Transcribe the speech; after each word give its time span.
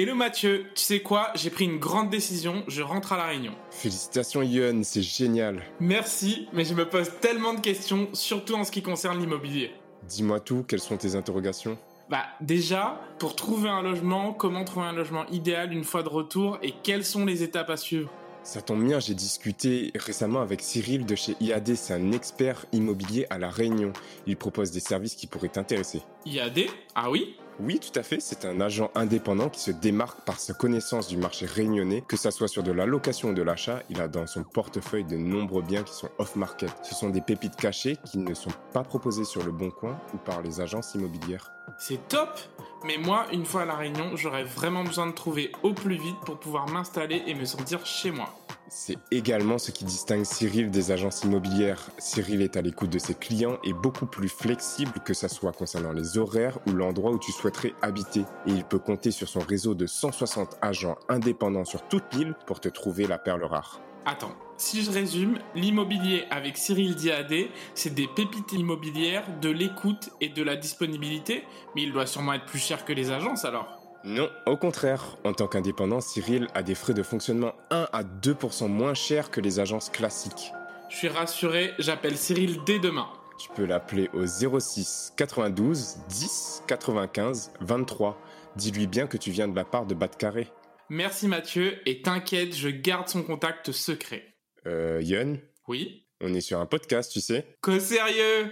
Hello 0.00 0.14
Mathieu, 0.14 0.66
tu 0.76 0.84
sais 0.84 1.00
quoi? 1.00 1.32
J'ai 1.34 1.50
pris 1.50 1.64
une 1.64 1.80
grande 1.80 2.08
décision, 2.08 2.62
je 2.68 2.82
rentre 2.82 3.14
à 3.14 3.16
La 3.16 3.26
Réunion. 3.26 3.50
Félicitations 3.72 4.42
Yon, 4.42 4.82
c'est 4.84 5.02
génial. 5.02 5.60
Merci, 5.80 6.46
mais 6.52 6.64
je 6.64 6.72
me 6.74 6.88
pose 6.88 7.10
tellement 7.20 7.52
de 7.52 7.58
questions, 7.58 8.08
surtout 8.12 8.54
en 8.54 8.62
ce 8.62 8.70
qui 8.70 8.80
concerne 8.80 9.18
l'immobilier. 9.18 9.72
Dis-moi 10.04 10.38
tout, 10.38 10.62
quelles 10.62 10.78
sont 10.78 10.96
tes 10.96 11.16
interrogations? 11.16 11.76
Bah 12.08 12.26
déjà, 12.40 13.00
pour 13.18 13.34
trouver 13.34 13.70
un 13.70 13.82
logement, 13.82 14.32
comment 14.32 14.62
trouver 14.64 14.86
un 14.86 14.92
logement 14.92 15.26
idéal 15.32 15.72
une 15.72 15.82
fois 15.82 16.04
de 16.04 16.08
retour 16.08 16.58
et 16.62 16.74
quelles 16.84 17.04
sont 17.04 17.24
les 17.26 17.42
étapes 17.42 17.70
à 17.70 17.76
suivre? 17.76 18.08
Ça 18.44 18.62
tombe 18.62 18.84
bien, 18.84 19.00
j'ai 19.00 19.14
discuté 19.14 19.90
récemment 19.96 20.42
avec 20.42 20.60
Cyril 20.60 21.06
de 21.06 21.16
chez 21.16 21.34
IAD, 21.40 21.74
c'est 21.74 21.92
un 21.92 22.12
expert 22.12 22.66
immobilier 22.70 23.26
à 23.30 23.38
La 23.38 23.50
Réunion. 23.50 23.92
Il 24.28 24.36
propose 24.36 24.70
des 24.70 24.78
services 24.78 25.16
qui 25.16 25.26
pourraient 25.26 25.48
t'intéresser. 25.48 26.02
IAD 26.24 26.66
Ah 26.94 27.10
oui? 27.10 27.36
Oui, 27.60 27.80
tout 27.80 27.98
à 27.98 28.04
fait, 28.04 28.20
c'est 28.20 28.44
un 28.44 28.60
agent 28.60 28.90
indépendant 28.94 29.48
qui 29.48 29.60
se 29.60 29.72
démarque 29.72 30.20
par 30.20 30.38
sa 30.38 30.54
connaissance 30.54 31.08
du 31.08 31.16
marché 31.16 31.44
réunionnais, 31.44 32.04
que 32.06 32.16
ça 32.16 32.30
soit 32.30 32.46
sur 32.46 32.62
de 32.62 32.70
la 32.70 32.86
location 32.86 33.30
ou 33.30 33.34
de 33.34 33.42
l'achat, 33.42 33.82
il 33.90 34.00
a 34.00 34.06
dans 34.06 34.28
son 34.28 34.44
portefeuille 34.44 35.04
de 35.04 35.16
nombreux 35.16 35.62
biens 35.62 35.82
qui 35.82 35.92
sont 35.92 36.08
off-market. 36.18 36.70
Ce 36.84 36.94
sont 36.94 37.10
des 37.10 37.20
pépites 37.20 37.56
cachées 37.56 37.96
qui 38.04 38.18
ne 38.18 38.32
sont 38.32 38.52
pas 38.72 38.84
proposées 38.84 39.24
sur 39.24 39.42
le 39.44 39.50
bon 39.50 39.70
coin 39.70 40.00
ou 40.14 40.18
par 40.18 40.40
les 40.42 40.60
agences 40.60 40.94
immobilières. 40.94 41.50
C'est 41.78 42.06
top 42.08 42.38
Mais 42.84 42.96
moi, 42.96 43.26
une 43.32 43.44
fois 43.44 43.62
à 43.62 43.64
La 43.64 43.74
Réunion, 43.74 44.16
j'aurais 44.16 44.44
vraiment 44.44 44.84
besoin 44.84 45.06
de 45.06 45.12
trouver 45.12 45.50
au 45.62 45.72
plus 45.72 45.96
vite 45.96 46.18
pour 46.24 46.38
pouvoir 46.38 46.68
m'installer 46.68 47.22
et 47.26 47.34
me 47.34 47.44
sentir 47.44 47.84
chez 47.84 48.10
moi. 48.10 48.32
C'est 48.68 48.98
également 49.10 49.56
ce 49.58 49.70
qui 49.70 49.84
distingue 49.84 50.24
Cyril 50.24 50.70
des 50.70 50.92
agences 50.92 51.24
immobilières. 51.24 51.90
Cyril 51.98 52.42
est 52.42 52.56
à 52.56 52.60
l'écoute 52.60 52.90
de 52.90 52.98
ses 52.98 53.14
clients 53.14 53.58
et 53.64 53.72
beaucoup 53.72 54.06
plus 54.06 54.28
flexible 54.28 54.92
que 55.04 55.14
ça 55.14 55.28
soit 55.28 55.52
concernant 55.52 55.92
les 55.92 56.18
horaires 56.18 56.58
ou 56.66 56.72
l'endroit 56.72 57.10
où 57.10 57.18
tu 57.18 57.32
souhaiterais 57.32 57.72
habiter. 57.80 58.24
Et 58.46 58.50
il 58.50 58.64
peut 58.64 58.78
compter 58.78 59.10
sur 59.10 59.28
son 59.28 59.40
réseau 59.40 59.74
de 59.74 59.86
160 59.86 60.58
agents 60.60 60.98
indépendants 61.08 61.64
sur 61.64 61.88
toute 61.88 62.14
l'île 62.14 62.34
pour 62.46 62.60
te 62.60 62.68
trouver 62.68 63.06
la 63.06 63.18
perle 63.18 63.44
rare. 63.44 63.80
Attends, 64.06 64.34
si 64.56 64.82
je 64.82 64.90
résume, 64.90 65.38
l'immobilier 65.54 66.24
avec 66.30 66.56
Cyril 66.56 66.96
Diadé, 66.96 67.50
c'est 67.74 67.94
des 67.94 68.08
pépites 68.08 68.52
immobilières, 68.52 69.24
de 69.40 69.50
l'écoute 69.50 70.10
et 70.20 70.28
de 70.28 70.42
la 70.42 70.56
disponibilité, 70.56 71.44
mais 71.76 71.82
il 71.82 71.92
doit 71.92 72.06
sûrement 72.06 72.32
être 72.32 72.46
plus 72.46 72.58
cher 72.58 72.84
que 72.84 72.92
les 72.92 73.10
agences 73.10 73.44
alors. 73.44 73.78
Non, 74.04 74.28
au 74.46 74.56
contraire. 74.56 75.16
En 75.24 75.32
tant 75.32 75.48
qu'indépendant, 75.48 76.00
Cyril 76.00 76.48
a 76.54 76.62
des 76.62 76.74
frais 76.74 76.94
de 76.94 77.02
fonctionnement 77.02 77.52
1 77.70 77.88
à 77.92 78.02
2% 78.02 78.68
moins 78.68 78.94
chers 78.94 79.30
que 79.30 79.40
les 79.40 79.60
agences 79.60 79.90
classiques. 79.90 80.52
Je 80.88 80.96
suis 80.96 81.08
rassuré, 81.08 81.74
j'appelle 81.78 82.16
Cyril 82.16 82.60
dès 82.64 82.78
demain. 82.78 83.08
Tu 83.38 83.48
peux 83.50 83.64
l'appeler 83.64 84.08
au 84.14 84.26
06 84.26 85.12
92 85.16 85.98
10 86.08 86.62
95 86.66 87.52
23. 87.60 88.18
Dis-lui 88.56 88.86
bien 88.86 89.06
que 89.06 89.16
tu 89.16 89.30
viens 89.30 89.46
de 89.46 89.54
la 89.54 89.64
part 89.64 89.86
de 89.86 89.94
de 89.94 90.06
Carré. 90.06 90.50
Merci 90.90 91.28
Mathieu, 91.28 91.78
et 91.86 92.00
t'inquiète, 92.00 92.56
je 92.56 92.68
garde 92.68 93.08
son 93.08 93.22
contact 93.22 93.72
secret. 93.72 94.34
Euh, 94.66 95.00
Yon, 95.02 95.38
Oui? 95.66 96.06
On 96.20 96.32
est 96.32 96.40
sur 96.40 96.58
un 96.58 96.66
podcast, 96.66 97.12
tu 97.12 97.20
sais. 97.20 97.46
Qu'au 97.60 97.78
sérieux? 97.78 98.50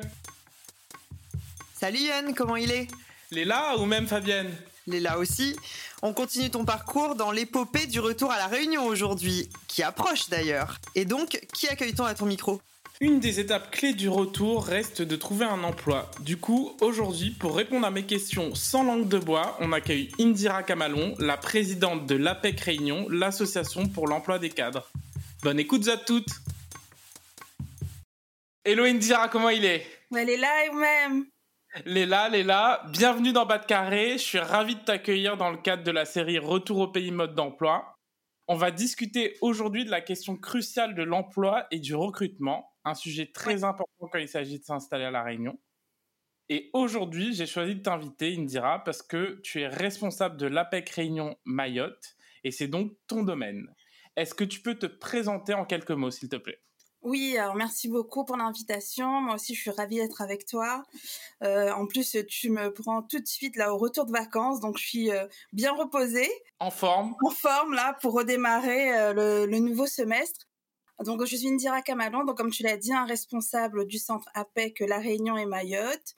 Salut 1.73 1.99
Yann, 1.99 2.35
comment 2.35 2.57
il 2.57 2.71
est? 2.71 2.89
Léla 3.31 3.77
ou 3.79 3.87
même 3.87 4.07
Fabienne? 4.07 4.55
Il 4.87 4.95
est 4.95 5.01
là 5.01 5.19
aussi. 5.19 5.57
On 6.03 6.13
continue 6.13 6.51
ton 6.51 6.65
parcours 6.65 7.17
dans 7.17 7.33
l'épopée 7.33 7.87
du 7.87 8.01
retour 8.01 8.31
à 8.31 8.37
la 8.39 8.47
Réunion 8.47 8.85
aujourd'hui, 8.85 9.49
qui 9.67 9.83
approche 9.83 10.29
d'ailleurs. 10.29 10.79
Et 10.95 11.07
donc, 11.07 11.41
qui 11.55 11.69
accueille-t-on 11.69 12.05
à 12.05 12.15
ton 12.15 12.27
micro? 12.27 12.61
Une 13.03 13.21
des 13.21 13.41
étapes 13.41 13.71
clés 13.71 13.93
du 13.93 14.09
retour 14.09 14.65
reste 14.65 15.03
de 15.03 15.17
trouver 15.17 15.45
un 15.45 15.63
emploi. 15.65 16.11
Du 16.21 16.39
coup, 16.39 16.75
aujourd'hui, 16.81 17.31
pour 17.31 17.55
répondre 17.55 17.87
à 17.87 17.91
mes 17.91 18.05
questions 18.05 18.55
sans 18.55 18.85
langue 18.85 19.07
de 19.07 19.19
bois, 19.19 19.55
on 19.61 19.73
accueille 19.73 20.11
Indira 20.19 20.63
Kamalon, 20.63 21.15
la 21.19 21.37
présidente 21.37 22.07
de 22.07 22.15
l'APEC 22.15 22.59
Réunion, 22.59 23.07
l'association 23.11 23.87
pour 23.87 24.09
l'emploi 24.09 24.39
des 24.39 24.49
cadres. 24.49 24.91
Bonne 25.43 25.61
écoute 25.61 25.87
à 25.89 25.99
toutes 25.99 26.41
Hello 28.65 28.85
Indira, 28.85 29.29
comment 29.29 29.51
il 29.51 29.67
est? 29.67 29.87
Elle 30.17 30.31
est 30.31 30.39
là 30.39 30.65
elle-même. 30.65 31.27
Léla, 31.85 32.31
Léla, 32.31 32.83
bienvenue 32.89 33.35
dans 33.35 33.45
Bas 33.45 33.59
de 33.59 33.67
Carré. 33.67 34.13
Je 34.13 34.23
suis 34.23 34.39
ravi 34.39 34.75
de 34.75 34.81
t'accueillir 34.81 35.37
dans 35.37 35.51
le 35.51 35.59
cadre 35.59 35.85
de 35.85 35.91
la 35.91 36.07
série 36.07 36.39
Retour 36.39 36.79
au 36.79 36.89
pays 36.89 37.11
mode 37.11 37.35
d'emploi. 37.35 37.93
On 38.49 38.57
va 38.57 38.71
discuter 38.71 39.37
aujourd'hui 39.43 39.85
de 39.85 39.91
la 39.91 40.01
question 40.01 40.37
cruciale 40.37 40.95
de 40.95 41.03
l'emploi 41.03 41.67
et 41.71 41.79
du 41.79 41.95
recrutement, 41.95 42.71
un 42.87 42.95
sujet 42.95 43.31
très 43.33 43.65
important 43.65 44.09
quand 44.11 44.19
il 44.19 44.29
s'agit 44.29 44.59
de 44.59 44.65
s'installer 44.65 45.05
à 45.05 45.11
La 45.11 45.23
Réunion. 45.23 45.59
Et 46.49 46.71
aujourd'hui, 46.73 47.35
j'ai 47.35 47.47
choisi 47.47 47.75
de 47.75 47.83
t'inviter, 47.83 48.37
Indira, 48.39 48.83
parce 48.85 49.03
que 49.03 49.41
tu 49.43 49.61
es 49.61 49.67
responsable 49.67 50.37
de 50.37 50.47
l'APEC 50.47 50.89
Réunion 50.91 51.37
Mayotte 51.45 52.15
et 52.45 52.53
c'est 52.53 52.69
donc 52.69 52.93
ton 53.09 53.25
domaine. 53.25 53.67
Est-ce 54.15 54.35
que 54.35 54.45
tu 54.45 54.61
peux 54.61 54.77
te 54.77 54.87
présenter 54.87 55.55
en 55.55 55.65
quelques 55.65 55.91
mots, 55.91 56.13
s'il 56.13 56.29
te 56.29 56.37
plaît? 56.37 56.63
Oui, 57.03 57.37
alors 57.37 57.55
merci 57.55 57.89
beaucoup 57.89 58.25
pour 58.25 58.37
l'invitation. 58.37 59.21
Moi 59.21 59.35
aussi, 59.35 59.55
je 59.55 59.61
suis 59.61 59.71
ravie 59.71 59.97
d'être 59.97 60.23
avec 60.23 60.47
toi. 60.47 60.85
Euh, 61.43 61.71
en 61.73 61.87
plus, 61.87 62.17
tu 62.29 62.51
me 62.51 62.73
prends 62.73 63.03
tout 63.03 63.21
de 63.21 63.27
suite 63.27 63.57
là 63.57 63.73
au 63.75 63.79
retour 63.79 64.07
de 64.07 64.13
vacances, 64.13 64.61
donc 64.61 64.79
je 64.79 64.85
suis 64.87 65.11
euh, 65.11 65.27
bien 65.53 65.73
reposée, 65.73 66.29
En 66.59 66.71
forme 66.71 67.15
en 67.25 67.31
forme 67.31 67.75
là 67.75 67.97
pour 68.01 68.15
redémarrer 68.15 68.97
euh, 68.97 69.13
le, 69.13 69.47
le 69.47 69.59
nouveau 69.59 69.87
semestre. 69.87 70.47
Donc, 71.05 71.25
je 71.25 71.37
suis 71.37 71.47
Indira 71.47 71.83
Kamalon, 71.83 72.25
donc 72.25 72.37
comme 72.37 72.51
tu 72.51 72.63
l'as 72.63 72.77
dit, 72.77 72.93
un 72.93 73.05
responsable 73.05 73.87
du 73.87 73.99
centre 73.99 74.29
APEC 74.35 74.81
La 74.81 74.99
Réunion 74.99 75.37
et 75.37 75.47
Mayotte. 75.47 76.17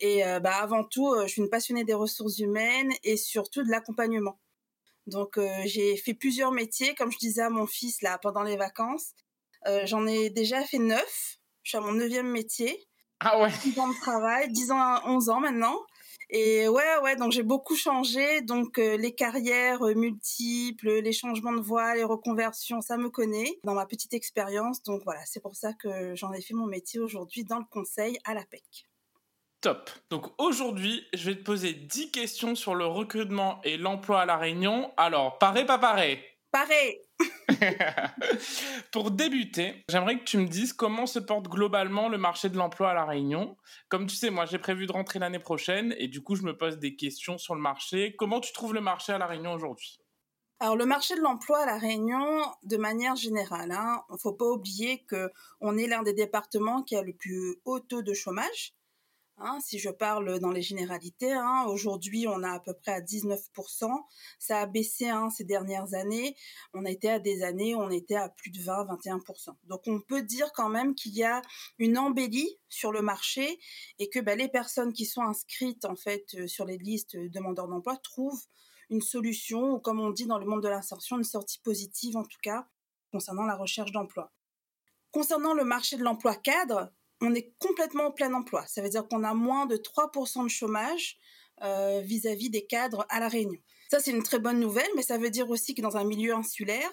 Et 0.00 0.24
euh, 0.24 0.40
bah, 0.40 0.56
avant 0.56 0.84
tout, 0.84 1.12
euh, 1.12 1.22
je 1.26 1.32
suis 1.32 1.42
une 1.42 1.50
passionnée 1.50 1.84
des 1.84 1.94
ressources 1.94 2.38
humaines 2.38 2.92
et 3.02 3.16
surtout 3.16 3.62
de 3.62 3.70
l'accompagnement. 3.70 4.38
Donc, 5.06 5.38
euh, 5.38 5.48
j'ai 5.64 5.96
fait 5.96 6.14
plusieurs 6.14 6.52
métiers, 6.52 6.94
comme 6.94 7.10
je 7.10 7.18
disais 7.18 7.42
à 7.42 7.50
mon 7.50 7.66
fils 7.66 8.02
là 8.02 8.18
pendant 8.18 8.42
les 8.42 8.56
vacances. 8.56 9.12
Euh, 9.66 9.84
J'en 9.86 10.06
ai 10.06 10.30
déjà 10.30 10.64
fait 10.64 10.78
neuf. 10.78 11.38
Je 11.62 11.70
suis 11.70 11.78
à 11.78 11.80
mon 11.80 11.92
neuvième 11.92 12.28
métier. 12.28 12.88
Ah 13.20 13.40
ouais 13.40 13.50
10 13.62 13.78
ans 13.78 13.88
de 13.88 14.00
travail, 14.00 14.50
10 14.50 14.72
ans 14.72 14.80
à 14.80 15.02
11 15.06 15.28
ans 15.28 15.40
maintenant. 15.40 15.78
Et 16.34 16.66
ouais, 16.66 16.96
ouais, 17.02 17.14
donc 17.16 17.30
j'ai 17.30 17.42
beaucoup 17.42 17.76
changé. 17.76 18.40
Donc 18.40 18.78
euh, 18.78 18.96
les 18.96 19.14
carrières 19.14 19.82
euh, 19.82 19.94
multiples, 19.94 20.88
les 20.88 21.12
changements 21.12 21.52
de 21.52 21.60
voie, 21.60 21.94
les 21.94 22.04
reconversions, 22.04 22.80
ça 22.80 22.96
me 22.96 23.10
connaît 23.10 23.60
dans 23.64 23.74
ma 23.74 23.84
petite 23.84 24.14
expérience. 24.14 24.82
Donc 24.82 25.02
voilà, 25.04 25.20
c'est 25.26 25.40
pour 25.40 25.54
ça 25.54 25.74
que 25.74 26.14
j'en 26.14 26.32
ai 26.32 26.40
fait 26.40 26.54
mon 26.54 26.66
métier 26.66 27.00
aujourd'hui 27.00 27.44
dans 27.44 27.58
le 27.58 27.66
conseil 27.70 28.18
à 28.24 28.32
la 28.32 28.44
PEC. 28.46 28.88
Top. 29.60 29.90
Donc 30.08 30.24
aujourd'hui, 30.38 31.04
je 31.12 31.30
vais 31.30 31.36
te 31.36 31.44
poser 31.44 31.74
10 31.74 32.10
questions 32.10 32.54
sur 32.54 32.74
le 32.74 32.86
recrutement 32.86 33.60
et 33.62 33.76
l'emploi 33.76 34.22
à 34.22 34.26
La 34.26 34.38
Réunion. 34.38 34.90
Alors, 34.96 35.36
paré, 35.38 35.66
pas 35.66 35.78
paré? 35.78 36.24
Pareil 36.50 36.98
Pour 38.92 39.10
débuter, 39.10 39.84
j'aimerais 39.88 40.18
que 40.18 40.24
tu 40.24 40.38
me 40.38 40.46
dises 40.46 40.72
comment 40.72 41.06
se 41.06 41.18
porte 41.18 41.48
globalement 41.48 42.08
le 42.08 42.18
marché 42.18 42.48
de 42.48 42.56
l'emploi 42.56 42.90
à 42.90 42.94
La 42.94 43.04
Réunion. 43.04 43.56
Comme 43.88 44.06
tu 44.06 44.16
sais, 44.16 44.30
moi 44.30 44.46
j'ai 44.46 44.58
prévu 44.58 44.86
de 44.86 44.92
rentrer 44.92 45.18
l'année 45.18 45.38
prochaine 45.38 45.94
et 45.98 46.08
du 46.08 46.22
coup 46.22 46.34
je 46.34 46.42
me 46.42 46.56
pose 46.56 46.78
des 46.78 46.96
questions 46.96 47.38
sur 47.38 47.54
le 47.54 47.60
marché. 47.60 48.14
Comment 48.18 48.40
tu 48.40 48.52
trouves 48.52 48.74
le 48.74 48.80
marché 48.80 49.12
à 49.12 49.18
La 49.18 49.26
Réunion 49.26 49.52
aujourd'hui? 49.52 49.98
Alors 50.60 50.76
le 50.76 50.86
marché 50.86 51.16
de 51.16 51.20
l'emploi 51.20 51.58
à 51.58 51.66
la 51.66 51.76
Réunion, 51.76 52.40
de 52.62 52.76
manière 52.76 53.16
générale, 53.16 53.72
hein, 53.72 54.04
il 54.10 54.16
faut 54.20 54.32
pas 54.32 54.46
oublier 54.46 55.02
que 55.08 55.28
on 55.60 55.76
est 55.76 55.88
l'un 55.88 56.04
des 56.04 56.12
départements 56.12 56.82
qui 56.82 56.94
a 56.94 57.02
le 57.02 57.12
plus 57.12 57.56
haut 57.64 57.80
taux 57.80 58.02
de 58.02 58.14
chômage. 58.14 58.72
Hein, 59.38 59.58
si 59.60 59.78
je 59.78 59.88
parle 59.90 60.38
dans 60.38 60.50
les 60.50 60.62
généralités, 60.62 61.32
hein, 61.32 61.64
aujourd'hui 61.66 62.26
on 62.28 62.42
a 62.42 62.50
à 62.50 62.60
peu 62.60 62.74
près 62.74 62.92
à 62.92 63.00
19%. 63.00 63.88
Ça 64.38 64.60
a 64.60 64.66
baissé 64.66 65.08
hein, 65.08 65.30
ces 65.30 65.44
dernières 65.44 65.94
années. 65.94 66.36
On 66.74 66.84
était 66.84 67.08
à 67.08 67.18
des 67.18 67.42
années 67.42 67.74
où 67.74 67.80
on 67.80 67.90
était 67.90 68.14
à 68.14 68.28
plus 68.28 68.50
de 68.50 68.58
20-21%. 68.58 69.56
Donc 69.64 69.82
on 69.86 70.00
peut 70.00 70.22
dire 70.22 70.52
quand 70.52 70.68
même 70.68 70.94
qu'il 70.94 71.14
y 71.14 71.24
a 71.24 71.42
une 71.78 71.98
embellie 71.98 72.58
sur 72.68 72.92
le 72.92 73.02
marché 73.02 73.58
et 73.98 74.08
que 74.08 74.20
bah, 74.20 74.36
les 74.36 74.48
personnes 74.48 74.92
qui 74.92 75.06
sont 75.06 75.22
inscrites 75.22 75.84
en 75.86 75.96
fait 75.96 76.34
euh, 76.34 76.46
sur 76.46 76.64
les 76.64 76.78
listes 76.78 77.16
demandeurs 77.16 77.68
d'emploi 77.68 77.96
trouvent 77.96 78.44
une 78.90 79.00
solution 79.00 79.72
ou 79.72 79.80
comme 79.80 80.00
on 80.00 80.10
dit 80.10 80.26
dans 80.26 80.38
le 80.38 80.46
monde 80.46 80.62
de 80.62 80.68
l'insertion, 80.68 81.16
une 81.16 81.24
sortie 81.24 81.58
positive 81.60 82.16
en 82.16 82.24
tout 82.24 82.38
cas 82.42 82.68
concernant 83.10 83.44
la 83.44 83.56
recherche 83.56 83.92
d'emploi. 83.92 84.32
Concernant 85.10 85.54
le 85.54 85.64
marché 85.64 85.96
de 85.96 86.02
l'emploi 86.02 86.36
cadre, 86.36 86.92
on 87.22 87.34
est 87.34 87.54
complètement 87.58 88.06
au 88.06 88.12
plein 88.12 88.34
emploi. 88.34 88.66
Ça 88.66 88.82
veut 88.82 88.88
dire 88.88 89.06
qu'on 89.08 89.24
a 89.24 89.32
moins 89.32 89.66
de 89.66 89.76
3% 89.76 90.44
de 90.44 90.48
chômage 90.48 91.16
euh, 91.62 92.00
vis-à-vis 92.04 92.50
des 92.50 92.66
cadres 92.66 93.06
à 93.08 93.20
La 93.20 93.28
Réunion. 93.28 93.60
Ça, 93.90 94.00
c'est 94.00 94.10
une 94.10 94.22
très 94.22 94.38
bonne 94.38 94.58
nouvelle, 94.58 94.88
mais 94.96 95.02
ça 95.02 95.18
veut 95.18 95.30
dire 95.30 95.48
aussi 95.48 95.74
que 95.74 95.82
dans 95.82 95.96
un 95.96 96.04
milieu 96.04 96.34
insulaire, 96.34 96.90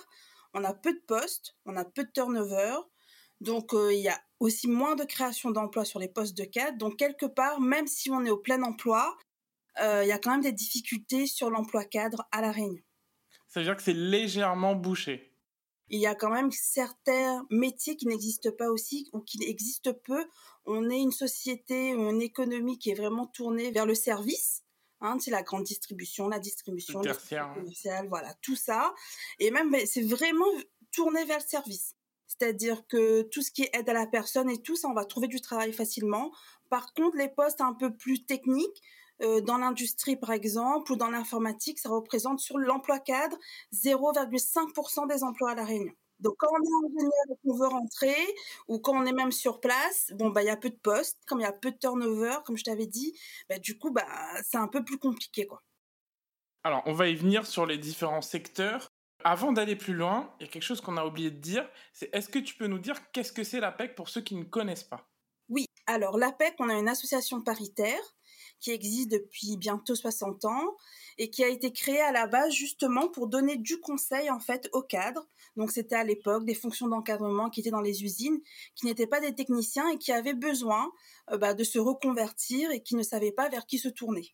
on 0.54 0.64
a 0.64 0.74
peu 0.74 0.94
de 0.94 1.02
postes, 1.08 1.56
on 1.66 1.76
a 1.76 1.86
peu 1.86 2.04
de 2.04 2.12
turnover, 2.12 2.76
donc 3.42 3.74
euh, 3.74 3.94
il 3.94 4.02
y 4.02 4.10
a 4.10 4.20
aussi 4.40 4.68
moins 4.68 4.96
de 4.96 5.04
création 5.04 5.52
d'emplois 5.52 5.86
sur 5.86 6.00
les 6.00 6.10
postes 6.10 6.38
de 6.38 6.44
cadre. 6.44 6.78
Donc 6.78 6.98
quelque 6.98 7.26
part, 7.26 7.60
même 7.60 7.88
si 7.88 8.12
on 8.12 8.24
est 8.26 8.30
au 8.30 8.38
plein 8.38 8.62
emploi, 8.64 9.18
euh, 9.82 10.04
il 10.04 10.10
y 10.10 10.12
a 10.12 10.20
quand 10.20 10.32
même 10.32 10.42
des 10.42 10.52
difficultés 10.52 11.26
sur 11.26 11.50
l'emploi 11.50 11.86
cadre 11.86 12.28
à 12.32 12.42
La 12.42 12.52
Réunion. 12.52 12.84
Ça 13.48 13.62
veut 13.62 13.66
dire 13.66 13.76
que 13.76 13.82
c'est 13.82 13.94
légèrement 13.94 14.76
bouché 14.76 15.29
il 15.90 16.00
y 16.00 16.06
a 16.06 16.16
quand 16.16 16.30
même 16.30 16.52
certains 16.52 17.46
métiers 17.50 17.96
qui 17.96 18.08
n'existent 18.08 18.52
pas 18.52 18.70
aussi 18.70 19.10
ou 19.14 19.22
qui 19.22 19.44
existent 19.44 19.94
peu. 19.94 20.26
On 20.66 20.90
est 20.90 21.00
une 21.00 21.12
société, 21.12 21.90
une 21.90 22.22
économie 22.22 22.78
qui 22.78 22.92
est 22.92 22.96
vraiment 22.96 23.28
tournée 23.28 23.72
vers 23.72 23.86
le 23.86 23.96
service. 23.96 24.64
Hein, 25.02 25.18
c'est 25.20 25.32
la 25.32 25.44
grande 25.44 25.64
distribution, 25.64 26.28
la 26.28 26.40
distribution 26.40 27.02
commerciale, 27.02 28.08
voilà, 28.10 28.34
tout 28.42 28.58
ça. 28.58 28.94
Et 29.40 29.50
même, 29.50 29.74
c'est 29.86 30.02
vraiment 30.02 30.52
tourné 30.92 31.24
vers 31.24 31.40
le 31.40 31.48
service. 31.48 31.96
C'est-à-dire 32.28 32.86
que 32.88 33.24
tout 33.24 33.42
ce 33.42 33.50
qui 33.52 33.64
est 33.64 33.70
aide 33.74 33.90
à 33.90 33.94
la 33.94 34.06
personne 34.06 34.50
et 34.50 34.62
tout 34.62 34.76
ça, 34.76 34.90
on 34.90 34.94
va 34.94 35.06
trouver 35.06 35.28
du 35.28 35.42
travail 35.42 35.72
facilement. 35.72 36.32
Par 36.70 36.94
contre, 36.94 37.18
les 37.18 37.30
postes 37.30 37.62
un 37.62 37.74
peu 37.74 37.96
plus 37.96 38.26
techniques, 38.26 38.82
euh, 39.22 39.42
dans 39.42 39.58
l'industrie 39.58 40.16
par 40.16 40.32
exemple 40.32 40.92
ou 40.92 40.96
dans 40.96 41.10
l'informatique, 41.10 41.80
ça 41.80 41.90
représente 41.90 42.40
sur 42.40 42.58
l'emploi 42.58 43.00
cadre 43.00 43.38
0,5% 43.74 45.08
des 45.08 45.24
emplois 45.24 45.52
à 45.52 45.56
la 45.56 45.66
Réunion. 45.66 45.94
Donc 46.20 46.36
quand 46.38 46.50
on 46.52 46.62
est 46.62 46.88
ingénieur 46.88 47.12
et 47.32 47.36
qu'on 47.44 47.58
veut 47.58 47.68
rentrer 47.68 48.36
ou 48.68 48.80
quand 48.80 48.94
on 48.94 49.06
est 49.06 49.14
même 49.14 49.32
sur 49.32 49.60
place, 49.60 50.12
bon 50.16 50.30
bah 50.30 50.44
il 50.44 50.48
y 50.48 50.50
a 50.50 50.58
peu 50.58 50.70
de 50.70 50.76
postes, 50.76 51.20
comme 51.26 51.40
il 51.40 51.44
y 51.44 51.46
a 51.46 51.54
peu 51.54 51.72
de 51.72 51.78
turnover, 51.78 52.38
comme 52.46 52.58
je 52.58 52.64
t'avais 52.64 52.88
dit, 52.88 53.18
bah, 53.50 53.58
du 53.58 53.78
coup 53.78 53.92
bah 53.92 54.06
c'est 54.44 54.58
un 54.58 54.68
peu 54.68 54.84
plus 54.84 54.98
compliqué 54.98 55.48
quoi. 55.48 55.62
Alors 56.64 56.84
on 56.86 56.94
va 56.94 57.08
y 57.08 57.16
venir 57.16 57.46
sur 57.46 57.66
les 57.66 57.78
différents 57.78 58.22
secteurs. 58.22 58.90
Avant 59.26 59.52
d'aller 59.52 59.76
plus 59.76 59.94
loin, 59.94 60.34
il 60.40 60.46
y 60.46 60.50
a 60.50 60.52
quelque 60.52 60.64
chose 60.64 60.80
qu'on 60.80 60.96
a 60.96 61.06
oublié 61.06 61.30
de 61.30 61.40
dire, 61.40 61.70
c'est 61.92 62.10
est-ce 62.14 62.30
que 62.30 62.40
tu 62.40 62.56
peux 62.56 62.68
nous 62.68 62.80
dire 62.80 63.12
qu'est-ce 63.12 63.34
que 63.34 63.44
c'est 63.44 63.60
l'APEC 63.60 63.96
pour 63.96 64.08
ceux 64.08 64.22
qui 64.22 64.36
ne 64.36 64.46
connaissent 64.46 64.86
pas? 64.86 65.10
Oui, 65.50 65.66
alors 65.88 66.18
l'APEC, 66.18 66.56
on 66.60 66.70
a 66.70 66.76
une 66.76 66.88
association 66.88 67.42
paritaire 67.42 68.02
qui 68.60 68.72
existe 68.72 69.10
depuis 69.10 69.58
bientôt 69.58 69.96
60 69.96 70.46
ans 70.46 70.76
et 71.18 71.30
qui 71.30 71.44
a 71.44 71.48
été 71.48 71.72
créé 71.72 72.00
à 72.00 72.12
la 72.12 72.28
base 72.28 72.54
justement 72.54 73.10
pour 73.10 73.28
donner 73.28 73.58
du 73.58 73.80
conseil 73.80 74.30
en 74.30 74.40
fait 74.40 74.70
aux 74.72 74.82
cadres. 74.82 75.28
Donc 75.58 75.72
c'était 75.72 75.96
à 75.96 76.04
l'époque 76.04 76.46
des 76.46 76.56
fonctions 76.56 76.88
d'encadrement 76.88 77.50
qui 77.50 77.60
étaient 77.60 77.72
dans 77.72 77.82
les 77.82 78.04
usines, 78.04 78.40
qui 78.76 78.86
n'étaient 78.86 79.08
pas 79.08 79.20
des 79.20 79.36
techniciens 79.36 79.90
et 79.90 79.98
qui 79.98 80.12
avaient 80.12 80.34
besoin 80.34 80.92
euh, 81.32 81.38
bah, 81.38 81.54
de 81.54 81.64
se 81.64 81.78
reconvertir 81.78 82.72
et 82.72 82.82
qui 82.82 82.96
ne 82.96 83.04
savaient 83.04 83.34
pas 83.34 83.50
vers 83.50 83.66
qui 83.66 83.78
se 83.78 83.90
tourner. 83.90 84.32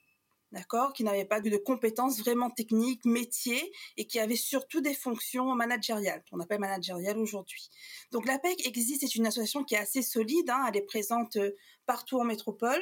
D'accord? 0.51 0.94
Qui 0.94 1.04
n'avaient 1.04 1.25
pas 1.25 1.42
de 1.42 1.57
compétences 1.57 2.19
vraiment 2.19 2.50
techniques, 2.50 3.04
métiers, 3.04 3.74
et 3.98 4.06
qui 4.06 4.19
avaient 4.19 4.38
surtout 4.38 4.80
des 4.80 4.94
fonctions 4.94 5.54
managériales, 5.56 6.24
qu'on 6.30 6.39
appelle 6.39 6.60
managériales 6.60 7.18
aujourd'hui. 7.18 7.69
Donc 8.12 8.25
l'APEC 8.25 8.66
existe, 8.66 9.01
c'est 9.01 9.16
une 9.16 9.25
association 9.25 9.63
qui 9.63 9.75
est 9.75 9.80
assez 9.80 10.01
solide, 10.01 10.50
hein, 10.50 10.63
elle 10.69 10.78
est 10.78 10.86
présente 10.86 11.36
euh, 11.38 11.51
partout 11.86 12.19
en 12.19 12.24
métropole, 12.24 12.81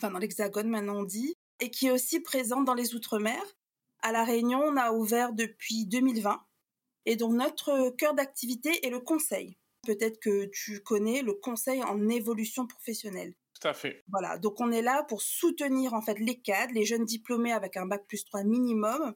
enfin 0.00 0.12
dans 0.12 0.18
l'Hexagone 0.18 0.68
maintenant 0.68 1.00
on 1.00 1.04
dit, 1.04 1.34
et 1.60 1.70
qui 1.70 1.88
est 1.88 1.90
aussi 1.90 2.20
présente 2.20 2.64
dans 2.64 2.74
les 2.74 2.94
Outre-mer. 2.94 3.42
À 4.02 4.12
La 4.12 4.24
Réunion, 4.24 4.60
on 4.60 4.78
a 4.78 4.92
ouvert 4.92 5.34
depuis 5.34 5.84
2020, 5.84 6.40
et 7.04 7.16
donc 7.16 7.34
notre 7.34 7.90
cœur 7.90 8.14
d'activité 8.14 8.86
est 8.86 8.90
le 8.90 9.00
conseil. 9.00 9.58
Peut-être 9.86 10.18
que 10.20 10.46
tu 10.46 10.82
connais 10.82 11.20
le 11.20 11.34
conseil 11.34 11.82
en 11.82 12.08
évolution 12.08 12.66
professionnelle. 12.66 13.34
Tout 13.60 13.68
à 13.68 13.74
fait. 13.74 14.02
Voilà, 14.08 14.38
donc 14.38 14.58
on 14.58 14.72
est 14.72 14.80
là 14.80 15.04
pour 15.04 15.20
soutenir 15.20 15.92
en 15.92 16.00
fait 16.00 16.18
les 16.18 16.40
cadres, 16.40 16.72
les 16.72 16.86
jeunes 16.86 17.04
diplômés 17.04 17.52
avec 17.52 17.76
un 17.76 17.84
bac 17.84 18.06
plus 18.06 18.24
3 18.24 18.42
minimum, 18.44 19.14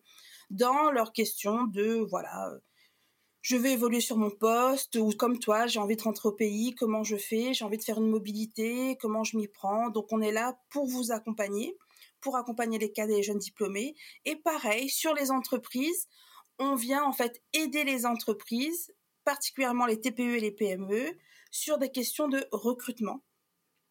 dans 0.50 0.90
leurs 0.90 1.12
questions 1.12 1.64
de 1.64 2.06
voilà 2.10 2.50
je 3.44 3.56
vais 3.56 3.72
évoluer 3.72 4.00
sur 4.00 4.16
mon 4.16 4.30
poste 4.30 4.96
ou 4.96 5.10
comme 5.10 5.38
toi, 5.38 5.66
j'ai 5.66 5.78
envie 5.78 5.96
de 5.96 6.02
rentrer 6.02 6.30
au 6.30 6.32
pays, 6.32 6.74
comment 6.74 7.04
je 7.04 7.16
fais, 7.16 7.52
j'ai 7.52 7.66
envie 7.66 7.76
de 7.76 7.82
faire 7.82 7.98
une 7.98 8.08
mobilité, 8.08 8.96
comment 9.02 9.22
je 9.22 9.36
m'y 9.36 9.48
prends. 9.48 9.90
Donc 9.90 10.06
on 10.12 10.22
est 10.22 10.32
là 10.32 10.58
pour 10.70 10.86
vous 10.86 11.12
accompagner, 11.12 11.76
pour 12.22 12.38
accompagner 12.38 12.78
les 12.78 12.90
cadres 12.90 13.12
et 13.12 13.16
les 13.16 13.22
jeunes 13.22 13.38
diplômés. 13.38 13.96
Et 14.24 14.36
pareil, 14.36 14.88
sur 14.88 15.12
les 15.12 15.30
entreprises, 15.30 16.08
on 16.58 16.74
vient 16.74 17.04
en 17.04 17.12
fait 17.12 17.42
aider 17.52 17.84
les 17.84 18.06
entreprises, 18.06 18.94
particulièrement 19.24 19.84
les 19.84 20.00
TPE 20.00 20.36
et 20.36 20.40
les 20.40 20.50
PME, 20.50 21.12
sur 21.50 21.76
des 21.76 21.90
questions 21.90 22.28
de 22.28 22.46
recrutement. 22.50 23.22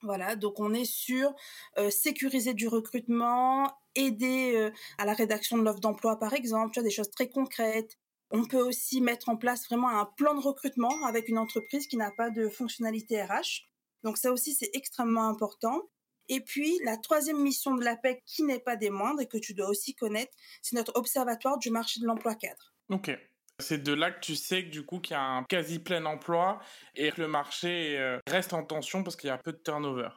Voilà, 0.02 0.36
donc 0.36 0.60
on 0.60 0.74
est 0.74 0.84
sur 0.84 1.32
euh, 1.78 1.92
sécuriser 1.92 2.56
du 2.56 2.68
recrutement, 2.68 3.72
aider 3.94 4.54
euh, 4.56 4.72
à 4.98 5.06
la 5.06 5.14
rédaction 5.14 5.60
de 5.60 5.64
l'offre 5.64 5.80
d'emploi 5.80 6.18
par 6.18 6.34
exemple, 6.34 6.74
tu 6.74 6.80
vois, 6.80 6.90
des 6.90 6.94
choses 6.94 7.12
très 7.12 7.30
concrètes, 7.30 8.00
on 8.34 8.46
peut 8.46 8.62
aussi 8.62 9.00
mettre 9.00 9.30
en 9.30 9.38
place 9.38 9.68
vraiment 9.68 9.90
un 9.90 10.06
plan 10.18 10.34
de 10.34 10.42
recrutement 10.42 11.06
avec 11.06 11.30
une 11.30 11.38
entreprise 11.38 11.86
qui 11.86 11.98
n'a 11.98 12.12
pas 12.12 12.32
de 12.32 12.50
fonctionnalité 12.50 13.22
RH. 13.22 13.70
Donc 14.04 14.18
ça 14.18 14.32
aussi, 14.32 14.56
c'est 14.56 14.72
extrêmement 14.74 15.30
important. 15.30 15.84
Et 16.30 16.42
puis, 16.42 16.80
la 16.84 16.98
troisième 16.98 17.40
mission 17.40 17.76
de 17.76 17.84
l'APEC, 17.84 18.24
qui 18.26 18.44
n'est 18.44 18.60
pas 18.60 18.76
des 18.76 18.90
moindres 18.90 19.22
et 19.22 19.28
que 19.28 19.38
tu 19.38 19.54
dois 19.54 19.70
aussi 19.70 19.94
connaître, 19.94 20.32
c'est 20.64 20.76
notre 20.76 20.94
observatoire 20.96 21.60
du 21.60 21.70
marché 21.70 22.00
de 22.00 22.08
l'emploi 22.08 22.34
cadre. 22.34 22.74
Ok. 22.90 23.12
C'est 23.60 23.84
de 23.84 23.94
là 23.94 24.10
que 24.12 24.20
tu 24.20 24.36
sais 24.36 24.66
que 24.66 24.70
du 24.72 24.84
coup 24.84 25.00
qu'il 25.00 25.14
y 25.14 25.18
a 25.18 25.22
un 25.22 25.44
quasi 25.44 25.78
plein 25.78 26.04
emploi 26.06 26.60
et 26.96 27.12
que 27.12 27.22
le 27.22 27.28
marché 27.28 28.00
euh, 28.00 28.18
reste 28.28 28.52
en 28.54 28.64
tension 28.64 29.04
parce 29.04 29.16
qu'il 29.16 29.28
y 29.28 29.32
a 29.32 29.38
peu 29.38 29.52
de 29.52 29.62
turnover. 29.64 30.10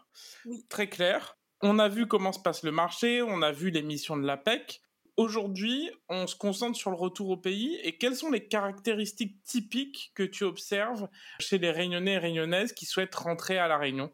Oui. 0.46 0.64
Très 0.70 0.88
clair. 0.88 1.36
On 1.60 1.78
a 1.78 1.88
vu 1.88 2.06
comment 2.06 2.32
se 2.32 2.40
passe 2.40 2.62
le 2.62 2.72
marché, 2.72 3.20
on 3.20 3.42
a 3.42 3.52
vu 3.52 3.70
les 3.70 3.82
missions 3.82 4.16
de 4.16 4.26
l'APEC 4.26 4.80
aujourd'hui, 5.16 5.90
on 6.08 6.26
se 6.26 6.36
concentre 6.36 6.76
sur 6.76 6.90
le 6.90 6.96
retour 6.96 7.30
au 7.30 7.36
pays 7.36 7.78
et 7.82 7.98
quelles 7.98 8.16
sont 8.16 8.30
les 8.30 8.46
caractéristiques 8.46 9.42
typiques 9.44 10.12
que 10.14 10.22
tu 10.22 10.44
observes 10.44 11.08
chez 11.40 11.58
les 11.58 11.70
Réunionnais 11.70 12.14
et 12.14 12.18
Réunionnaises 12.18 12.72
qui 12.72 12.86
souhaitent 12.86 13.14
rentrer 13.14 13.58
à 13.58 13.68
La 13.68 13.78
Réunion? 13.78 14.12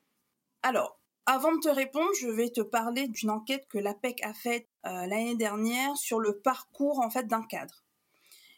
Alors, 0.62 1.00
avant 1.26 1.54
de 1.54 1.60
te 1.60 1.69
répondre, 1.69 2.10
je 2.20 2.28
vais 2.28 2.50
te 2.50 2.60
parler 2.60 3.08
d'une 3.08 3.31
enquête 3.31 3.66
que 3.69 3.78
l'APEC 3.78 4.25
a 4.25 4.34
faite 4.34 4.69
euh, 4.87 5.06
l'année 5.06 5.37
dernière 5.37 5.96
sur 5.96 6.19
le 6.19 6.40
parcours 6.40 7.00
en 7.00 7.10
fait 7.10 7.26
d'un 7.26 7.43
cadre 7.43 7.84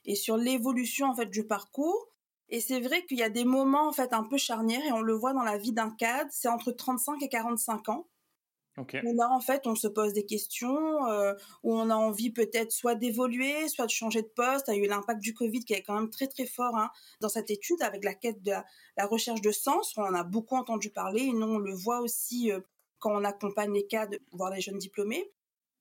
et 0.05 0.15
sur 0.15 0.37
l'évolution 0.37 1.07
en 1.09 1.15
fait 1.15 1.27
du 1.27 1.47
parcours. 1.47 2.09
Et 2.49 2.61
c'est 2.61 2.81
vrai 2.81 3.05
qu'il 3.07 3.19
y 3.19 3.23
a 3.23 3.31
des 3.31 3.45
moments 3.45 3.89
en 3.89 3.93
fait 3.93 4.13
un 4.13 4.25
peu 4.25 4.37
charnières 4.37 4.85
et 4.85 4.93
on 4.93 5.01
le 5.01 5.15
voit 5.15 5.33
dans 5.33 5.43
la 5.43 5.59
vie 5.59 5.73
d'un 5.73 5.91
cadre, 5.91 6.31
c'est 6.33 6.49
entre 6.49 6.73
35 6.73 7.23
et 7.23 7.29
45 7.29 7.89
ans. 7.89 8.07
Où 8.77 9.15
là, 9.15 9.31
en 9.31 9.41
fait, 9.41 9.67
on 9.67 9.77
se 9.77 9.87
pose 9.87 10.13
des 10.13 10.27
questions, 10.27 11.07
euh, 11.07 11.35
où 11.63 11.75
on 11.75 11.91
a 11.91 11.95
envie 11.95 12.31
peut-être 12.31 12.73
soit 12.73 12.97
d'évoluer, 12.97 13.69
soit 13.69 13.87
de 13.87 13.91
changer 13.91 14.23
de 14.23 14.29
poste. 14.29 14.67
Il 14.69 14.75
y 14.77 14.81
a 14.81 14.85
eu 14.85 14.89
l'impact 14.89 15.21
du 15.21 15.33
Covid 15.33 15.65
qui 15.65 15.75
est 15.75 15.83
quand 15.83 15.95
même 15.95 16.11
très 16.11 16.27
très 16.27 16.47
fort 16.47 16.77
hein, 16.77 16.91
dans 17.21 17.29
cette 17.29 17.51
étude 17.51 17.81
avec 17.83 18.05
la 18.05 18.15
quête 18.15 18.43
de 18.43 18.51
la, 18.51 19.07
recherche 19.07 19.41
de 19.41 19.53
sens. 19.53 19.95
On 19.97 20.03
en 20.03 20.15
a 20.15 20.25
beaucoup 20.25 20.57
entendu 20.57 20.91
parler 20.91 21.23
et 21.23 21.33
nous, 21.33 21.47
on 21.47 21.59
le 21.59 21.73
voit 21.73 22.01
aussi 22.01 22.51
euh, 22.51 22.61
quand 22.99 23.13
on 23.13 23.25
accompagne 23.25 23.73
les 23.73 23.87
cadres, 23.87 24.17
voire 24.33 24.51
les 24.51 24.61
jeunes 24.61 24.79
diplômés. 24.79 25.31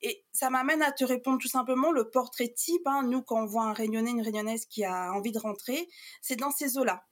Et 0.02 0.26
ça 0.34 0.50
m'amène 0.50 0.82
à 0.84 0.92
te 0.92 1.06
répondre 1.06 1.40
tout 1.40 1.48
simplement 1.48 1.92
le 1.92 2.10
portrait 2.10 2.50
type. 2.50 2.86
Hein, 2.86 3.04
nous, 3.04 3.24
quand 3.24 3.42
on 3.42 3.46
voit 3.46 3.64
un 3.64 3.74
Réunionnais, 3.74 4.12
une 4.12 4.22
Réunionnaise 4.22 4.66
qui 4.66 4.84
a 4.84 5.14
envie 5.14 5.32
de 5.32 5.40
rentrer, 5.40 5.88
c'est 6.22 6.36
dans 6.36 6.52
ces 6.52 6.78
eaux-là. 6.78 7.06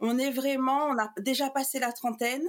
On 0.00 0.18
est 0.18 0.30
vraiment, 0.30 0.86
on 0.86 0.98
a 0.98 1.12
déjà 1.18 1.50
passé 1.50 1.78
la 1.78 1.92
trentaine, 1.92 2.46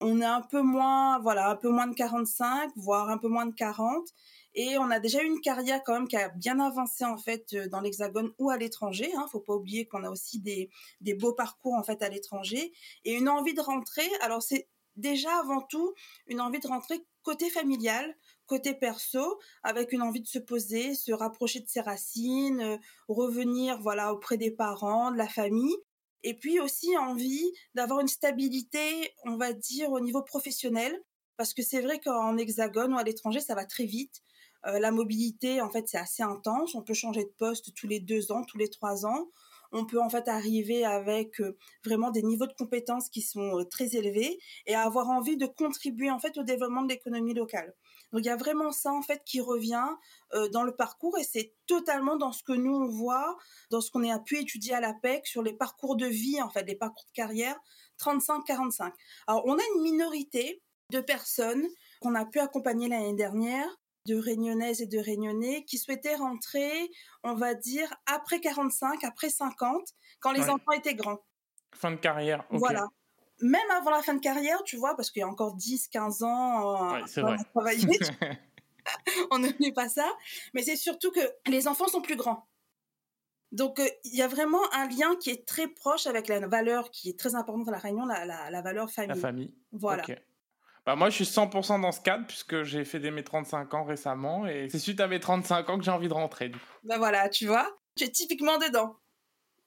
on 0.00 0.20
est 0.20 0.24
un 0.24 0.42
peu 0.42 0.62
moins, 0.62 1.18
voilà, 1.20 1.50
un 1.50 1.56
peu 1.56 1.70
moins 1.70 1.86
de 1.86 1.94
45, 1.94 2.72
voire 2.76 3.10
un 3.10 3.18
peu 3.18 3.28
moins 3.28 3.46
de 3.46 3.54
40. 3.54 4.06
Et 4.54 4.78
on 4.78 4.90
a 4.90 5.00
déjà 5.00 5.22
une 5.22 5.40
carrière 5.40 5.82
quand 5.84 5.94
même 5.94 6.08
qui 6.08 6.16
a 6.16 6.28
bien 6.28 6.60
avancé 6.60 7.04
en 7.04 7.16
fait 7.16 7.52
euh, 7.54 7.68
dans 7.68 7.80
l'Hexagone 7.80 8.32
ou 8.38 8.50
à 8.50 8.56
l'étranger. 8.56 9.10
Hein. 9.16 9.26
Faut 9.30 9.40
pas 9.40 9.54
oublier 9.54 9.86
qu'on 9.86 10.04
a 10.04 10.10
aussi 10.10 10.40
des, 10.40 10.70
des 11.00 11.14
beaux 11.14 11.32
parcours 11.32 11.74
en 11.74 11.82
fait 11.82 12.02
à 12.02 12.08
l'étranger 12.08 12.72
et 13.04 13.14
une 13.14 13.28
envie 13.28 13.54
de 13.54 13.60
rentrer. 13.60 14.08
Alors 14.20 14.42
c'est 14.42 14.68
déjà 14.96 15.36
avant 15.40 15.60
tout 15.60 15.92
une 16.28 16.40
envie 16.40 16.60
de 16.60 16.68
rentrer 16.68 17.04
côté 17.22 17.50
familial, 17.50 18.14
côté 18.46 18.74
perso, 18.74 19.40
avec 19.64 19.90
une 19.92 20.02
envie 20.02 20.20
de 20.20 20.28
se 20.28 20.38
poser, 20.38 20.94
se 20.94 21.10
rapprocher 21.10 21.60
de 21.60 21.68
ses 21.68 21.80
racines, 21.80 22.60
euh, 22.60 22.76
revenir 23.08 23.80
voilà 23.80 24.12
auprès 24.12 24.36
des 24.36 24.52
parents, 24.52 25.10
de 25.10 25.16
la 25.16 25.28
famille 25.28 25.76
et 26.24 26.34
puis 26.34 26.58
aussi 26.58 26.96
envie 26.96 27.52
d'avoir 27.74 28.00
une 28.00 28.08
stabilité, 28.08 29.12
on 29.24 29.36
va 29.36 29.52
dire, 29.52 29.92
au 29.92 30.00
niveau 30.00 30.22
professionnel, 30.22 30.98
parce 31.36 31.52
que 31.52 31.62
c'est 31.62 31.82
vrai 31.82 32.00
qu'en 32.00 32.36
hexagone 32.38 32.94
ou 32.94 32.98
à 32.98 33.04
l'étranger, 33.04 33.40
ça 33.40 33.54
va 33.54 33.66
très 33.66 33.84
vite. 33.84 34.22
Euh, 34.66 34.78
la 34.78 34.90
mobilité, 34.90 35.60
en 35.60 35.70
fait, 35.70 35.86
c'est 35.86 35.98
assez 35.98 36.22
intense. 36.22 36.74
On 36.74 36.82
peut 36.82 36.94
changer 36.94 37.24
de 37.24 37.32
poste 37.38 37.74
tous 37.74 37.86
les 37.86 38.00
deux 38.00 38.32
ans, 38.32 38.42
tous 38.44 38.56
les 38.56 38.70
trois 38.70 39.04
ans. 39.04 39.28
On 39.72 39.84
peut 39.84 40.00
en 40.00 40.08
fait 40.08 40.26
arriver 40.28 40.84
avec 40.84 41.40
euh, 41.40 41.58
vraiment 41.84 42.10
des 42.10 42.22
niveaux 42.22 42.46
de 42.46 42.54
compétences 42.54 43.10
qui 43.10 43.20
sont 43.20 43.58
euh, 43.58 43.64
très 43.64 43.94
élevés 43.94 44.38
et 44.66 44.74
avoir 44.74 45.10
envie 45.10 45.36
de 45.36 45.46
contribuer 45.46 46.10
en 46.10 46.20
fait 46.20 46.38
au 46.38 46.42
développement 46.42 46.82
de 46.82 46.88
l'économie 46.88 47.34
locale. 47.34 47.74
Donc 48.14 48.24
il 48.24 48.28
y 48.28 48.30
a 48.30 48.36
vraiment 48.36 48.70
ça 48.70 48.92
en 48.92 49.02
fait 49.02 49.24
qui 49.24 49.40
revient 49.40 49.88
euh, 50.34 50.48
dans 50.48 50.62
le 50.62 50.76
parcours 50.76 51.18
et 51.18 51.24
c'est 51.24 51.52
totalement 51.66 52.14
dans 52.14 52.30
ce 52.30 52.44
que 52.44 52.52
nous 52.52 52.72
on 52.72 52.86
voit, 52.86 53.36
dans 53.70 53.80
ce 53.80 53.90
qu'on 53.90 54.08
a 54.08 54.20
pu 54.20 54.38
étudier 54.38 54.72
à 54.72 54.80
l'APEC 54.80 55.26
sur 55.26 55.42
les 55.42 55.52
parcours 55.52 55.96
de 55.96 56.06
vie 56.06 56.40
en 56.40 56.48
fait, 56.48 56.62
les 56.62 56.76
parcours 56.76 57.04
de 57.06 57.12
carrière 57.12 57.58
35-45. 58.00 58.92
Alors 59.26 59.42
on 59.46 59.54
a 59.58 59.62
une 59.74 59.82
minorité 59.82 60.62
de 60.92 61.00
personnes 61.00 61.66
qu'on 62.00 62.14
a 62.14 62.24
pu 62.24 62.38
accompagner 62.38 62.88
l'année 62.88 63.14
dernière 63.14 63.68
de 64.06 64.16
réunionnaises 64.16 64.80
et 64.80 64.86
de 64.86 64.98
réunionnais 64.98 65.64
qui 65.64 65.78
souhaitaient 65.78 66.14
rentrer, 66.14 66.90
on 67.24 67.34
va 67.34 67.54
dire, 67.54 67.92
après 68.06 68.38
45, 68.38 69.02
après 69.02 69.30
50, 69.30 69.82
quand 70.20 70.30
les 70.30 70.50
enfants 70.50 70.72
étaient 70.72 70.94
grands. 70.94 71.24
Fin 71.74 71.90
de 71.90 71.96
carrière. 71.96 72.44
Voilà. 72.50 72.86
Même 73.44 73.70
avant 73.72 73.90
la 73.90 74.00
fin 74.00 74.14
de 74.14 74.20
carrière, 74.20 74.64
tu 74.64 74.78
vois, 74.78 74.96
parce 74.96 75.10
qu'il 75.10 75.20
y 75.20 75.22
a 75.22 75.28
encore 75.28 75.54
10, 75.54 75.88
15 75.88 76.22
ans, 76.22 76.94
euh, 76.94 77.22
ouais, 77.22 77.36
travailler, 77.52 77.86
on 79.30 79.38
ne 79.38 79.48
fait 79.48 79.72
pas 79.72 79.90
ça. 79.90 80.10
Mais 80.54 80.62
c'est 80.62 80.76
surtout 80.76 81.10
que 81.10 81.20
les 81.46 81.68
enfants 81.68 81.86
sont 81.86 82.00
plus 82.00 82.16
grands. 82.16 82.48
Donc, 83.52 83.80
euh, 83.80 83.88
il 84.04 84.14
y 84.14 84.22
a 84.22 84.28
vraiment 84.28 84.62
un 84.72 84.88
lien 84.88 85.14
qui 85.16 85.28
est 85.28 85.46
très 85.46 85.68
proche 85.68 86.06
avec 86.06 86.28
la 86.28 86.46
valeur 86.46 86.90
qui 86.90 87.10
est 87.10 87.18
très 87.18 87.34
importante 87.34 87.66
dans 87.66 87.72
la 87.72 87.78
Réunion, 87.78 88.06
la, 88.06 88.24
la, 88.24 88.62
valeur 88.62 88.90
famille. 88.90 89.14
La 89.14 89.14
famille. 89.14 89.54
Voilà. 89.72 90.04
Bah 90.86 90.96
moi, 90.96 91.10
je 91.10 91.22
suis 91.22 91.24
100% 91.24 91.82
dans 91.82 91.92
ce 91.92 92.00
cadre 92.00 92.26
puisque 92.26 92.62
j'ai 92.62 92.86
fait 92.86 92.98
des 92.98 93.10
mes 93.10 93.24
35 93.24 93.74
ans 93.74 93.84
récemment 93.84 94.46
et 94.46 94.70
c'est 94.70 94.78
suite 94.78 95.00
à 95.00 95.06
mes 95.06 95.20
35 95.20 95.68
ans 95.68 95.78
que 95.78 95.84
j'ai 95.84 95.90
envie 95.90 96.08
de 96.08 96.14
rentrer. 96.14 96.50
Bah 96.82 96.96
voilà, 96.96 97.28
tu 97.28 97.46
vois, 97.46 97.76
tu 97.94 98.04
es 98.04 98.08
typiquement 98.08 98.56
dedans. 98.56 98.96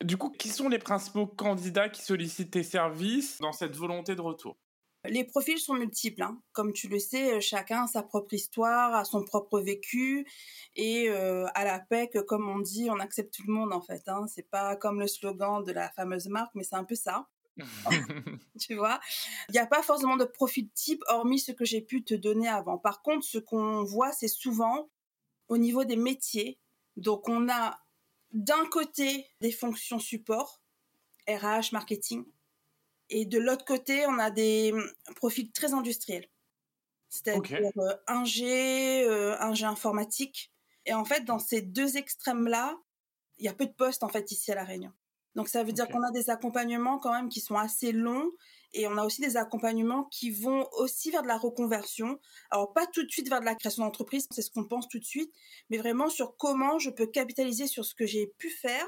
Du 0.03 0.17
coup, 0.17 0.29
qui 0.29 0.49
sont 0.49 0.69
les 0.69 0.79
principaux 0.79 1.25
candidats 1.25 1.89
qui 1.89 2.03
sollicitent 2.03 2.51
tes 2.51 2.63
services 2.63 3.39
dans 3.39 3.53
cette 3.53 3.75
volonté 3.75 4.15
de 4.15 4.21
retour? 4.21 4.57
Les 5.05 5.23
profils 5.23 5.59
sont 5.59 5.75
multiples, 5.75 6.21
hein. 6.21 6.41
comme 6.51 6.73
tu 6.73 6.87
le 6.87 6.99
sais, 6.99 7.39
chacun 7.39 7.83
a 7.83 7.87
sa 7.87 8.03
propre 8.03 8.33
histoire, 8.33 8.93
a 8.93 9.05
son 9.05 9.23
propre 9.23 9.59
vécu, 9.59 10.27
et 10.75 11.09
euh, 11.09 11.45
à 11.53 11.63
la 11.63 11.79
PEC, 11.79 12.25
comme 12.25 12.49
on 12.49 12.59
dit, 12.59 12.89
on 12.89 12.99
accepte 12.99 13.33
tout 13.33 13.43
le 13.47 13.53
monde 13.53 13.73
en 13.73 13.81
fait. 13.81 14.03
Hein. 14.07 14.25
C'est 14.27 14.49
pas 14.49 14.75
comme 14.75 14.99
le 14.99 15.07
slogan 15.07 15.63
de 15.63 15.71
la 15.71 15.89
fameuse 15.91 16.27
marque, 16.27 16.53
mais 16.55 16.63
c'est 16.63 16.75
un 16.75 16.83
peu 16.83 16.95
ça. 16.95 17.27
tu 18.59 18.75
vois, 18.75 18.99
il 19.49 19.53
n'y 19.53 19.59
a 19.59 19.65
pas 19.65 19.81
forcément 19.81 20.17
de 20.17 20.25
profil 20.25 20.69
type 20.71 21.01
hormis 21.07 21.39
ce 21.39 21.51
que 21.51 21.65
j'ai 21.65 21.81
pu 21.81 22.03
te 22.03 22.13
donner 22.13 22.47
avant. 22.47 22.77
Par 22.77 23.01
contre, 23.01 23.25
ce 23.25 23.37
qu'on 23.37 23.83
voit, 23.83 24.11
c'est 24.11 24.27
souvent 24.27 24.89
au 25.47 25.57
niveau 25.57 25.83
des 25.83 25.95
métiers. 25.95 26.59
Donc, 26.97 27.29
on 27.29 27.49
a 27.49 27.79
d'un 28.31 28.65
côté 28.67 29.27
des 29.41 29.51
fonctions 29.51 29.99
support, 29.99 30.61
RH, 31.27 31.71
marketing, 31.71 32.25
et 33.09 33.25
de 33.25 33.39
l'autre 33.39 33.65
côté, 33.65 34.05
on 34.07 34.19
a 34.19 34.31
des 34.31 34.73
profils 35.15 35.51
très 35.51 35.73
industriels. 35.73 36.27
C'est-à-dire 37.09 37.71
euh, 37.77 37.95
un 38.07 38.23
G 38.25 39.65
informatique. 39.65 40.51
Et 40.85 40.93
en 40.93 41.05
fait, 41.05 41.21
dans 41.21 41.39
ces 41.39 41.61
deux 41.61 41.97
extrêmes-là, 41.97 42.77
il 43.37 43.45
y 43.45 43.47
a 43.47 43.53
peu 43.53 43.65
de 43.65 43.71
postes 43.71 44.03
en 44.03 44.09
fait 44.09 44.31
ici 44.31 44.51
à 44.51 44.55
La 44.55 44.63
Réunion. 44.63 44.91
Donc 45.35 45.47
ça 45.47 45.63
veut 45.63 45.71
dire 45.71 45.87
qu'on 45.87 46.01
a 46.01 46.11
des 46.11 46.29
accompagnements 46.29 46.97
quand 46.97 47.13
même 47.13 47.29
qui 47.29 47.39
sont 47.39 47.55
assez 47.55 47.91
longs 47.91 48.31
et 48.73 48.87
on 48.87 48.97
a 48.97 49.05
aussi 49.05 49.21
des 49.21 49.37
accompagnements 49.37 50.05
qui 50.05 50.31
vont 50.31 50.67
aussi 50.73 51.11
vers 51.11 51.23
de 51.23 51.27
la 51.27 51.37
reconversion. 51.37 52.19
Alors 52.51 52.73
pas 52.73 52.85
tout 52.87 53.03
de 53.03 53.09
suite 53.09 53.29
vers 53.29 53.39
de 53.39 53.45
la 53.45 53.55
création 53.55 53.83
d'entreprise, 53.83 54.27
c'est 54.31 54.41
ce 54.41 54.51
qu'on 54.51 54.65
pense 54.65 54.87
tout 54.87 54.99
de 54.99 55.05
suite, 55.05 55.33
mais 55.69 55.77
vraiment 55.77 56.09
sur 56.09 56.35
comment 56.37 56.79
je 56.79 56.89
peux 56.89 57.07
capitaliser 57.07 57.67
sur 57.67 57.85
ce 57.85 57.95
que 57.95 58.05
j'ai 58.05 58.27
pu 58.37 58.49
faire 58.49 58.87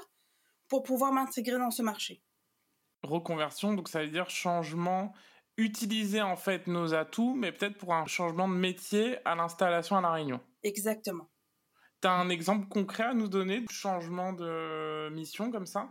pour 0.67 0.83
pouvoir 0.83 1.11
m'intégrer 1.11 1.57
dans 1.57 1.71
ce 1.71 1.81
marché. 1.81 2.21
Reconversion, 3.03 3.73
donc 3.73 3.89
ça 3.89 4.03
veut 4.03 4.09
dire 4.09 4.29
changement, 4.29 5.13
utiliser 5.57 6.21
en 6.21 6.35
fait 6.35 6.67
nos 6.67 6.93
atouts, 6.93 7.33
mais 7.33 7.51
peut-être 7.51 7.77
pour 7.77 7.93
un 7.93 8.05
changement 8.05 8.47
de 8.47 8.53
métier 8.53 9.17
à 9.25 9.35
l'installation 9.35 9.97
à 9.97 10.01
La 10.01 10.11
Réunion. 10.11 10.39
Exactement. 10.63 11.29
Tu 12.01 12.07
as 12.07 12.13
un 12.13 12.29
exemple 12.29 12.67
concret 12.67 13.03
à 13.03 13.13
nous 13.13 13.27
donner 13.27 13.61
de 13.61 13.69
changement 13.69 14.31
de 14.33 15.09
mission 15.09 15.51
comme 15.51 15.65
ça? 15.65 15.89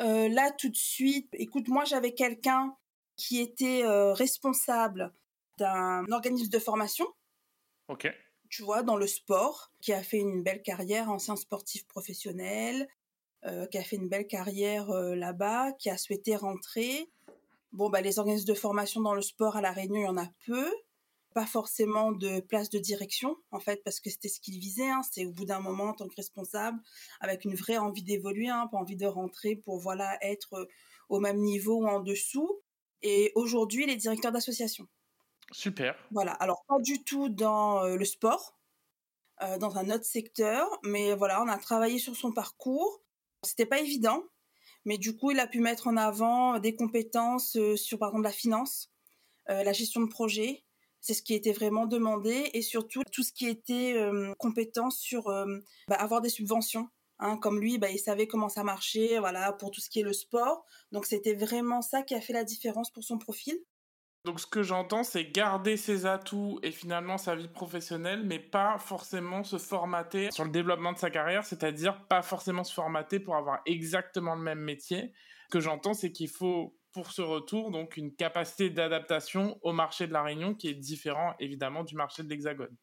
Euh, 0.00 0.28
là, 0.28 0.50
tout 0.52 0.68
de 0.68 0.76
suite, 0.76 1.28
écoute, 1.32 1.68
moi, 1.68 1.84
j'avais 1.84 2.12
quelqu'un 2.12 2.74
qui 3.16 3.40
était 3.40 3.84
euh, 3.84 4.12
responsable 4.12 5.12
d'un 5.58 6.04
organisme 6.10 6.50
de 6.50 6.58
formation. 6.58 7.06
Ok. 7.88 8.08
Tu 8.48 8.62
vois, 8.62 8.82
dans 8.82 8.96
le 8.96 9.06
sport, 9.06 9.72
qui 9.80 9.92
a 9.92 10.02
fait 10.02 10.18
une 10.18 10.42
belle 10.42 10.62
carrière, 10.62 11.10
ancien 11.10 11.36
sportif 11.36 11.86
professionnel, 11.86 12.88
euh, 13.44 13.66
qui 13.66 13.78
a 13.78 13.82
fait 13.82 13.96
une 13.96 14.08
belle 14.08 14.26
carrière 14.26 14.90
là-bas, 14.90 15.72
qui 15.72 15.90
a 15.90 15.96
souhaité 15.96 16.36
rentrer. 16.36 17.10
Bon, 17.72 17.88
bah, 17.88 18.00
les 18.00 18.18
organismes 18.18 18.46
de 18.46 18.54
formation 18.54 19.00
dans 19.00 19.14
le 19.14 19.22
sport 19.22 19.56
à 19.56 19.62
La 19.62 19.72
Réunion, 19.72 20.00
il 20.00 20.04
y 20.04 20.08
en 20.08 20.18
a 20.18 20.28
peu 20.46 20.70
pas 21.32 21.46
forcément 21.46 22.12
de 22.12 22.40
place 22.40 22.70
de 22.70 22.78
direction, 22.78 23.36
en 23.50 23.60
fait, 23.60 23.82
parce 23.84 24.00
que 24.00 24.10
c'était 24.10 24.28
ce 24.28 24.40
qu'il 24.40 24.58
visait. 24.58 24.88
Hein. 24.88 25.02
C'est 25.10 25.26
au 25.26 25.32
bout 25.32 25.44
d'un 25.44 25.60
moment, 25.60 25.84
en 25.84 25.94
tant 25.94 26.08
que 26.08 26.14
responsable, 26.14 26.80
avec 27.20 27.44
une 27.44 27.54
vraie 27.54 27.78
envie 27.78 28.02
d'évoluer, 28.02 28.48
hein, 28.48 28.68
pas 28.70 28.78
envie 28.78 28.96
de 28.96 29.06
rentrer 29.06 29.56
pour 29.56 29.78
voilà 29.78 30.18
être 30.22 30.54
euh, 30.54 30.66
au 31.08 31.20
même 31.20 31.38
niveau 31.38 31.82
ou 31.82 31.86
en 31.86 32.00
dessous. 32.00 32.60
Et 33.02 33.32
aujourd'hui, 33.34 33.84
il 33.84 33.90
est 33.90 33.96
directeur 33.96 34.32
d'association. 34.32 34.86
Super. 35.50 35.96
Voilà. 36.10 36.32
Alors, 36.32 36.64
pas 36.66 36.80
du 36.80 37.04
tout 37.04 37.28
dans 37.28 37.84
euh, 37.84 37.96
le 37.96 38.04
sport, 38.04 38.58
euh, 39.42 39.58
dans 39.58 39.76
un 39.76 39.90
autre 39.90 40.04
secteur, 40.04 40.68
mais 40.82 41.14
voilà, 41.14 41.42
on 41.42 41.48
a 41.48 41.58
travaillé 41.58 41.98
sur 41.98 42.16
son 42.16 42.32
parcours. 42.32 43.02
C'était 43.42 43.66
pas 43.66 43.80
évident, 43.80 44.22
mais 44.84 44.98
du 44.98 45.16
coup, 45.16 45.30
il 45.30 45.40
a 45.40 45.46
pu 45.46 45.60
mettre 45.60 45.88
en 45.88 45.96
avant 45.96 46.58
des 46.58 46.76
compétences 46.76 47.58
sur, 47.76 47.98
par 47.98 48.10
exemple, 48.10 48.24
la 48.24 48.32
finance, 48.32 48.92
la 49.48 49.72
gestion 49.72 50.00
de 50.00 50.06
projet, 50.06 50.64
c'est 51.02 51.14
ce 51.14 51.22
qui 51.22 51.34
était 51.34 51.52
vraiment 51.52 51.86
demandé 51.86 52.50
et 52.54 52.62
surtout 52.62 53.02
tout 53.10 53.24
ce 53.24 53.32
qui 53.32 53.48
était 53.48 53.94
euh, 53.96 54.34
compétence 54.38 54.98
sur 54.98 55.28
euh, 55.28 55.58
bah, 55.88 55.96
avoir 55.96 56.20
des 56.20 56.28
subventions. 56.28 56.88
Hein, 57.24 57.36
comme 57.36 57.60
lui, 57.60 57.78
bah, 57.78 57.88
il 57.88 58.00
savait 58.00 58.26
comment 58.26 58.48
ça 58.48 58.64
marchait, 58.64 59.20
voilà, 59.20 59.52
pour 59.52 59.70
tout 59.70 59.80
ce 59.80 59.88
qui 59.88 60.00
est 60.00 60.02
le 60.02 60.12
sport. 60.12 60.66
Donc 60.90 61.06
c'était 61.06 61.34
vraiment 61.34 61.80
ça 61.80 62.02
qui 62.02 62.16
a 62.16 62.20
fait 62.20 62.32
la 62.32 62.42
différence 62.42 62.90
pour 62.90 63.04
son 63.04 63.16
profil. 63.16 63.56
Donc 64.24 64.40
ce 64.40 64.46
que 64.46 64.64
j'entends, 64.64 65.04
c'est 65.04 65.26
garder 65.26 65.76
ses 65.76 66.04
atouts 66.04 66.58
et 66.64 66.72
finalement 66.72 67.18
sa 67.18 67.36
vie 67.36 67.46
professionnelle, 67.46 68.24
mais 68.24 68.40
pas 68.40 68.76
forcément 68.78 69.44
se 69.44 69.58
formater 69.58 70.32
sur 70.32 70.44
le 70.44 70.50
développement 70.50 70.92
de 70.92 70.98
sa 70.98 71.10
carrière, 71.10 71.44
c'est-à-dire 71.44 72.08
pas 72.08 72.22
forcément 72.22 72.64
se 72.64 72.74
formater 72.74 73.20
pour 73.20 73.36
avoir 73.36 73.60
exactement 73.66 74.34
le 74.34 74.42
même 74.42 74.60
métier. 74.60 75.12
Ce 75.46 75.52
que 75.52 75.60
j'entends, 75.60 75.94
c'est 75.94 76.10
qu'il 76.10 76.28
faut 76.28 76.76
pour 76.92 77.12
ce 77.12 77.22
retour, 77.22 77.70
donc 77.70 77.96
une 77.96 78.14
capacité 78.16 78.68
d'adaptation 78.68 79.60
au 79.62 79.72
marché 79.72 80.08
de 80.08 80.12
la 80.12 80.24
Réunion 80.24 80.54
qui 80.54 80.68
est 80.68 80.74
différent 80.74 81.34
évidemment 81.38 81.84
du 81.84 81.94
marché 81.94 82.24
de 82.24 82.28
l'Hexagone. 82.28 82.76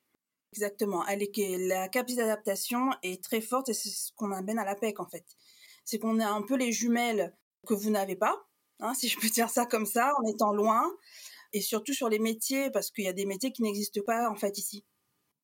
Exactement. 0.54 1.06
Elle 1.08 1.24
est, 1.24 1.58
la 1.68 1.88
capacité 1.90 2.22
d'adaptation 2.22 2.90
est 3.04 3.24
très 3.24 3.42
forte 3.42 3.70
et 3.70 3.74
c'est 3.74 3.90
ce 3.90 4.12
qu'on 4.16 4.32
amène 4.32 4.60
à 4.60 4.66
la 4.66 4.76
PEC 4.76 5.00
en 5.00 5.08
fait. 5.08 5.26
C'est 5.86 6.00
qu'on 6.00 6.20
est 6.20 6.24
un 6.24 6.42
peu 6.42 6.56
les 6.56 6.72
jumelles 6.72 7.36
que 7.68 7.74
vous 7.74 7.90
n'avez 7.90 8.16
pas, 8.16 8.48
hein, 8.80 8.94
si 8.94 9.08
je 9.08 9.20
peux 9.20 9.30
dire 9.30 9.50
ça 9.50 9.66
comme 9.66 9.86
ça, 9.86 10.14
en 10.18 10.28
étant 10.28 10.54
loin, 10.54 10.84
et 11.54 11.62
surtout 11.62 11.94
sur 11.94 12.10
les 12.10 12.20
métiers, 12.20 12.70
parce 12.72 12.92
qu'il 12.92 13.04
y 13.04 13.08
a 13.08 13.14
des 13.14 13.26
métiers 13.26 13.52
qui 13.52 13.62
n'existent 13.62 14.02
pas 14.06 14.30
en 14.30 14.36
fait 14.36 14.58
ici. 14.58 14.86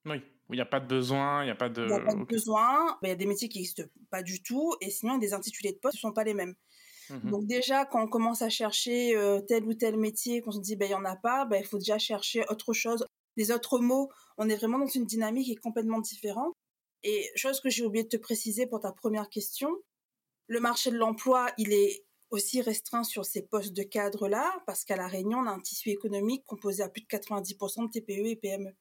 Oui, 0.05 0.17
où 0.50 0.53
il 0.53 0.57
n'y 0.57 0.62
a 0.62 0.65
pas 0.65 0.79
de 0.79 0.88
besoin, 0.88 1.43
il 1.43 1.45
n'y 1.45 1.51
a 1.51 1.55
pas 1.55 1.69
de... 1.69 1.81
Il 1.81 1.88
n'y 1.88 1.93
a 1.93 2.00
pas 2.00 2.13
de 2.13 2.24
besoin, 2.24 2.97
il 3.01 3.09
y 3.09 3.12
a 3.12 3.15
des 3.15 3.25
métiers 3.25 3.50
qui 3.50 3.59
n'existent 3.59 3.83
pas 4.09 4.21
du 4.21 4.41
tout, 4.41 4.75
et 4.81 4.89
sinon 4.89 5.17
des 5.17 5.33
intitulés 5.33 5.71
de 5.71 5.77
poste 5.77 5.95
ne 5.95 6.00
sont 6.00 6.13
pas 6.13 6.24
les 6.24 6.33
mêmes. 6.33 6.55
Mmh 7.09 7.29
Donc 7.29 7.45
déjà, 7.45 7.85
quand 7.85 8.03
on 8.03 8.07
commence 8.07 8.41
à 8.41 8.50
chercher 8.50 9.15
euh, 9.15 9.41
tel 9.41 9.63
ou 9.65 9.74
tel 9.74 9.97
métier, 9.97 10.41
qu'on 10.41 10.51
se 10.51 10.59
dit 10.59 10.75
ben 10.75 10.88
il 10.88 10.91
y 10.91 10.95
en 10.95 11.05
a 11.05 11.15
pas, 11.15 11.45
ben 11.45 11.57
il 11.57 11.65
faut 11.65 11.77
déjà 11.77 11.97
chercher 11.97 12.43
autre 12.50 12.74
chose, 12.74 13.05
des 13.38 13.51
autres 13.51 13.79
mots. 13.79 14.09
On 14.38 14.50
est 14.50 14.56
vraiment 14.56 14.80
dans 14.80 14.88
une 14.88 15.06
dynamique 15.06 15.46
qui 15.46 15.51
est 15.54 15.56
complètement 15.56 16.00
différente. 16.00 16.54
Et 17.04 17.30
chose 17.36 17.60
que 17.62 17.70
j'ai 17.70 17.86
oublié 17.86 18.04
de 18.04 18.10
te 18.10 18.18
préciser 18.18 18.68
pour 18.68 18.80
ta 18.80 18.92
première 18.92 19.30
question, 19.30 19.70
le 20.48 20.60
marché 20.60 20.92
de 20.92 20.98
l'emploi, 20.98 21.51
il 21.58 21.72
est 21.72 22.06
aussi 22.32 22.62
restreint 22.62 23.04
sur 23.04 23.25
ces 23.25 23.44
postes 23.44 23.74
de 23.74 23.84
cadre-là, 23.84 24.63
parce 24.65 24.84
qu'à 24.84 24.96
La 24.96 25.08
Réunion, 25.08 25.39
on 25.39 25.48
a 25.48 25.51
un 25.51 25.60
tissu 25.60 25.89
économique 25.89 26.44
composé 26.46 26.84
à 26.84 26.89
plus 26.89 27.01
de 27.01 27.08
90% 27.08 27.86
de 27.86 27.92
TPE 27.92 28.27
et 28.27 28.36
PME. 28.36 28.75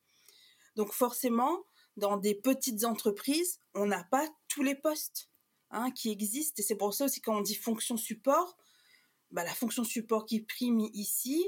Donc 0.76 0.92
forcément, 0.92 1.64
dans 1.96 2.16
des 2.16 2.34
petites 2.34 2.84
entreprises, 2.84 3.58
on 3.75 3.87
n'a 3.87 4.04
pas 4.04 4.26
tous 4.49 4.62
les 4.62 4.75
postes. 4.75 5.28
Hein, 5.76 5.90
qui 5.90 6.11
existe. 6.12 6.61
Et 6.61 6.62
c'est 6.62 6.76
pour 6.76 6.94
ça 6.94 7.06
aussi 7.06 7.20
quand 7.20 7.37
on 7.37 7.40
dit 7.40 7.56
fonction 7.56 7.96
support, 7.96 8.56
bah, 9.32 9.42
la 9.42 9.52
fonction 9.52 9.82
support 9.82 10.25
qui 10.25 10.40
prime 10.40 10.78
ici, 10.92 11.44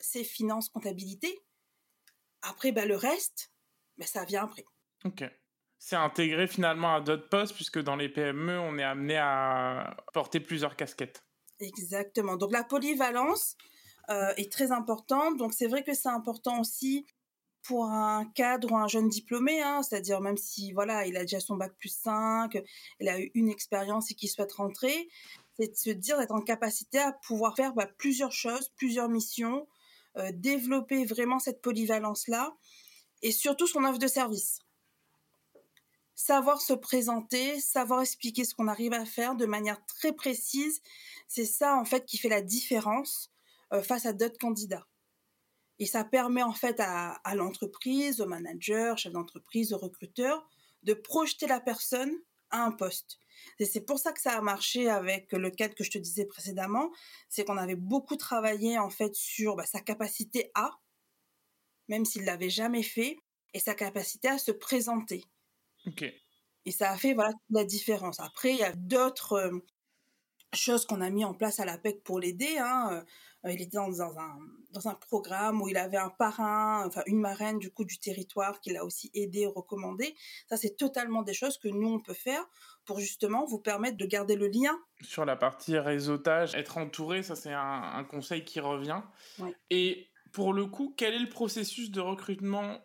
c'est 0.00 0.24
finance, 0.24 0.68
comptabilité. 0.68 1.38
Après, 2.48 2.72
bah, 2.72 2.86
le 2.86 2.96
reste, 2.96 3.52
bah, 3.96 4.06
ça 4.06 4.24
vient 4.24 4.44
après. 4.44 4.64
Ok. 5.04 5.24
C'est 5.78 5.96
intégré 5.96 6.48
finalement 6.48 6.94
à 6.94 7.00
d'autres 7.00 7.28
postes, 7.28 7.54
puisque 7.54 7.78
dans 7.78 7.94
les 7.94 8.08
PME, 8.08 8.58
on 8.58 8.78
est 8.78 8.84
amené 8.84 9.16
à 9.16 9.96
porter 10.12 10.40
plusieurs 10.40 10.74
casquettes. 10.74 11.24
Exactement. 11.60 12.36
Donc 12.36 12.52
la 12.52 12.64
polyvalence 12.64 13.56
euh, 14.10 14.32
est 14.36 14.50
très 14.50 14.72
importante. 14.72 15.36
Donc 15.36 15.52
c'est 15.52 15.66
vrai 15.66 15.84
que 15.84 15.94
c'est 15.94 16.08
important 16.08 16.60
aussi 16.60 17.06
pour 17.62 17.84
un 17.84 18.24
cadre 18.34 18.72
ou 18.72 18.76
un 18.76 18.88
jeune 18.88 19.08
diplômé, 19.08 19.60
hein, 19.60 19.82
c'est-à-dire 19.82 20.20
même 20.20 20.36
si 20.36 20.72
voilà, 20.72 21.06
il 21.06 21.16
a 21.16 21.20
déjà 21.20 21.40
son 21.40 21.56
bac 21.56 21.74
plus 21.78 21.94
5, 21.94 22.58
il 23.00 23.08
a 23.08 23.20
eu 23.20 23.30
une 23.34 23.50
expérience 23.50 24.10
et 24.10 24.14
qu'il 24.14 24.30
souhaite 24.30 24.52
rentrer, 24.52 25.08
c'est 25.58 25.68
de 25.68 25.76
se 25.76 25.90
dire 25.90 26.18
d'être 26.18 26.32
en 26.34 26.40
capacité 26.40 26.98
à 26.98 27.12
pouvoir 27.12 27.56
faire 27.56 27.74
bah, 27.74 27.86
plusieurs 27.98 28.32
choses, 28.32 28.70
plusieurs 28.76 29.08
missions, 29.08 29.66
développer 30.32 31.04
vraiment 31.04 31.38
cette 31.38 31.62
polyvalence-là 31.62 32.56
et 33.22 33.32
surtout 33.32 33.66
son 33.66 33.84
offre 33.84 33.98
de 33.98 34.06
service. 34.06 34.60
Savoir 36.14 36.60
se 36.60 36.72
présenter, 36.72 37.60
savoir 37.60 38.00
expliquer 38.00 38.44
ce 38.44 38.54
qu'on 38.54 38.68
arrive 38.68 38.92
à 38.92 39.04
faire 39.04 39.36
de 39.36 39.46
manière 39.46 39.84
très 39.86 40.12
précise, 40.12 40.82
c'est 41.28 41.44
ça 41.44 41.76
en 41.76 41.84
fait 41.84 42.04
qui 42.04 42.18
fait 42.18 42.28
la 42.28 42.42
différence 42.42 43.30
euh, 43.72 43.82
face 43.82 44.06
à 44.06 44.12
d'autres 44.12 44.38
candidats. 44.38 44.86
Et 45.78 45.86
ça 45.86 46.04
permet 46.04 46.42
en 46.42 46.54
fait 46.54 46.80
à, 46.80 47.12
à 47.22 47.34
l'entreprise, 47.36 48.20
au 48.20 48.26
manager, 48.26 48.98
chef 48.98 49.12
d'entreprise, 49.12 49.72
au 49.72 49.78
recruteur, 49.78 50.48
de 50.82 50.94
projeter 50.94 51.46
la 51.46 51.60
personne 51.60 52.12
un 52.50 52.72
poste. 52.72 53.18
Et 53.58 53.64
c'est 53.64 53.80
pour 53.80 53.98
ça 53.98 54.12
que 54.12 54.20
ça 54.20 54.36
a 54.36 54.40
marché 54.40 54.88
avec 54.88 55.32
le 55.32 55.50
cadre 55.50 55.74
que 55.74 55.84
je 55.84 55.90
te 55.90 55.98
disais 55.98 56.24
précédemment, 56.24 56.90
c'est 57.28 57.44
qu'on 57.44 57.56
avait 57.56 57.76
beaucoup 57.76 58.16
travaillé 58.16 58.78
en 58.78 58.90
fait 58.90 59.14
sur 59.14 59.56
bah, 59.56 59.66
sa 59.66 59.80
capacité 59.80 60.50
à, 60.54 60.70
même 61.88 62.04
s'il 62.04 62.24
l'avait 62.24 62.50
jamais 62.50 62.82
fait, 62.82 63.16
et 63.54 63.60
sa 63.60 63.74
capacité 63.74 64.28
à 64.28 64.38
se 64.38 64.50
présenter. 64.50 65.24
Ok. 65.86 66.04
Et 66.64 66.70
ça 66.70 66.90
a 66.90 66.96
fait 66.96 67.14
voilà 67.14 67.32
la 67.50 67.64
différence. 67.64 68.20
Après, 68.20 68.52
il 68.52 68.58
y 68.58 68.64
a 68.64 68.72
d'autres 68.72 69.50
choses 70.54 70.86
qu'on 70.86 71.00
a 71.00 71.10
mis 71.10 71.24
en 71.24 71.34
place 71.34 71.60
à 71.60 71.64
l'APEC 71.64 72.02
pour 72.02 72.20
l'aider. 72.20 72.58
Hein. 72.58 72.90
Euh, 72.92 73.02
il 73.44 73.62
était 73.62 73.76
dans, 73.76 74.02
un, 74.02 74.38
dans 74.72 74.88
un 74.88 74.94
programme 74.94 75.62
où 75.62 75.68
il 75.68 75.76
avait 75.76 75.96
un 75.96 76.08
parrain, 76.10 76.84
enfin 76.86 77.02
une 77.06 77.20
marraine 77.20 77.58
du 77.58 77.70
coup 77.70 77.84
du 77.84 77.98
territoire 77.98 78.60
qui 78.60 78.70
l'a 78.70 78.84
aussi 78.84 79.10
aidé, 79.14 79.46
recommandé. 79.46 80.14
Ça, 80.48 80.56
c'est 80.56 80.76
totalement 80.76 81.22
des 81.22 81.34
choses 81.34 81.56
que 81.58 81.68
nous, 81.68 81.88
on 81.88 82.00
peut 82.00 82.14
faire 82.14 82.44
pour 82.84 82.98
justement 83.00 83.44
vous 83.44 83.58
permettre 83.58 83.96
de 83.96 84.06
garder 84.06 84.34
le 84.34 84.48
lien. 84.48 84.76
Sur 85.02 85.24
la 85.24 85.36
partie 85.36 85.78
réseautage, 85.78 86.54
être 86.54 86.78
entouré, 86.78 87.22
ça 87.22 87.36
c'est 87.36 87.52
un, 87.52 88.04
conseil 88.04 88.44
qui 88.44 88.60
revient. 88.60 89.02
Et 89.70 90.08
pour 90.32 90.52
le 90.52 90.66
coup, 90.66 90.94
quel 90.96 91.14
est 91.14 91.18
le 91.20 91.28
processus 91.28 91.90
de 91.90 92.00
recrutement 92.00 92.80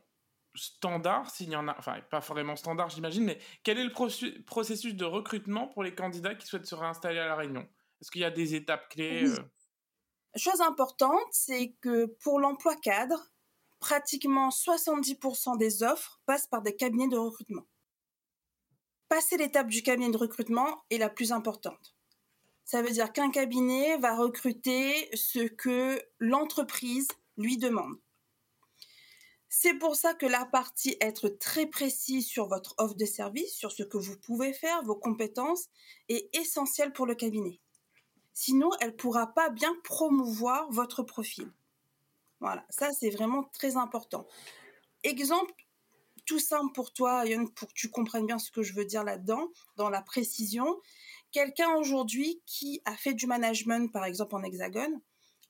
standard, 0.56 1.30
s'il 1.30 1.50
y 1.50 1.56
en 1.56 1.68
a, 1.68 1.76
enfin 1.78 2.00
pas 2.10 2.20
vraiment 2.20 2.56
standard 2.56 2.90
j'imagine, 2.90 3.24
mais 3.24 3.40
quel 3.64 3.78
est 3.78 3.84
le 3.84 4.44
processus 4.44 4.96
de 4.96 5.06
recrutement 5.06 5.68
pour 5.68 5.84
les 5.84 5.96
candidats 5.96 6.36
qui 6.36 6.46
souhaitent 6.46 6.66
se 6.66 6.76
réinstaller 6.76 7.20
à 7.20 7.28
La 7.28 7.36
Réunion? 7.36 7.68
Est-ce 8.02 8.12
qu'il 8.12 8.22
y 8.22 8.26
a 8.26 8.32
des 8.32 8.56
étapes 8.56 8.90
clés 8.90 9.30
euh? 9.30 9.44
Chose 10.36 10.62
importante, 10.62 11.28
c'est 11.32 11.74
que 11.82 12.06
pour 12.06 12.40
l'emploi 12.40 12.76
cadre, 12.76 13.32
pratiquement 13.80 14.50
70% 14.50 15.58
des 15.58 15.84
offres 15.84 16.22
passent 16.26 16.48
par 16.48 16.62
des 16.62 16.76
cabinets 16.76 17.08
de 17.08 17.18
recrutement. 17.18 17.68
Passer 19.10 19.38
l'étape 19.38 19.68
du 19.68 19.84
cabinet 19.84 20.10
de 20.10 20.18
recrutement 20.18 20.84
est 20.90 20.98
la 20.98 21.10
plus 21.10 21.32
importante. 21.32 21.96
Ça 22.66 22.82
veut 22.82 22.90
dire 22.90 23.12
qu'un 23.12 23.30
cabinet 23.30 23.98
va 23.98 24.16
recruter 24.16 25.10
ce 25.16 25.40
que 25.40 26.02
l'entreprise 26.18 27.08
lui 27.38 27.58
demande. 27.58 27.96
C'est 29.56 29.76
pour 29.76 29.96
ça 29.96 30.16
que 30.16 30.26
la 30.26 30.48
partie 30.48 30.98
être 31.00 31.30
très 31.30 31.68
précis 31.68 32.24
sur 32.24 32.48
votre 32.48 32.74
offre 32.80 32.96
de 32.96 33.06
service, 33.06 33.54
sur 33.54 33.72
ce 33.72 33.84
que 33.84 34.00
vous 34.00 34.18
pouvez 34.18 34.52
faire, 34.52 34.82
vos 34.82 34.96
compétences, 34.96 35.70
est 36.10 36.36
essentielle 36.36 36.92
pour 36.92 37.06
le 37.06 37.14
cabinet. 37.14 37.60
Sinon, 38.34 38.72
elle 38.82 38.90
ne 38.90 38.96
pourra 38.96 39.28
pas 39.28 39.52
bien 39.52 39.72
promouvoir 39.84 40.72
votre 40.72 41.04
profil. 41.04 41.54
Voilà, 42.40 42.66
ça 42.72 42.94
c'est 42.94 43.12
vraiment 43.12 43.44
très 43.54 43.78
important. 43.78 44.26
Exemple 45.04 45.54
tout 46.26 46.40
simple 46.40 46.74
pour 46.74 46.92
toi, 46.92 47.24
Yann, 47.24 47.48
pour 47.48 47.68
que 47.68 47.74
tu 47.76 47.92
comprennes 47.92 48.26
bien 48.26 48.40
ce 48.40 48.50
que 48.50 48.64
je 48.64 48.74
veux 48.74 48.86
dire 48.86 49.04
là-dedans, 49.04 49.50
dans 49.76 49.92
la 49.92 50.02
précision. 50.02 50.82
Quelqu'un 51.32 51.76
aujourd'hui 51.76 52.42
qui 52.48 52.82
a 52.86 52.98
fait 52.98 53.14
du 53.14 53.28
management, 53.28 53.92
par 53.92 54.06
exemple 54.06 54.34
en 54.36 54.42
hexagone, 54.42 55.00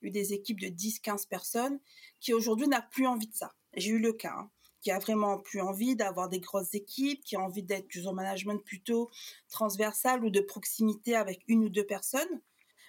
eu 0.02 0.10
des 0.10 0.34
équipes 0.34 0.60
de 0.60 0.66
10-15 0.66 1.26
personnes, 1.26 1.80
qui 2.20 2.34
aujourd'hui 2.34 2.68
n'a 2.68 2.82
plus 2.82 3.06
envie 3.06 3.28
de 3.28 3.34
ça. 3.34 3.54
J'ai 3.76 3.90
eu 3.90 3.98
le 3.98 4.12
cas, 4.12 4.34
hein, 4.36 4.50
qui 4.80 4.90
a 4.90 4.98
vraiment 4.98 5.38
plus 5.38 5.60
envie 5.60 5.96
d'avoir 5.96 6.28
des 6.28 6.40
grosses 6.40 6.74
équipes, 6.74 7.24
qui 7.24 7.36
a 7.36 7.40
envie 7.40 7.62
d'être 7.62 7.88
du 7.88 8.02
management 8.02 8.58
plutôt 8.58 9.10
transversal 9.50 10.24
ou 10.24 10.30
de 10.30 10.40
proximité 10.40 11.16
avec 11.16 11.42
une 11.48 11.64
ou 11.64 11.68
deux 11.68 11.86
personnes 11.86 12.40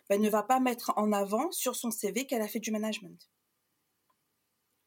ben, 0.10 0.22
ne 0.22 0.30
va 0.30 0.44
pas 0.44 0.60
mettre 0.60 0.94
en 0.98 1.12
avant 1.12 1.51
sur 1.51 1.75
son 1.75 1.92
CV 1.92 2.27
qu'elle 2.27 2.42
a 2.42 2.48
fait 2.48 2.60
du 2.60 2.72
management. 2.72 3.29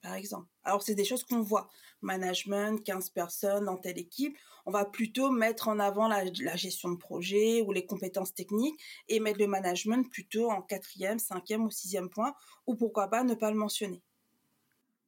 Par 0.00 0.14
exemple. 0.14 0.46
Alors, 0.62 0.82
c'est 0.82 0.94
des 0.94 1.04
choses 1.04 1.24
qu'on 1.24 1.42
voit. 1.42 1.68
Management, 2.02 2.84
15 2.84 3.10
personnes 3.10 3.64
dans 3.64 3.76
telle 3.76 3.98
équipe. 3.98 4.36
On 4.64 4.70
va 4.70 4.84
plutôt 4.84 5.30
mettre 5.30 5.66
en 5.66 5.80
avant 5.80 6.06
la, 6.06 6.24
gestion 6.56 6.90
de 6.90 6.96
projet 6.96 7.62
ou 7.62 7.72
les 7.72 7.84
compétences 7.84 8.32
techniques 8.32 8.80
et 9.08 9.18
mettre 9.18 9.40
le 9.40 9.48
management 9.48 10.08
plutôt 10.08 10.50
en 10.50 10.62
quatrième, 10.62 11.18
cinquième 11.18 11.64
ou 11.64 11.70
sixième 11.70 12.10
point, 12.10 12.32
ou 12.66 12.76
pourquoi 12.76 13.08
pas 13.08 13.24
ne 13.24 13.34
pas 13.34 13.50
le 13.50 13.56
mentionner. 13.56 14.02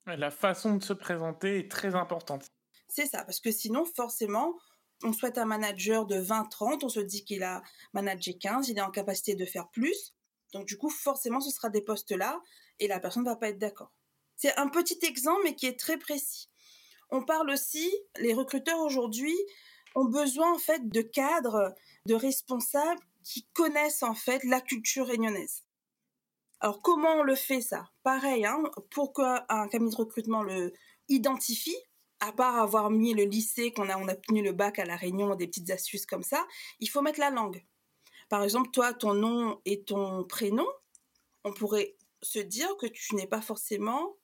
La 0.06 0.30
façon 0.30 0.76
de 0.76 0.82
se 0.82 0.92
présenter 0.92 1.58
est 1.58 1.70
très 1.70 1.94
importante. 1.94 2.46
C'est 2.88 3.06
ça, 3.06 3.24
parce 3.24 3.40
que 3.40 3.52
sinon, 3.52 3.84
forcément, 3.84 4.54
on 5.04 5.12
souhaite 5.12 5.38
un 5.38 5.44
manager 5.44 6.06
de 6.06 6.16
20-30, 6.16 6.84
on 6.84 6.88
se 6.88 7.00
dit 7.00 7.24
qu'il 7.24 7.42
a 7.42 7.62
managé 7.92 8.36
15, 8.36 8.68
il 8.68 8.78
est 8.78 8.82
en 8.82 8.90
capacité 8.90 9.34
de 9.34 9.44
faire 9.44 9.68
plus. 9.70 10.14
Donc 10.52 10.66
du 10.66 10.76
coup, 10.76 10.90
forcément, 10.90 11.40
ce 11.40 11.50
sera 11.50 11.70
des 11.70 11.82
postes-là 11.82 12.40
et 12.78 12.88
la 12.88 13.00
personne 13.00 13.22
ne 13.22 13.28
va 13.28 13.36
pas 13.36 13.48
être 13.48 13.58
d'accord. 13.58 13.92
C'est 14.36 14.56
un 14.58 14.68
petit 14.68 14.98
exemple, 15.02 15.42
mais 15.44 15.54
qui 15.54 15.66
est 15.66 15.78
très 15.78 15.98
précis. 15.98 16.50
On 17.10 17.24
parle 17.24 17.50
aussi, 17.50 17.90
les 18.18 18.34
recruteurs 18.34 18.80
aujourd'hui 18.80 19.36
ont 19.94 20.06
besoin 20.06 20.54
en 20.54 20.58
fait 20.58 20.88
de 20.88 21.02
cadres, 21.02 21.74
de 22.06 22.14
responsables 22.14 23.00
qui 23.24 23.46
connaissent 23.52 24.02
en 24.02 24.14
fait 24.14 24.42
la 24.44 24.60
culture 24.60 25.06
réunionnaise. 25.06 25.64
Alors 26.60 26.82
comment 26.82 27.16
on 27.16 27.22
le 27.22 27.34
fait 27.34 27.60
ça? 27.60 27.90
Pareil, 28.02 28.44
hein, 28.44 28.62
pour 28.90 29.12
qu'un 29.14 29.68
cabinet 29.68 29.90
de 29.90 29.96
recrutement 29.96 30.42
le 30.42 30.72
identifie, 31.08 31.76
à 32.20 32.32
part 32.32 32.58
avoir 32.58 32.90
mis 32.90 33.14
le 33.14 33.24
lycée, 33.24 33.72
qu'on 33.72 33.88
a, 33.88 33.96
on 33.96 34.08
a 34.08 34.12
obtenu 34.12 34.42
le 34.42 34.52
bac 34.52 34.78
à 34.78 34.84
la 34.84 34.96
Réunion, 34.96 35.34
des 35.34 35.46
petites 35.46 35.70
astuces 35.70 36.06
comme 36.06 36.22
ça, 36.22 36.46
il 36.78 36.88
faut 36.88 37.02
mettre 37.02 37.18
la 37.20 37.30
langue. 37.30 37.64
Par 38.28 38.44
exemple, 38.44 38.70
toi, 38.70 38.94
ton 38.94 39.14
nom 39.14 39.60
et 39.64 39.82
ton 39.82 40.24
prénom, 40.24 40.66
on 41.44 41.52
pourrait 41.52 41.96
se 42.22 42.38
dire 42.38 42.76
que 42.76 42.86
tu 42.86 43.16
n'es 43.16 43.26
pas 43.26 43.40
forcément 43.40 44.16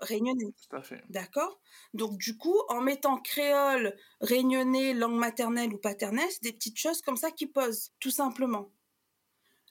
réunionnais. 0.00 0.54
Tout 0.68 0.76
à 0.76 0.82
fait. 0.82 1.02
D'accord? 1.08 1.60
Donc, 1.94 2.18
du 2.18 2.36
coup, 2.36 2.58
en 2.68 2.80
mettant 2.80 3.18
créole, 3.20 3.96
réunionnais, 4.20 4.94
langue 4.94 5.18
maternelle 5.18 5.72
ou 5.72 5.78
paternelle, 5.78 6.28
c'est 6.30 6.42
des 6.42 6.52
petites 6.52 6.78
choses 6.78 7.02
comme 7.02 7.16
ça 7.16 7.30
qui 7.30 7.46
posent, 7.46 7.92
tout 8.00 8.10
simplement. 8.10 8.72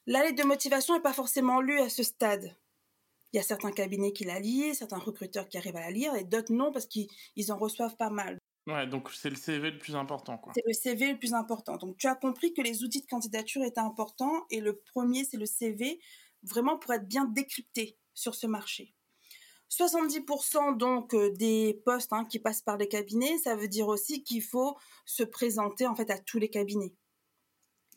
La 0.07 0.23
lettre 0.23 0.41
de 0.41 0.47
motivation 0.47 0.93
n'est 0.93 1.01
pas 1.01 1.13
forcément 1.13 1.61
lue 1.61 1.79
à 1.79 1.89
ce 1.89 2.03
stade. 2.03 2.55
Il 3.33 3.37
y 3.37 3.39
a 3.39 3.43
certains 3.43 3.71
cabinets 3.71 4.13
qui 4.13 4.23
la 4.23 4.39
lisent, 4.39 4.77
certains 4.77 4.99
recruteurs 4.99 5.49
qui 5.49 5.57
arrivent 5.57 5.75
à 5.75 5.81
la 5.81 5.91
lire, 5.91 6.15
et 6.15 6.23
d'autres 6.23 6.53
non, 6.53 6.71
parce 6.71 6.85
qu'ils 6.85 7.09
en 7.49 7.57
reçoivent 7.57 7.97
pas 7.97 8.11
mal. 8.11 8.37
Ouais, 8.67 8.87
donc 8.87 9.11
c'est 9.11 9.29
le 9.29 9.35
CV 9.35 9.71
le 9.71 9.77
plus 9.77 9.95
important, 9.95 10.37
quoi. 10.37 10.53
C'est 10.55 10.63
le 10.65 10.73
CV 10.73 11.11
le 11.11 11.19
plus 11.19 11.33
important. 11.33 11.77
Donc 11.77 11.97
tu 11.97 12.07
as 12.07 12.15
compris 12.15 12.53
que 12.53 12.61
les 12.61 12.83
outils 12.83 13.01
de 13.01 13.07
candidature 13.07 13.63
étaient 13.63 13.79
importants, 13.79 14.45
et 14.51 14.59
le 14.61 14.77
premier, 14.77 15.25
c'est 15.25 15.37
le 15.37 15.45
CV, 15.45 15.99
vraiment 16.43 16.77
pour 16.77 16.93
être 16.93 17.07
bien 17.07 17.25
décrypté 17.25 17.97
sur 18.13 18.35
ce 18.35 18.47
marché. 18.47 18.93
70% 19.71 20.77
donc 20.77 21.13
euh, 21.15 21.31
des 21.31 21.81
postes 21.85 22.13
hein, 22.13 22.25
qui 22.25 22.39
passent 22.39 22.61
par 22.61 22.77
les 22.77 22.87
cabinets, 22.87 23.37
ça 23.39 23.55
veut 23.55 23.67
dire 23.67 23.87
aussi 23.87 24.23
qu'il 24.23 24.43
faut 24.43 24.77
se 25.05 25.23
présenter 25.23 25.87
en 25.87 25.95
fait 25.95 26.09
à 26.11 26.19
tous 26.19 26.37
les 26.37 26.49
cabinets. 26.49 26.93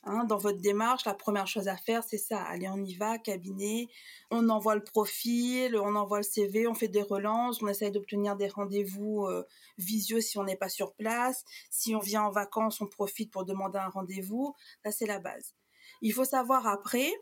Hein, 0.04 0.24
dans 0.24 0.38
votre 0.38 0.58
démarche, 0.58 1.04
la 1.04 1.14
première 1.14 1.46
chose 1.46 1.68
à 1.68 1.76
faire, 1.76 2.04
c'est 2.04 2.18
ça. 2.18 2.40
Allez, 2.42 2.68
on 2.68 2.82
y 2.82 2.94
va, 2.94 3.18
cabinet, 3.18 3.88
on 4.30 4.48
envoie 4.48 4.76
le 4.76 4.84
profil, 4.84 5.76
on 5.76 5.96
envoie 5.96 6.18
le 6.18 6.22
CV, 6.22 6.68
on 6.68 6.74
fait 6.74 6.88
des 6.88 7.02
relances, 7.02 7.60
on 7.62 7.68
essaye 7.68 7.90
d'obtenir 7.90 8.36
des 8.36 8.48
rendez-vous 8.48 9.26
euh, 9.26 9.44
visio 9.76 10.20
si 10.20 10.38
on 10.38 10.44
n'est 10.44 10.56
pas 10.56 10.68
sur 10.68 10.94
place. 10.94 11.44
Si 11.70 11.94
on 11.94 12.00
vient 12.00 12.22
en 12.22 12.30
vacances, 12.30 12.80
on 12.80 12.86
profite 12.86 13.32
pour 13.32 13.44
demander 13.44 13.78
un 13.78 13.88
rendez-vous. 13.88 14.54
Ça, 14.84 14.92
c'est 14.92 15.06
la 15.06 15.18
base. 15.18 15.54
Il 16.00 16.12
faut 16.12 16.24
savoir 16.24 16.66
après, 16.66 17.12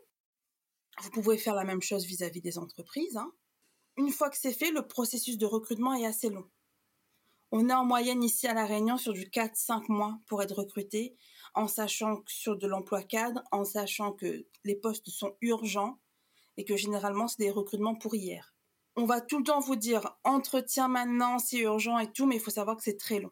vous 1.01 1.09
pouvez 1.09 1.37
faire 1.37 1.55
la 1.55 1.63
même 1.63 1.81
chose 1.81 2.05
vis-à-vis 2.05 2.41
des 2.41 2.57
entreprises. 2.59 3.17
Hein. 3.17 3.31
Une 3.97 4.11
fois 4.11 4.29
que 4.29 4.37
c'est 4.37 4.53
fait, 4.53 4.69
le 4.69 4.87
processus 4.87 5.37
de 5.39 5.45
recrutement 5.47 5.95
est 5.95 6.05
assez 6.05 6.29
long. 6.29 6.47
On 7.51 7.69
est 7.69 7.73
en 7.73 7.85
moyenne 7.85 8.23
ici 8.23 8.45
à 8.45 8.53
La 8.53 8.65
Réunion 8.65 8.97
sur 8.97 9.13
du 9.13 9.25
4-5 9.25 9.85
mois 9.87 10.19
pour 10.27 10.43
être 10.43 10.55
recruté 10.55 11.15
en 11.57 11.67
sachant 11.67 12.17
que 12.17 12.31
sur 12.31 12.55
de 12.55 12.67
l'emploi 12.67 13.01
cadre, 13.01 13.41
en 13.51 13.65
sachant 13.65 14.13
que 14.13 14.45
les 14.63 14.75
postes 14.75 15.09
sont 15.09 15.35
urgents 15.41 15.99
et 16.55 16.63
que 16.63 16.77
généralement 16.77 17.27
c'est 17.27 17.41
des 17.41 17.51
recrutements 17.51 17.95
pour 17.95 18.15
hier. 18.15 18.53
On 18.95 19.05
va 19.05 19.21
tout 19.21 19.39
le 19.39 19.43
temps 19.43 19.59
vous 19.59 19.75
dire 19.75 20.17
entretien 20.23 20.87
maintenant, 20.87 21.39
c'est 21.39 21.57
urgent 21.57 21.97
et 21.97 22.11
tout, 22.11 22.27
mais 22.27 22.35
il 22.35 22.41
faut 22.41 22.51
savoir 22.51 22.77
que 22.77 22.83
c'est 22.83 22.97
très 22.97 23.19
long. 23.19 23.31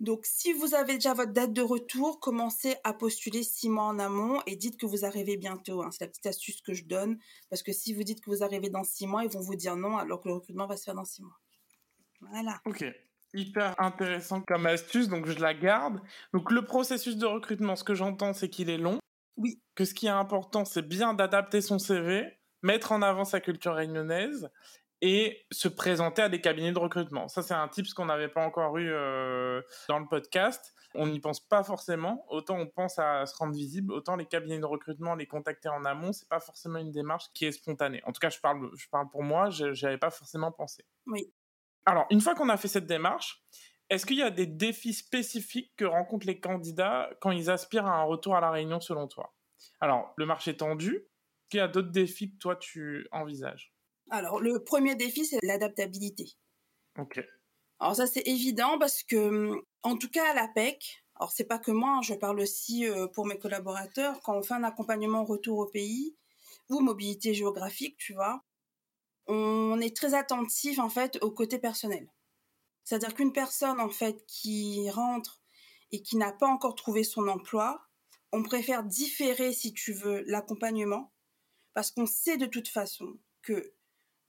Donc 0.00 0.26
si 0.26 0.52
vous 0.52 0.74
avez 0.74 0.94
déjà 0.94 1.14
votre 1.14 1.32
date 1.32 1.54
de 1.54 1.62
retour, 1.62 2.20
commencez 2.20 2.76
à 2.84 2.92
postuler 2.92 3.42
six 3.42 3.70
mois 3.70 3.84
en 3.84 3.98
amont 3.98 4.42
et 4.46 4.56
dites 4.56 4.78
que 4.78 4.84
vous 4.84 5.06
arrivez 5.06 5.38
bientôt. 5.38 5.82
Hein. 5.82 5.90
C'est 5.92 6.04
la 6.04 6.08
petite 6.08 6.26
astuce 6.26 6.60
que 6.60 6.74
je 6.74 6.84
donne, 6.84 7.18
parce 7.48 7.62
que 7.62 7.72
si 7.72 7.94
vous 7.94 8.02
dites 8.02 8.20
que 8.20 8.28
vous 8.28 8.42
arrivez 8.42 8.68
dans 8.68 8.84
six 8.84 9.06
mois, 9.06 9.24
ils 9.24 9.30
vont 9.30 9.40
vous 9.40 9.54
dire 9.54 9.76
non, 9.76 9.96
alors 9.96 10.20
que 10.20 10.28
le 10.28 10.34
recrutement 10.34 10.66
va 10.66 10.76
se 10.76 10.84
faire 10.84 10.94
dans 10.94 11.06
six 11.06 11.22
mois. 11.22 11.38
Voilà. 12.20 12.60
Ok 12.66 12.84
hyper 13.34 13.74
intéressant 13.78 14.42
comme 14.42 14.66
astuce, 14.66 15.08
donc 15.08 15.26
je 15.26 15.38
la 15.38 15.54
garde. 15.54 16.00
Donc 16.32 16.50
le 16.50 16.64
processus 16.64 17.16
de 17.16 17.26
recrutement, 17.26 17.76
ce 17.76 17.84
que 17.84 17.94
j'entends, 17.94 18.32
c'est 18.32 18.48
qu'il 18.48 18.70
est 18.70 18.78
long. 18.78 18.98
Oui. 19.36 19.60
Que 19.74 19.84
ce 19.84 19.94
qui 19.94 20.06
est 20.06 20.10
important, 20.10 20.64
c'est 20.64 20.86
bien 20.86 21.14
d'adapter 21.14 21.60
son 21.60 21.78
CV, 21.78 22.38
mettre 22.62 22.92
en 22.92 23.02
avant 23.02 23.24
sa 23.24 23.40
culture 23.40 23.74
réunionnaise 23.74 24.50
et 25.00 25.44
se 25.50 25.66
présenter 25.66 26.22
à 26.22 26.28
des 26.28 26.40
cabinets 26.40 26.72
de 26.72 26.78
recrutement. 26.78 27.26
Ça, 27.28 27.42
c'est 27.42 27.54
un 27.54 27.66
tips 27.66 27.92
qu'on 27.92 28.06
n'avait 28.06 28.28
pas 28.28 28.44
encore 28.44 28.78
eu 28.78 28.88
euh, 28.88 29.60
dans 29.88 29.98
le 29.98 30.06
podcast. 30.06 30.74
On 30.94 31.06
n'y 31.08 31.18
pense 31.18 31.40
pas 31.40 31.64
forcément. 31.64 32.24
Autant 32.28 32.58
on 32.58 32.66
pense 32.66 32.98
à 32.98 33.26
se 33.26 33.34
rendre 33.36 33.54
visible, 33.54 33.92
autant 33.92 34.14
les 34.14 34.26
cabinets 34.26 34.60
de 34.60 34.66
recrutement, 34.66 35.14
les 35.14 35.26
contacter 35.26 35.68
en 35.68 35.84
amont, 35.84 36.12
c'est 36.12 36.28
pas 36.28 36.38
forcément 36.38 36.78
une 36.78 36.92
démarche 36.92 37.24
qui 37.34 37.46
est 37.46 37.52
spontanée. 37.52 38.00
En 38.04 38.12
tout 38.12 38.20
cas, 38.20 38.30
je 38.30 38.38
parle, 38.38 38.70
je 38.76 38.86
parle 38.90 39.08
pour 39.10 39.22
moi, 39.22 39.50
je 39.50 39.66
n'avais 39.84 39.98
pas 39.98 40.10
forcément 40.10 40.52
pensé. 40.52 40.84
Oui. 41.06 41.32
Alors, 41.86 42.06
une 42.10 42.20
fois 42.20 42.34
qu'on 42.34 42.48
a 42.48 42.56
fait 42.56 42.68
cette 42.68 42.86
démarche, 42.86 43.44
est-ce 43.90 44.06
qu'il 44.06 44.16
y 44.16 44.22
a 44.22 44.30
des 44.30 44.46
défis 44.46 44.94
spécifiques 44.94 45.72
que 45.76 45.84
rencontrent 45.84 46.26
les 46.26 46.40
candidats 46.40 47.10
quand 47.20 47.30
ils 47.30 47.50
aspirent 47.50 47.86
à 47.86 47.96
un 47.96 48.04
retour 48.04 48.36
à 48.36 48.40
la 48.40 48.50
réunion 48.50 48.80
selon 48.80 49.08
toi? 49.08 49.34
Alors, 49.80 50.14
le 50.16 50.26
marché 50.26 50.52
est 50.52 50.56
tendu. 50.58 50.96
Est-ce 50.96 51.48
qu'il 51.50 51.58
y 51.58 51.60
a 51.60 51.68
d'autres 51.68 51.90
défis 51.90 52.32
que 52.32 52.38
toi 52.38 52.56
tu 52.56 53.06
envisages? 53.12 53.74
Alors, 54.10 54.40
le 54.40 54.62
premier 54.62 54.94
défi, 54.94 55.24
c'est 55.24 55.38
l'adaptabilité. 55.42 56.32
Ok. 56.98 57.18
Alors 57.80 57.96
ça, 57.96 58.06
c'est 58.06 58.26
évident 58.26 58.78
parce 58.78 59.02
que, 59.02 59.50
en 59.82 59.96
tout 59.96 60.08
cas 60.08 60.30
à 60.30 60.34
l'APEC, 60.34 61.04
alors 61.16 61.32
c'est 61.32 61.44
pas 61.44 61.58
que 61.58 61.72
moi, 61.72 61.96
hein, 61.98 62.02
je 62.02 62.14
parle 62.14 62.40
aussi 62.40 62.88
euh, 62.88 63.08
pour 63.08 63.26
mes 63.26 63.38
collaborateurs, 63.38 64.20
quand 64.20 64.38
on 64.38 64.42
fait 64.42 64.54
un 64.54 64.64
accompagnement 64.64 65.24
retour 65.24 65.58
au 65.58 65.66
pays 65.66 66.16
ou 66.70 66.80
mobilité 66.80 67.34
géographique, 67.34 67.96
tu 67.98 68.14
vois, 68.14 68.42
on 69.26 69.80
est 69.80 69.96
très 69.96 70.14
attentif 70.14 70.78
en 70.78 70.88
fait 70.88 71.18
au 71.22 71.30
côté 71.30 71.58
personnel. 71.58 72.08
C'est-à-dire 72.84 73.14
qu'une 73.14 73.32
personne 73.32 73.80
en 73.80 73.90
fait 73.90 74.24
qui 74.26 74.90
rentre 74.90 75.40
et 75.92 76.02
qui 76.02 76.16
n'a 76.16 76.32
pas 76.32 76.48
encore 76.48 76.74
trouvé 76.74 77.04
son 77.04 77.28
emploi, 77.28 77.80
on 78.32 78.42
préfère 78.42 78.82
différer 78.84 79.52
si 79.52 79.72
tu 79.72 79.92
veux 79.92 80.22
l'accompagnement 80.26 81.12
parce 81.74 81.90
qu'on 81.90 82.06
sait 82.06 82.36
de 82.36 82.46
toute 82.46 82.68
façon 82.68 83.18
que 83.42 83.74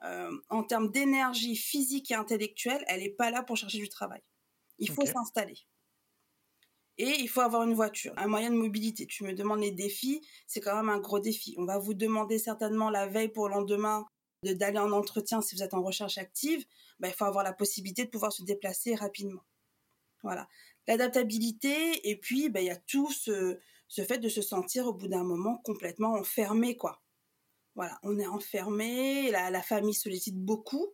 euh, 0.03 0.31
en 0.49 0.63
termes 0.63 0.91
d'énergie 0.91 1.55
physique 1.55 2.11
et 2.11 2.15
intellectuelle, 2.15 2.83
elle 2.87 3.01
n'est 3.01 3.09
pas 3.09 3.31
là 3.31 3.41
pour 3.43 3.55
chercher 3.57 3.77
du 3.77 3.89
travail. 3.89 4.21
Il 4.77 4.89
faut 4.89 5.05
s'installer. 5.13 5.55
Et 6.97 7.09
il 7.21 7.27
faut 7.27 7.41
avoir 7.41 7.63
une 7.63 7.73
voiture, 7.73 8.13
un 8.17 8.27
moyen 8.27 8.51
de 8.51 8.55
mobilité. 8.55 9.07
Tu 9.07 9.23
me 9.23 9.33
demandes 9.33 9.61
les 9.61 9.71
défis, 9.71 10.21
c'est 10.45 10.61
quand 10.61 10.75
même 10.75 10.89
un 10.89 10.99
gros 10.99 11.19
défi. 11.19 11.55
On 11.57 11.65
va 11.65 11.79
vous 11.79 11.93
demander 11.95 12.37
certainement 12.37 12.89
la 12.89 13.07
veille 13.07 13.29
pour 13.29 13.47
le 13.47 13.55
lendemain 13.55 14.01
de- 14.01 14.05
d'aller 14.43 14.79
en 14.79 14.91
entretien 14.91 15.41
si 15.41 15.55
vous 15.55 15.63
êtes 15.63 15.73
en 15.73 15.83
recherche 15.83 16.17
active. 16.17 16.65
Ben, 16.99 17.09
il 17.09 17.13
faut 17.13 17.25
avoir 17.25 17.43
la 17.43 17.53
possibilité 17.53 18.05
de 18.05 18.09
pouvoir 18.09 18.31
se 18.31 18.43
déplacer 18.43 18.95
rapidement. 18.95 19.43
Voilà. 20.21 20.47
L'adaptabilité, 20.87 22.09
et 22.09 22.17
puis 22.17 22.49
ben, 22.49 22.61
il 22.61 22.67
y 22.67 22.71
a 22.71 22.75
tout 22.75 23.11
ce, 23.11 23.59
ce 23.87 24.03
fait 24.03 24.17
de 24.17 24.29
se 24.29 24.41
sentir 24.41 24.87
au 24.87 24.93
bout 24.93 25.07
d'un 25.07 25.23
moment 25.23 25.57
complètement 25.57 26.13
enfermé, 26.13 26.77
quoi. 26.77 27.01
Voilà, 27.75 27.99
on 28.03 28.19
est 28.19 28.27
enfermé, 28.27 29.31
la, 29.31 29.49
la 29.49 29.63
famille 29.63 29.95
sollicite 29.95 30.37
beaucoup. 30.37 30.93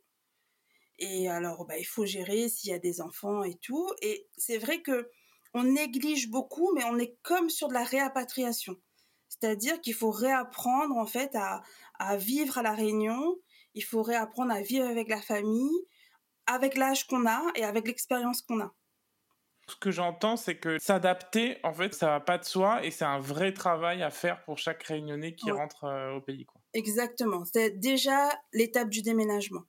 Et 0.97 1.29
alors, 1.29 1.65
bah, 1.65 1.77
il 1.77 1.85
faut 1.85 2.05
gérer 2.05 2.49
s'il 2.49 2.71
y 2.71 2.73
a 2.73 2.79
des 2.79 3.01
enfants 3.01 3.43
et 3.43 3.55
tout. 3.55 3.89
Et 4.01 4.27
c'est 4.37 4.57
vrai 4.57 4.81
que 4.81 5.09
on 5.53 5.63
néglige 5.63 6.29
beaucoup, 6.29 6.71
mais 6.73 6.83
on 6.85 6.97
est 6.97 7.17
comme 7.23 7.49
sur 7.49 7.69
de 7.69 7.73
la 7.73 7.83
réapatriation. 7.83 8.75
C'est-à-dire 9.29 9.79
qu'il 9.81 9.93
faut 9.93 10.11
réapprendre, 10.11 10.95
en 10.97 11.05
fait, 11.05 11.35
à, 11.35 11.63
à 11.99 12.17
vivre 12.17 12.57
à 12.57 12.63
La 12.63 12.73
Réunion. 12.73 13.35
Il 13.75 13.83
faut 13.83 14.01
réapprendre 14.01 14.51
à 14.51 14.61
vivre 14.61 14.87
avec 14.87 15.09
la 15.09 15.21
famille, 15.21 15.85
avec 16.47 16.75
l'âge 16.75 17.05
qu'on 17.07 17.27
a 17.27 17.41
et 17.55 17.63
avec 17.63 17.87
l'expérience 17.87 18.41
qu'on 18.41 18.61
a. 18.61 18.73
Ce 19.67 19.75
que 19.75 19.91
j'entends, 19.91 20.35
c'est 20.35 20.57
que 20.57 20.79
s'adapter, 20.79 21.57
en 21.63 21.73
fait, 21.73 21.93
ça 21.93 22.07
va 22.07 22.19
pas 22.19 22.39
de 22.39 22.43
soi 22.43 22.83
et 22.83 22.89
c'est 22.89 23.05
un 23.05 23.19
vrai 23.19 23.53
travail 23.53 24.01
à 24.01 24.09
faire 24.09 24.43
pour 24.43 24.57
chaque 24.57 24.81
réunionnais 24.81 25.35
qui 25.35 25.51
rentre 25.51 25.83
euh, 25.83 26.15
au 26.15 26.21
pays. 26.21 26.45
Quoi. 26.45 26.59
Exactement. 26.73 27.43
C'est 27.45 27.79
déjà 27.79 28.31
l'étape 28.51 28.89
du 28.89 29.03
déménagement. 29.03 29.61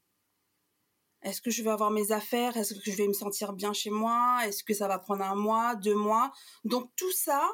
Est-ce 1.22 1.42
que 1.42 1.50
je 1.50 1.62
vais 1.62 1.70
avoir 1.70 1.90
mes 1.90 2.12
affaires? 2.12 2.56
Est-ce 2.56 2.74
que 2.74 2.90
je 2.90 2.96
vais 2.96 3.06
me 3.06 3.12
sentir 3.12 3.52
bien 3.52 3.74
chez 3.74 3.90
moi? 3.90 4.38
Est-ce 4.46 4.64
que 4.64 4.72
ça 4.72 4.88
va 4.88 4.98
prendre 4.98 5.22
un 5.22 5.34
mois, 5.34 5.74
deux 5.74 5.94
mois? 5.94 6.32
Donc 6.64 6.90
tout 6.96 7.12
ça, 7.12 7.46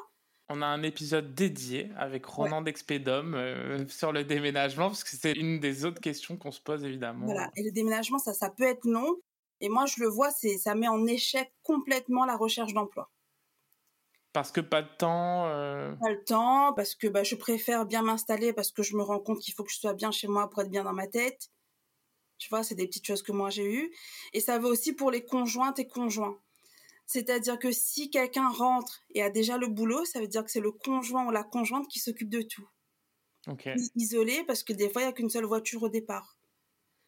On 0.49 0.61
a 0.61 0.65
un 0.65 0.81
épisode 0.83 1.33
dédié 1.35 1.91
avec 1.97 2.25
Ronan 2.25 2.61
d'Expédum 2.61 3.33
euh, 3.35 3.85
sur 3.89 4.13
le 4.13 4.23
déménagement, 4.23 4.87
parce 4.87 5.03
que 5.03 5.09
c'est 5.15 5.33
une 5.33 5.59
des 5.59 5.83
autres 5.83 5.99
questions 5.99 6.37
qu'on 6.37 6.51
se 6.51 6.61
pose 6.61 6.83
évidemment. 6.85 7.25
voilà. 7.25 7.51
Et 7.57 7.63
le 7.63 7.71
déménagement, 7.71 8.17
ça, 8.17 8.33
ça 8.33 8.49
peut 8.49 8.63
être 8.63 8.85
long. 8.85 9.15
Et 9.59 9.67
moi, 9.69 9.85
je 9.87 10.01
le 10.01 10.07
vois, 10.07 10.31
c'est, 10.31 10.57
ça 10.57 10.73
met 10.75 10.87
en 10.87 11.05
échec 11.05 11.51
complètement 11.63 12.25
la 12.25 12.37
recherche 12.37 12.73
d'emploi. 12.73 13.09
Parce 14.31 14.51
que 14.51 14.61
pas 14.61 14.83
de 14.83 14.89
temps. 14.97 15.47
euh, 15.47 15.95
Pas 15.95 16.11
le 16.11 16.23
temps, 16.23 16.73
parce 16.73 16.95
que 16.95 17.07
bah, 17.07 17.23
je 17.23 17.35
préfère 17.35 17.85
bien 17.85 18.01
m'installer, 18.03 18.53
parce 18.53 18.71
que 18.71 18.83
je 18.83 18.95
me 18.95 19.01
rends 19.03 19.19
compte 19.19 19.39
qu'il 19.39 19.53
faut 19.53 19.63
que 19.63 19.71
je 19.71 19.79
sois 19.79 19.93
bien 19.95 20.11
chez 20.11 20.27
moi 20.27 20.49
pour 20.49 20.61
être 20.61 20.69
bien 20.69 20.83
dans 20.83 20.93
ma 20.93 21.07
tête. 21.07 21.49
Tu 22.37 22.49
vois, 22.49 22.63
c'est 22.63 22.75
des 22.75 22.87
petites 22.87 23.05
choses 23.07 23.23
que 23.23 23.31
moi 23.31 23.49
j'ai 23.49 23.65
eues. 23.65 23.91
Et 24.33 24.39
ça 24.39 24.59
vaut 24.59 24.69
aussi 24.71 24.93
pour 24.93 25.09
les 25.11 25.25
conjointes 25.25 25.79
et 25.79 25.87
conjoints. 25.87 26.39
C'est-à-dire 27.07 27.57
que 27.57 27.71
si 27.71 28.09
quelqu'un 28.09 28.49
rentre 28.49 29.01
et 29.15 29.23
a 29.23 29.29
déjà 29.29 29.57
le 29.57 29.67
boulot, 29.67 30.03
ça 30.03 30.19
veut 30.19 30.27
dire 30.27 30.43
que 30.43 30.51
c'est 30.51 30.59
le 30.59 30.71
conjoint 30.71 31.25
ou 31.25 31.31
la 31.31 31.43
conjointe 31.43 31.87
qui 31.87 31.99
s'occupe 31.99 32.29
de 32.29 32.41
tout. 32.41 32.67
Isolé, 33.95 34.43
parce 34.45 34.61
que 34.61 34.73
des 34.73 34.89
fois, 34.89 35.01
il 35.01 35.05
n'y 35.05 35.09
a 35.09 35.13
qu'une 35.13 35.29
seule 35.29 35.45
voiture 35.45 35.83
au 35.83 35.89
départ. 35.89 36.37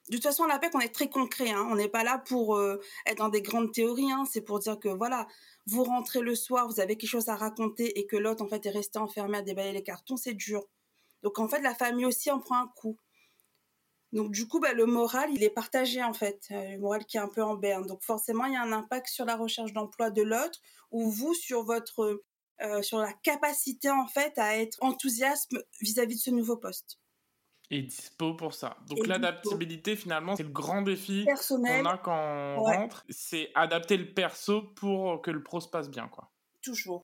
De 0.07 0.15
toute 0.15 0.23
façon, 0.23 0.45
à 0.45 0.47
la 0.47 0.57
PEC, 0.57 0.73
on 0.73 0.79
est 0.79 0.93
très 0.93 1.09
concret. 1.09 1.51
Hein. 1.51 1.67
On 1.69 1.75
n'est 1.75 1.89
pas 1.89 2.05
là 2.05 2.17
pour 2.17 2.55
euh, 2.55 2.79
être 3.05 3.17
dans 3.17 3.29
des 3.29 3.41
grandes 3.41 3.73
théories. 3.73 4.09
Hein. 4.09 4.23
C'est 4.31 4.41
pour 4.41 4.59
dire 4.59 4.79
que, 4.79 4.87
voilà, 4.87 5.27
vous 5.67 5.83
rentrez 5.83 6.21
le 6.21 6.33
soir, 6.33 6.67
vous 6.67 6.79
avez 6.79 6.95
quelque 6.95 7.09
chose 7.09 7.27
à 7.27 7.35
raconter 7.35 7.99
et 7.99 8.07
que 8.07 8.15
l'autre, 8.15 8.41
en 8.41 8.47
fait, 8.47 8.65
est 8.65 8.71
resté 8.71 8.97
enfermé 8.99 9.37
à 9.37 9.41
déballer 9.41 9.73
les 9.73 9.83
cartons, 9.83 10.15
c'est 10.15 10.33
dur. 10.33 10.63
Donc, 11.23 11.37
en 11.39 11.49
fait, 11.49 11.59
la 11.59 11.75
famille 11.75 12.05
aussi 12.05 12.31
en 12.31 12.39
prend 12.39 12.55
un 12.55 12.71
coup. 12.75 12.97
Donc, 14.11 14.31
du 14.31 14.47
coup, 14.47 14.59
bah, 14.59 14.73
le 14.73 14.85
moral, 14.85 15.29
il 15.33 15.43
est 15.43 15.49
partagé, 15.49 16.03
en 16.03 16.13
fait. 16.13 16.47
Euh, 16.51 16.71
le 16.71 16.79
moral 16.79 17.05
qui 17.05 17.17
est 17.17 17.19
un 17.19 17.27
peu 17.29 17.43
en 17.43 17.55
berne. 17.55 17.85
Donc, 17.85 18.03
forcément, 18.03 18.45
il 18.45 18.53
y 18.53 18.57
a 18.57 18.61
un 18.61 18.71
impact 18.71 19.07
sur 19.07 19.25
la 19.25 19.35
recherche 19.35 19.71
d'emploi 19.73 20.09
de 20.09 20.21
l'autre 20.23 20.59
ou 20.91 21.09
vous 21.11 21.33
sur 21.33 21.63
votre... 21.63 22.21
euh, 22.61 22.81
sur 22.81 22.97
la 22.99 23.13
capacité, 23.13 23.89
en 23.89 24.07
fait, 24.07 24.37
à 24.37 24.57
être 24.57 24.77
enthousiaste 24.81 25.51
vis-à-vis 25.81 26.15
de 26.15 26.21
ce 26.21 26.31
nouveau 26.31 26.57
poste. 26.57 26.99
Et 27.71 27.83
dispo 27.83 28.33
pour 28.33 28.55
ça. 28.55 28.77
Donc 28.87 29.05
l'adaptabilité, 29.05 29.95
finalement, 29.95 30.35
c'est 30.35 30.41
le 30.43 30.49
grand 30.49 30.81
défi 30.81 31.23
Personnel, 31.25 31.83
qu'on 31.83 31.89
a 31.89 31.97
quand 31.99 32.17
on 32.57 32.63
Ouais. 32.65 32.75
rentre. 32.77 33.05
C'est 33.09 33.51
adapter 33.53 33.95
le 33.95 34.11
perso 34.13 34.63
pour 34.75 35.21
que 35.21 35.29
le 35.29 35.43
pro 35.43 35.61
se 35.61 35.67
passe 35.69 35.87
bien. 35.89 36.07
quoi. 36.07 36.31
toujours. 36.63 37.03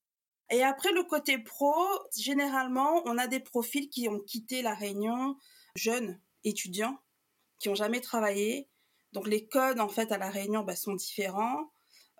Et 0.51 0.63
après, 0.63 0.91
le 0.91 1.03
côté 1.03 1.37
pro, 1.37 1.75
généralement, 2.17 3.03
on 3.05 3.17
a 3.17 3.27
des 3.27 3.39
profils 3.39 3.89
qui 3.89 4.09
ont 4.09 4.19
quitté 4.19 4.61
la 4.63 4.73
Réunion, 4.75 5.37
jeunes, 5.75 6.19
étudiants, 6.45 6.97
qui 7.59 7.69
n'ont 7.69 7.75
jamais 7.75 8.01
travaillé. 8.01 8.69
Donc, 9.11 9.27
les 9.27 9.47
codes, 9.47 9.79
en 9.79 9.89
fait, 9.89 10.11
à 10.11 10.17
la 10.17 10.29
Réunion 10.29 10.63
bah, 10.63 10.75
sont 10.75 10.93
différents. 10.93 11.71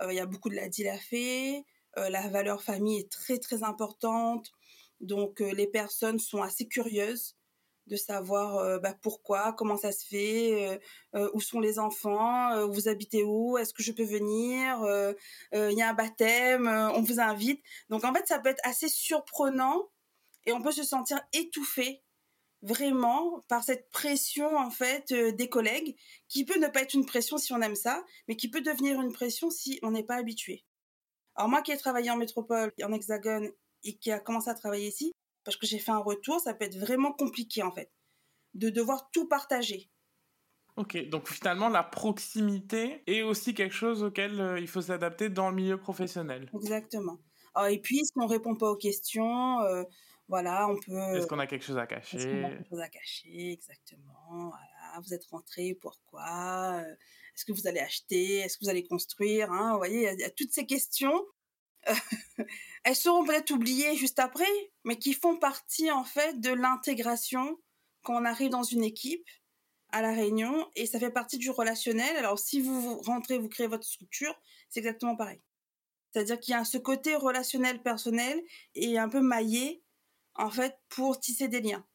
Euh, 0.01 0.11
Il 0.11 0.15
y 0.15 0.19
a 0.19 0.25
beaucoup 0.25 0.49
de 0.49 0.55
la 0.55 0.69
dilafé. 0.69 1.65
Euh, 1.97 2.09
la 2.09 2.27
valeur 2.29 2.61
famille 2.61 2.99
est 2.99 3.11
très, 3.11 3.37
très 3.37 3.63
importante. 3.63 4.51
Donc, 4.99 5.41
euh, 5.41 5.51
les 5.53 5.67
personnes 5.67 6.19
sont 6.19 6.41
assez 6.41 6.67
curieuses 6.67 7.35
de 7.87 7.95
savoir 7.97 8.81
bah, 8.81 8.95
pourquoi, 8.99 9.53
comment 9.53 9.77
ça 9.77 9.91
se 9.91 10.03
fait, 10.07 10.79
où 11.35 11.39
sont 11.39 11.59
les 11.59 11.77
enfants, 11.77 12.67
vous 12.67 12.87
habitez 12.87 13.23
où, 13.23 13.59
est-ce 13.59 13.75
que 13.75 13.83
je 13.83 13.91
peux 13.91 14.03
venir, 14.03 14.79
il 15.53 15.77
y 15.77 15.83
a 15.83 15.89
un 15.91 15.93
baptême, 15.93 16.67
on 16.67 17.03
vous 17.03 17.19
invite. 17.19 17.63
Donc 17.89 18.03
en 18.03 18.11
fait, 18.11 18.25
ça 18.27 18.39
peut 18.39 18.49
être 18.49 18.67
assez 18.67 18.89
surprenant 18.89 19.87
et 20.47 20.51
on 20.51 20.63
peut 20.63 20.71
se 20.71 20.81
sentir 20.81 21.21
étouffé 21.31 22.01
vraiment 22.65 23.43
par 23.47 23.63
cette 23.63 23.89
pression 23.91 24.57
en 24.57 24.69
fait 24.69 25.11
euh, 25.11 25.31
des 25.31 25.49
collègues 25.49 25.95
qui 26.27 26.45
peut 26.45 26.59
ne 26.59 26.67
pas 26.67 26.81
être 26.81 26.93
une 26.93 27.05
pression 27.05 27.37
si 27.37 27.53
on 27.53 27.61
aime 27.61 27.75
ça, 27.75 28.03
mais 28.27 28.35
qui 28.35 28.49
peut 28.49 28.61
devenir 28.61 28.99
une 29.01 29.13
pression 29.13 29.49
si 29.49 29.79
on 29.83 29.91
n'est 29.91 30.03
pas 30.03 30.15
habitué. 30.15 30.65
Alors 31.35 31.49
moi 31.49 31.61
qui 31.61 31.71
ai 31.71 31.77
travaillé 31.77 32.09
en 32.11 32.17
métropole, 32.17 32.73
en 32.83 32.91
hexagone 32.91 33.51
et 33.83 33.97
qui 33.97 34.11
a 34.11 34.19
commencé 34.19 34.49
à 34.49 34.55
travailler 34.55 34.87
ici, 34.87 35.13
parce 35.43 35.57
que 35.57 35.67
j'ai 35.67 35.79
fait 35.79 35.91
un 35.91 35.99
retour, 35.99 36.39
ça 36.39 36.53
peut 36.53 36.65
être 36.65 36.77
vraiment 36.77 37.13
compliqué 37.13 37.61
en 37.61 37.71
fait 37.71 37.91
de 38.55 38.69
devoir 38.69 39.09
tout 39.11 39.27
partager. 39.27 39.89
Ok, 40.77 40.97
donc 41.09 41.29
finalement, 41.29 41.69
la 41.69 41.83
proximité 41.83 43.03
est 43.07 43.21
aussi 43.21 43.53
quelque 43.53 43.75
chose 43.75 44.03
auquel 44.03 44.41
euh, 44.41 44.59
il 44.59 44.67
faut 44.67 44.81
s'adapter 44.81 45.29
dans 45.29 45.49
le 45.49 45.55
milieu 45.55 45.77
professionnel. 45.77 46.49
Exactement. 46.53 47.17
Ah, 47.53 47.71
et 47.71 47.79
puis, 47.79 47.99
si 48.03 48.11
on 48.17 48.27
répond 48.27 48.55
pas 48.55 48.69
aux 48.69 48.75
questions, 48.75 49.61
euh, 49.61 49.83
voilà, 50.27 50.67
on 50.67 50.77
peut. 50.79 51.15
Est-ce 51.17 51.27
qu'on 51.27 51.39
a 51.39 51.47
quelque 51.47 51.63
chose 51.65 51.77
à 51.77 51.83
Est-ce 51.83 51.87
qu'on 51.87 52.43
a 52.45 52.49
cacher 52.49 52.57
quelque 52.57 52.69
chose 52.69 52.79
à 52.79 52.89
cacher? 52.89 53.51
Exactement. 53.51 54.49
Voilà. 54.49 54.99
Vous 55.03 55.13
êtes 55.13 55.25
rentré, 55.25 55.77
pourquoi? 55.81 56.81
Euh, 56.83 56.95
Est-ce 57.35 57.45
que 57.45 57.51
vous 57.51 57.67
allez 57.67 57.79
acheter? 57.79 58.37
Est-ce 58.37 58.57
que 58.57 58.65
vous 58.65 58.69
allez 58.69 58.87
construire? 58.87 59.51
Hein 59.51 59.73
Vous 59.73 59.77
voyez, 59.77 59.97
il 59.97 60.03
y 60.03 60.07
a- 60.07 60.13
il 60.13 60.19
y, 60.19 60.23
a 60.23 60.29
toutes 60.31 60.51
ces 60.51 60.65
questions. 60.65 61.25
Elles 62.83 62.95
seront 62.95 63.23
peut-être 63.25 63.51
oubliées 63.51 63.95
juste 63.95 64.19
après, 64.19 64.45
mais 64.83 64.97
qui 64.97 65.13
font 65.13 65.37
partie 65.37 65.91
en 65.91 66.03
fait 66.03 66.39
de 66.39 66.51
l'intégration 66.51 67.59
quand 68.01 68.15
on 68.21 68.25
arrive 68.25 68.49
dans 68.49 68.63
une 68.63 68.83
équipe 68.83 69.27
à 69.91 70.01
la 70.01 70.11
réunion 70.13 70.69
et 70.75 70.85
ça 70.87 70.99
fait 70.99 71.11
partie 71.11 71.37
du 71.37 71.49
relationnel. 71.51 72.15
Alors 72.17 72.39
si 72.39 72.61
vous 72.61 72.97
rentrez, 73.01 73.37
vous 73.37 73.49
créez 73.49 73.67
votre 73.67 73.85
structure, 73.85 74.35
c'est 74.69 74.79
exactement 74.79 75.15
pareil. 75.15 75.41
C'est-à-dire 76.11 76.39
qu'il 76.39 76.53
y 76.53 76.55
a 76.55 76.63
ce 76.65 76.77
côté 76.77 77.15
relationnel 77.15 77.81
personnel 77.83 78.41
et 78.73 78.97
un 78.97 79.09
peu 79.09 79.21
maillé 79.21 79.83
en 80.35 80.49
fait 80.49 80.77
pour 80.89 81.19
tisser 81.19 81.47
des 81.47 81.61
liens. 81.61 81.85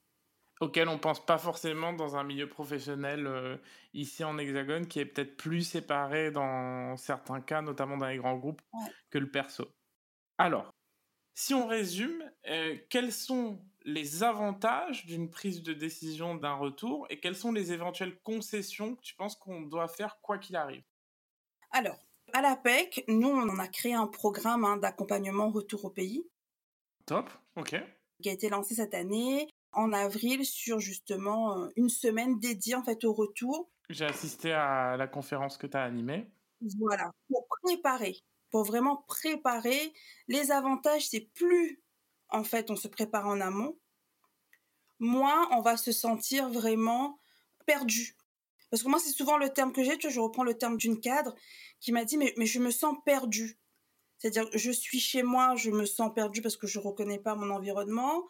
auquel 0.60 0.88
on 0.88 0.98
pense 0.98 1.24
pas 1.24 1.38
forcément 1.38 1.92
dans 1.92 2.16
un 2.16 2.24
milieu 2.24 2.48
professionnel 2.48 3.26
euh, 3.26 3.56
ici 3.94 4.24
en 4.24 4.36
Hexagone, 4.38 4.86
qui 4.86 5.00
est 5.00 5.06
peut-être 5.06 5.36
plus 5.36 5.62
séparé 5.62 6.30
dans 6.30 6.96
certains 6.96 7.40
cas, 7.40 7.62
notamment 7.62 7.96
dans 7.96 8.06
les 8.08 8.18
grands 8.18 8.36
groupes, 8.36 8.60
que 9.10 9.18
le 9.18 9.30
perso. 9.30 9.66
Alors, 10.38 10.70
si 11.34 11.54
on 11.54 11.66
résume, 11.66 12.30
euh, 12.48 12.76
quels 12.90 13.12
sont 13.12 13.64
les 13.84 14.22
avantages 14.22 15.06
d'une 15.06 15.30
prise 15.30 15.62
de 15.62 15.72
décision 15.72 16.34
d'un 16.34 16.54
retour 16.54 17.06
et 17.10 17.20
quelles 17.20 17.36
sont 17.36 17.52
les 17.52 17.72
éventuelles 17.72 18.20
concessions 18.22 18.96
que 18.96 19.02
tu 19.02 19.14
penses 19.14 19.36
qu'on 19.36 19.62
doit 19.62 19.88
faire 19.88 20.20
quoi 20.22 20.38
qu'il 20.38 20.56
arrive? 20.56 20.84
Alors, 21.72 21.98
à 22.32 22.42
l'APEC, 22.42 23.04
nous, 23.08 23.28
on 23.28 23.58
a 23.58 23.68
créé 23.68 23.94
un 23.94 24.06
programme 24.06 24.64
hein, 24.64 24.76
d'accompagnement 24.76 25.50
retour 25.50 25.84
au 25.86 25.90
pays. 25.90 26.28
Top, 27.04 27.28
ok. 27.56 27.74
Qui 28.20 28.28
a 28.28 28.32
été 28.32 28.48
lancé 28.48 28.74
cette 28.74 28.94
année 28.94 29.48
en 29.72 29.92
avril 29.92 30.44
sur 30.44 30.80
justement 30.80 31.58
euh, 31.58 31.68
une 31.76 31.88
semaine 31.88 32.38
dédiée 32.38 32.74
en 32.74 32.82
fait 32.82 33.04
au 33.04 33.12
retour. 33.12 33.70
J'ai 33.88 34.04
assisté 34.04 34.52
à 34.52 34.96
la 34.96 35.06
conférence 35.06 35.56
que 35.56 35.66
tu 35.66 35.76
as 35.76 35.82
animée. 35.82 36.30
Voilà, 36.78 37.10
pour 37.28 37.46
préparer, 37.62 38.16
pour 38.50 38.64
vraiment 38.64 39.04
préparer. 39.08 39.92
Les 40.28 40.50
avantages, 40.50 41.08
c'est 41.08 41.28
plus 41.34 41.82
en 42.28 42.44
fait 42.44 42.70
on 42.70 42.76
se 42.76 42.88
prépare 42.88 43.26
en 43.26 43.40
amont, 43.40 43.78
moins 44.98 45.48
on 45.52 45.62
va 45.62 45.76
se 45.76 45.92
sentir 45.92 46.50
vraiment 46.50 47.18
perdu. 47.66 48.16
Parce 48.70 48.84
que 48.84 48.88
moi, 48.88 49.00
c'est 49.00 49.10
souvent 49.10 49.36
le 49.36 49.48
terme 49.48 49.72
que 49.72 49.82
j'ai, 49.82 49.98
tu 49.98 50.06
vois, 50.06 50.14
je 50.14 50.20
reprends 50.20 50.44
le 50.44 50.56
terme 50.56 50.76
d'une 50.76 51.00
cadre 51.00 51.34
qui 51.80 51.90
m'a 51.92 52.04
dit, 52.04 52.16
mais, 52.16 52.32
mais 52.36 52.46
je 52.46 52.60
me 52.60 52.70
sens 52.70 52.96
perdu. 53.04 53.58
C'est-à-dire, 54.20 54.48
je 54.52 54.70
suis 54.70 55.00
chez 55.00 55.22
moi, 55.22 55.56
je 55.56 55.70
me 55.70 55.86
sens 55.86 56.12
perdu 56.14 56.42
parce 56.42 56.56
que 56.56 56.66
je 56.66 56.78
ne 56.78 56.84
reconnais 56.84 57.18
pas 57.18 57.34
mon 57.34 57.50
environnement. 57.50 58.28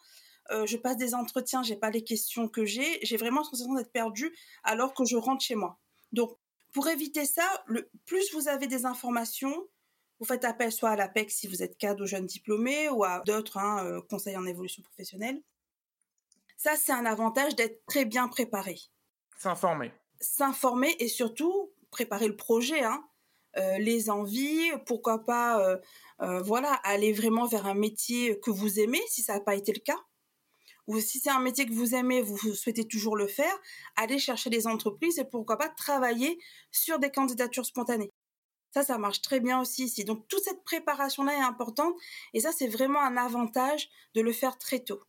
Euh, 0.49 0.65
je 0.65 0.77
passe 0.77 0.95
des 0.95 1.13
entretiens, 1.13 1.63
j'ai 1.63 1.75
pas 1.75 1.89
les 1.89 2.03
questions 2.03 2.47
que 2.47 2.65
j'ai, 2.65 2.99
j'ai 3.03 3.17
vraiment 3.17 3.41
l'impression 3.41 3.73
d'être 3.73 3.91
perdu 3.91 4.33
alors 4.63 4.93
que 4.93 5.03
je 5.03 5.17
rentre 5.17 5.43
chez 5.43 5.55
moi. 5.55 5.79
Donc, 6.13 6.37
pour 6.71 6.87
éviter 6.87 7.25
ça, 7.25 7.43
le 7.65 7.89
plus 8.05 8.33
vous 8.33 8.47
avez 8.47 8.67
des 8.67 8.85
informations, 8.85 9.67
vous 10.19 10.25
faites 10.25 10.45
appel 10.45 10.71
soit 10.71 10.91
à 10.91 10.95
l'APEC 10.95 11.29
si 11.29 11.47
vous 11.47 11.61
êtes 11.61 11.77
cadre 11.77 12.03
ou 12.03 12.07
jeune 12.07 12.25
diplômé 12.25 12.87
ou 12.89 13.03
à 13.03 13.19
d'autres 13.25 13.57
hein, 13.57 13.85
euh, 13.85 14.01
conseils 14.09 14.37
en 14.37 14.45
évolution 14.45 14.81
professionnelle. 14.83 15.41
Ça, 16.55 16.77
c'est 16.77 16.93
un 16.93 17.05
avantage 17.05 17.55
d'être 17.55 17.85
très 17.85 18.05
bien 18.05 18.29
préparé. 18.29 18.79
S'informer. 19.37 19.91
S'informer 20.21 20.95
et 20.99 21.09
surtout 21.09 21.73
préparer 21.89 22.27
le 22.27 22.37
projet, 22.37 22.83
hein. 22.83 23.03
Euh, 23.57 23.77
les 23.79 24.09
envies, 24.09 24.71
pourquoi 24.85 25.25
pas, 25.25 25.77
voilà, 26.19 26.73
aller 26.83 27.13
vraiment 27.13 27.47
vers 27.47 27.65
un 27.65 27.73
métier 27.73 28.39
que 28.39 28.51
vous 28.51 28.79
aimez 28.79 29.01
si 29.07 29.21
ça 29.23 29.33
n'a 29.33 29.39
pas 29.39 29.55
été 29.55 29.73
le 29.73 29.79
cas 29.79 29.99
ou 30.87 30.99
si 30.99 31.19
c'est 31.19 31.29
un 31.29 31.39
métier 31.39 31.65
que 31.65 31.73
vous 31.73 31.95
aimez, 31.95 32.21
vous 32.21 32.37
souhaitez 32.53 32.87
toujours 32.87 33.15
le 33.15 33.27
faire, 33.27 33.55
allez 33.95 34.19
chercher 34.19 34.49
des 34.49 34.67
entreprises 34.67 35.19
et 35.19 35.25
pourquoi 35.25 35.57
pas 35.57 35.69
travailler 35.69 36.39
sur 36.71 36.99
des 36.99 37.11
candidatures 37.11 37.65
spontanées. 37.65 38.11
Ça, 38.71 38.83
ça 38.83 38.97
marche 38.97 39.21
très 39.21 39.39
bien 39.39 39.59
aussi 39.59 39.85
ici. 39.85 40.05
Donc, 40.05 40.27
toute 40.27 40.43
cette 40.43 40.63
préparation-là 40.63 41.33
est 41.33 41.41
importante 41.41 41.93
et 42.33 42.39
ça, 42.39 42.51
c'est 42.51 42.67
vraiment 42.67 43.01
un 43.01 43.17
avantage 43.17 43.89
de 44.15 44.21
le 44.21 44.31
faire 44.31 44.57
très 44.57 44.79
tôt. 44.79 45.01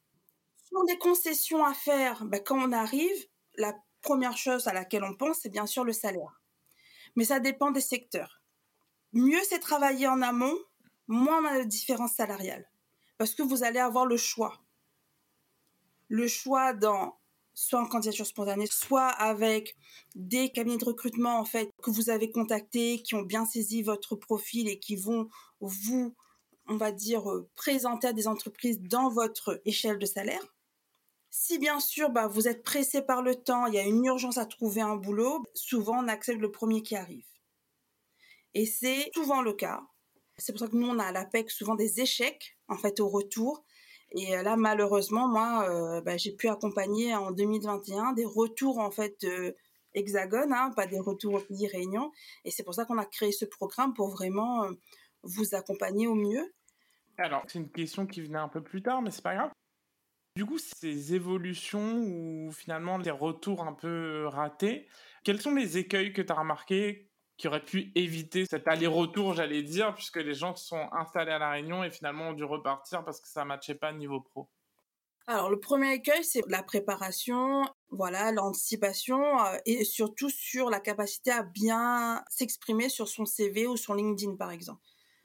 Sur 0.68 0.84
des 0.84 0.98
concessions 0.98 1.64
à 1.64 1.74
faire, 1.74 2.24
ben, 2.24 2.40
quand 2.40 2.58
on 2.58 2.72
arrive, 2.72 3.26
la 3.56 3.74
première 4.00 4.36
chose 4.36 4.66
à 4.66 4.72
laquelle 4.72 5.04
on 5.04 5.14
pense, 5.14 5.38
c'est 5.42 5.48
bien 5.48 5.66
sûr 5.66 5.84
le 5.84 5.92
salaire. 5.92 6.41
Mais 7.16 7.24
ça 7.24 7.40
dépend 7.40 7.70
des 7.70 7.80
secteurs. 7.80 8.42
Mieux 9.12 9.42
c'est 9.48 9.58
travailler 9.58 10.08
en 10.08 10.22
amont, 10.22 10.56
moins 11.06 11.42
on 11.42 11.46
a 11.46 11.58
de 11.58 11.68
différence 11.68 12.12
salariale. 12.12 12.70
Parce 13.18 13.34
que 13.34 13.42
vous 13.42 13.62
allez 13.62 13.78
avoir 13.78 14.06
le 14.06 14.16
choix 14.16 14.62
le 16.12 16.28
choix 16.28 16.74
dans 16.74 17.16
soit 17.54 17.80
en 17.80 17.86
candidature 17.86 18.26
spontanée, 18.26 18.66
soit 18.66 19.08
avec 19.08 19.76
des 20.14 20.52
cabinets 20.52 20.76
de 20.76 20.84
recrutement 20.84 21.38
en 21.38 21.46
fait 21.46 21.70
que 21.82 21.90
vous 21.90 22.10
avez 22.10 22.30
contactés, 22.30 23.02
qui 23.02 23.14
ont 23.14 23.22
bien 23.22 23.46
saisi 23.46 23.82
votre 23.82 24.14
profil 24.14 24.68
et 24.68 24.78
qui 24.78 24.94
vont 24.94 25.28
vous, 25.60 26.14
on 26.68 26.76
va 26.76 26.92
dire, 26.92 27.30
euh, 27.30 27.48
présenter 27.54 28.08
à 28.08 28.12
des 28.12 28.28
entreprises 28.28 28.78
dans 28.82 29.08
votre 29.08 29.62
échelle 29.64 29.98
de 29.98 30.04
salaire. 30.04 30.51
Si 31.34 31.58
bien 31.58 31.80
sûr 31.80 32.10
bah, 32.10 32.26
vous 32.26 32.46
êtes 32.46 32.62
pressé 32.62 33.00
par 33.00 33.22
le 33.22 33.34
temps, 33.34 33.64
il 33.64 33.74
y 33.74 33.78
a 33.78 33.84
une 33.84 34.04
urgence 34.04 34.36
à 34.36 34.44
trouver 34.44 34.82
un 34.82 34.96
boulot, 34.96 35.42
souvent 35.54 36.04
on 36.04 36.08
accepte 36.08 36.40
le 36.40 36.50
premier 36.50 36.82
qui 36.82 36.94
arrive. 36.94 37.26
Et 38.52 38.66
c'est 38.66 39.10
souvent 39.14 39.40
le 39.40 39.54
cas. 39.54 39.80
C'est 40.36 40.52
pour 40.52 40.60
ça 40.60 40.68
que 40.68 40.76
nous 40.76 40.86
on 40.86 40.98
a 40.98 41.04
à 41.04 41.12
l'APEC 41.12 41.50
souvent 41.50 41.74
des 41.74 42.00
échecs 42.00 42.58
en 42.68 42.76
fait 42.76 43.00
au 43.00 43.08
retour 43.08 43.64
et 44.14 44.36
euh, 44.36 44.42
là, 44.42 44.56
malheureusement, 44.56 45.26
moi, 45.26 45.66
euh, 45.70 46.00
bah, 46.02 46.16
j'ai 46.16 46.32
pu 46.32 46.48
accompagner 46.48 47.14
en 47.14 47.30
2021 47.30 48.12
des 48.12 48.26
retours 48.26 48.78
en 48.78 48.90
fait 48.90 49.24
hein, 49.24 50.70
pas 50.76 50.86
des 50.86 51.00
retours 51.00 51.34
au 51.34 51.40
pays 51.40 51.66
Réunion. 51.66 52.12
Et 52.44 52.50
c'est 52.50 52.62
pour 52.62 52.74
ça 52.74 52.84
qu'on 52.84 52.98
a 52.98 53.06
créé 53.06 53.32
ce 53.32 53.44
programme 53.44 53.94
pour 53.94 54.10
vraiment 54.10 54.64
euh, 54.64 54.72
vous 55.22 55.54
accompagner 55.54 56.06
au 56.06 56.14
mieux. 56.14 56.52
Alors, 57.16 57.42
c'est 57.46 57.58
une 57.58 57.70
question 57.70 58.06
qui 58.06 58.20
venait 58.20 58.38
un 58.38 58.48
peu 58.48 58.62
plus 58.62 58.82
tard, 58.82 59.00
mais 59.00 59.10
c'est 59.10 59.22
pas 59.22 59.34
grave. 59.34 59.50
Du 60.36 60.46
coup, 60.46 60.58
ces 60.58 61.14
évolutions 61.14 61.98
ou 61.98 62.50
finalement 62.52 62.96
les 62.96 63.10
retours 63.10 63.62
un 63.64 63.74
peu 63.74 64.26
ratés, 64.26 64.88
quels 65.24 65.40
sont 65.40 65.54
les 65.54 65.76
écueils 65.76 66.14
que 66.14 66.22
tu 66.22 66.32
as 66.32 66.36
remarqués 66.36 67.10
qui 67.36 67.48
aurait 67.48 67.64
pu 67.64 67.92
éviter 67.94 68.46
cet 68.46 68.66
aller-retour, 68.66 69.34
j'allais 69.34 69.62
dire, 69.62 69.94
puisque 69.94 70.16
les 70.16 70.34
gens 70.34 70.54
sont 70.56 70.88
installés 70.92 71.32
à 71.32 71.38
La 71.38 71.50
Réunion 71.50 71.84
et 71.84 71.90
finalement 71.90 72.28
ont 72.28 72.32
dû 72.32 72.44
repartir 72.44 73.04
parce 73.04 73.20
que 73.20 73.28
ça 73.28 73.42
ne 73.42 73.48
matchait 73.48 73.74
pas 73.74 73.92
niveau 73.92 74.20
pro? 74.20 74.48
Alors 75.26 75.50
le 75.50 75.60
premier 75.60 75.92
écueil, 75.92 76.24
c'est 76.24 76.42
la 76.48 76.62
préparation, 76.62 77.62
voilà, 77.90 78.32
l'anticipation 78.32 79.38
euh, 79.44 79.58
et 79.66 79.84
surtout 79.84 80.30
sur 80.30 80.70
la 80.70 80.80
capacité 80.80 81.30
à 81.30 81.42
bien 81.42 82.24
s'exprimer 82.28 82.88
sur 82.88 83.08
son 83.08 83.24
CV 83.26 83.66
ou 83.66 83.76
sur 83.76 83.94
LinkedIn 83.94 84.36
par 84.36 84.50
exemple, 84.50 84.80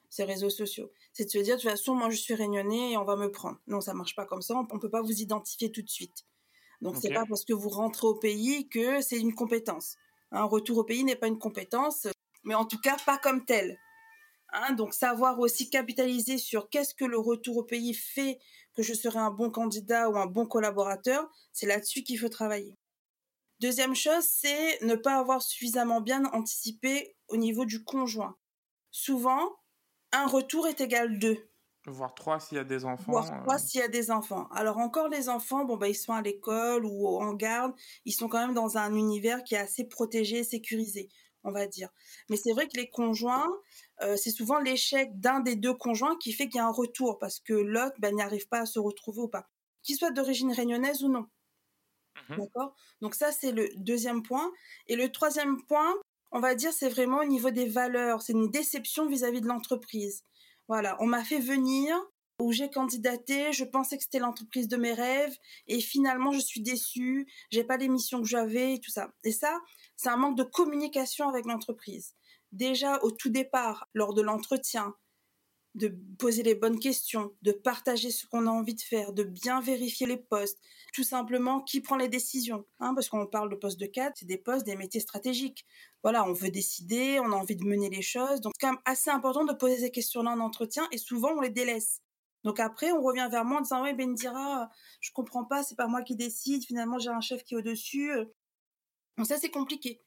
ces 0.10 0.24
réseaux 0.24 0.50
sociaux. 0.50 0.92
C'est 1.18 1.26
de 1.26 1.32
se 1.32 1.40
dire 1.40 1.56
de 1.56 1.62
toute 1.62 1.72
façon 1.72 1.96
moi 1.96 2.12
je 2.12 2.16
suis 2.16 2.36
réunionnais 2.36 2.92
et 2.92 2.98
on 2.98 3.04
va 3.04 3.16
me 3.16 3.32
prendre. 3.32 3.58
Non, 3.66 3.82
ça 3.82 3.96
marche 3.96 4.16
pas 4.16 4.28
comme 4.28 4.44
ça, 4.44 4.54
on, 4.56 4.72
ne 4.72 4.80
peut 4.80 4.92
pas 4.92 5.02
vous 5.02 5.20
identifier 5.20 5.72
tout 5.72 5.82
de 5.82 5.90
suite. 5.90 6.28
Donc 6.80 6.96
c'est 7.02 7.12
pas 7.12 7.26
parce 7.28 7.44
que 7.44 7.54
vous 7.54 7.70
rentrez 7.70 8.06
au 8.06 8.14
pays 8.14 8.70
que 8.70 9.02
c'est 9.02 9.18
une 9.18 9.34
compétence. 9.34 9.96
Un 10.32 10.44
retour 10.44 10.78
au 10.78 10.84
pays 10.84 11.04
n'est 11.04 11.16
pas 11.16 11.26
une 11.26 11.40
compétence, 11.40 12.06
mais 12.44 12.54
en 12.54 12.66
tout 12.66 12.80
cas 12.80 12.98
pas 13.04 13.18
comme 13.18 13.46
tel. 13.46 13.80
Hein, 14.54 14.74
donc 14.74 14.94
savoir 14.94 15.40
aussi 15.40 15.72
capitaliser 15.72 16.38
sur 16.38 16.70
qu'est-ce 16.70 16.94
que 16.94 17.04
le 17.04 17.18
retour 17.18 17.58
au 17.58 17.64
pays 17.64 17.96
fait 17.96 18.38
que 18.76 18.84
je 18.84 18.94
serai 18.94 19.18
un 19.18 19.32
bon 19.32 19.50
candidat 19.50 20.12
ou 20.12 20.18
un 20.18 20.28
bon 20.28 20.46
collaborateur, 20.46 21.28
c'est 21.52 21.66
là-dessus 21.66 22.04
qu'il 22.04 22.20
faut 22.20 22.30
travailler. 22.30 22.78
Deuxième 23.60 23.96
chose, 23.96 24.24
c'est 24.24 24.80
ne 24.84 24.94
pas 24.94 25.18
avoir 25.18 25.42
suffisamment 25.42 26.00
bien 26.00 26.26
anticipé 26.26 27.16
au 27.28 27.38
niveau 27.38 27.66
du 27.66 27.84
conjoint. 27.84 28.38
Souvent, 28.92 29.58
un 30.12 30.28
retour 30.28 30.68
est 30.68 30.82
égal 30.82 31.20
deux. 31.20 31.38
Voir 31.86 32.14
trois 32.14 32.40
s'il 32.40 32.58
y 32.58 32.60
a 32.60 32.66
des 32.66 32.84
enfants. 32.84 33.12
Voir 33.12 33.44
trois 33.44 33.56
euh. 33.56 33.58
s'il 33.60 33.80
y 33.80 33.84
a 33.84 33.88
des 33.88 34.12
enfants. 34.12 34.48
Alors 34.52 34.78
encore 34.78 35.08
les 35.08 35.30
enfants, 35.30 35.64
bon 35.64 35.78
bah 35.78 35.88
ils 35.88 35.96
sont 35.96 36.12
à 36.12 36.22
l'école 36.22 36.86
ou 36.86 37.08
en 37.08 37.34
garde, 37.34 37.74
ils 38.04 38.12
sont 38.12 38.28
quand 38.28 38.40
même 38.40 38.54
dans 38.54 38.78
un 38.78 38.94
univers 38.94 39.44
qui 39.44 39.56
est 39.56 39.60
assez 39.60 39.86
protégé, 39.86 40.44
sécurisé, 40.44 41.08
on 41.46 41.52
va 41.52 41.66
dire. 41.66 41.90
Mais 42.30 42.36
c'est 42.36 42.52
vrai 42.52 42.68
que 42.68 42.76
les 42.76 42.90
conjoints, 42.90 43.50
euh, 44.02 44.18
c'est 44.18 44.32
souvent 44.32 44.60
l'échec 44.60 45.18
d'un 45.18 45.40
des 45.40 45.56
deux 45.56 45.74
conjoints 45.74 46.18
qui 46.18 46.34
fait 46.34 46.50
qu'il 46.50 46.58
y 46.58 46.62
a 46.62 46.68
un 46.68 46.72
retour 46.72 47.20
parce 47.20 47.40
que 47.40 47.54
l'autre 47.54 47.96
ben, 48.00 48.14
n'arrive 48.16 48.50
pas 48.50 48.60
à 48.60 48.66
se 48.66 48.80
retrouver 48.80 49.22
ou 49.22 49.30
pas, 49.30 49.48
qu'il 49.82 49.96
soit 49.96 50.12
d'origine 50.12 50.52
réunionnaise 50.52 51.04
ou 51.04 51.10
non. 51.10 51.28
Mmh 52.30 52.38
D'accord? 52.38 52.76
Donc 53.00 53.16
ça 53.16 53.32
c'est 53.32 53.54
le 53.54 53.70
deuxième 53.78 54.24
point. 54.24 54.52
Et 54.88 54.98
le 54.98 55.10
troisième 55.10 55.64
point, 55.64 55.96
on 56.32 56.40
va 56.40 56.56
dire, 56.56 56.74
c'est 56.74 56.90
vraiment 56.90 57.20
au 57.20 57.26
niveau 57.26 57.52
des 57.52 57.68
valeurs. 57.68 58.22
C'est 58.22 58.34
une 58.34 58.52
déception 58.52 59.08
vis 59.08 59.24
à 59.24 59.32
-vis 59.32 59.42
de 59.42 59.48
l'entreprise. 59.48 60.24
Voilà, 60.68 60.98
on 61.00 61.08
m'a 61.08 61.24
fait 61.24 61.40
venir 61.40 61.96
où 62.40 62.52
j'ai 62.52 62.70
candidaté, 62.70 63.52
je 63.52 63.64
pensais 63.64 63.98
que 63.98 64.04
c'était 64.04 64.20
l'entreprise 64.20 64.68
de 64.68 64.78
mes 64.78 64.94
rêves 64.94 65.36
et 65.68 65.80
finalement 65.80 66.32
je 66.32 66.40
suis 66.40 66.62
déçue, 66.62 67.28
j'ai 67.50 67.64
pas 67.64 67.78
les 67.78 67.88
missions 67.88 68.22
que 68.22 68.28
j'avais 68.28 68.76
et 68.76 68.80
tout 68.80 68.92
ça. 68.92 69.12
Et 69.24 69.32
ça, 69.32 69.60
c'est 69.96 70.10
un 70.10 70.18
manque 70.18 70.38
de 70.38 70.44
communication 70.44 71.30
avec 71.30 71.46
l'entreprise. 71.46 72.14
Déjà 72.52 73.00
au 73.04 73.12
tout 73.12 73.30
départ, 73.30 73.90
lors 73.94 74.14
de 74.14 74.22
l'entretien, 74.22 74.96
de 75.78 75.96
poser 76.18 76.44
les 76.44 76.56
bonnes 76.56 76.80
questions, 76.80 77.34
de 77.42 77.52
partager 77.52 78.12
ce 78.12 78.26
qu'on 78.26 78.48
a 78.48 78.50
envie 78.50 78.76
de 78.76 78.82
faire, 78.82 79.14
de 79.14 79.24
bien 79.24 79.62
vérifier 79.62 80.08
les 80.08 80.18
postes, 80.18 80.60
tout 80.94 81.04
simplement 81.04 81.62
qui 81.62 81.82
prend 81.82 81.96
les 81.96 82.10
décisions. 82.10 82.66
Hein, 82.80 82.94
parce 82.94 83.10
qu'on 83.10 83.26
parle 83.28 83.50
de 83.50 83.56
postes 83.56 83.80
de 83.80 83.86
cadre, 83.86 84.16
c'est 84.18 84.26
des 84.26 84.38
postes, 84.38 84.66
des 84.66 84.76
métiers 84.76 85.00
stratégiques. 85.00 85.66
Voilà, 86.04 86.28
on 86.28 86.34
veut 86.34 86.50
décider, 86.50 87.20
on 87.20 87.32
a 87.32 87.36
envie 87.36 87.56
de 87.56 87.64
mener 87.64 87.90
les 87.90 88.02
choses. 88.02 88.42
Donc 88.42 88.54
c'est 88.60 88.68
quand 88.68 88.74
même 88.74 88.82
assez 88.86 89.10
important 89.10 89.46
de 89.46 89.54
poser 89.54 89.78
ces 89.78 89.92
questions-là 89.92 90.32
en 90.32 90.40
entretien 90.40 90.88
et 90.92 90.98
souvent 90.98 91.30
on 91.38 91.42
les 91.42 91.50
délaisse. 91.50 92.02
Donc 92.44 92.60
après, 92.60 92.92
on 92.92 93.02
revient 93.02 93.28
vers 93.32 93.46
moi 93.46 93.60
en 93.60 93.62
disant, 93.62 93.84
oui, 93.84 93.94
Bendira, 93.94 94.70
je 95.02 95.12
comprends 95.12 95.44
pas, 95.46 95.64
c'est 95.64 95.76
pas 95.76 95.88
moi 95.88 96.02
qui 96.02 96.16
décide, 96.16 96.64
finalement 96.64 97.00
j'ai 97.00 97.10
un 97.10 97.22
chef 97.22 97.44
qui 97.44 97.54
est 97.56 97.58
au-dessus. 97.58 98.12
Donc 99.18 99.28
ça, 99.28 99.38
c'est 99.38 99.50
compliqué. 99.50 100.02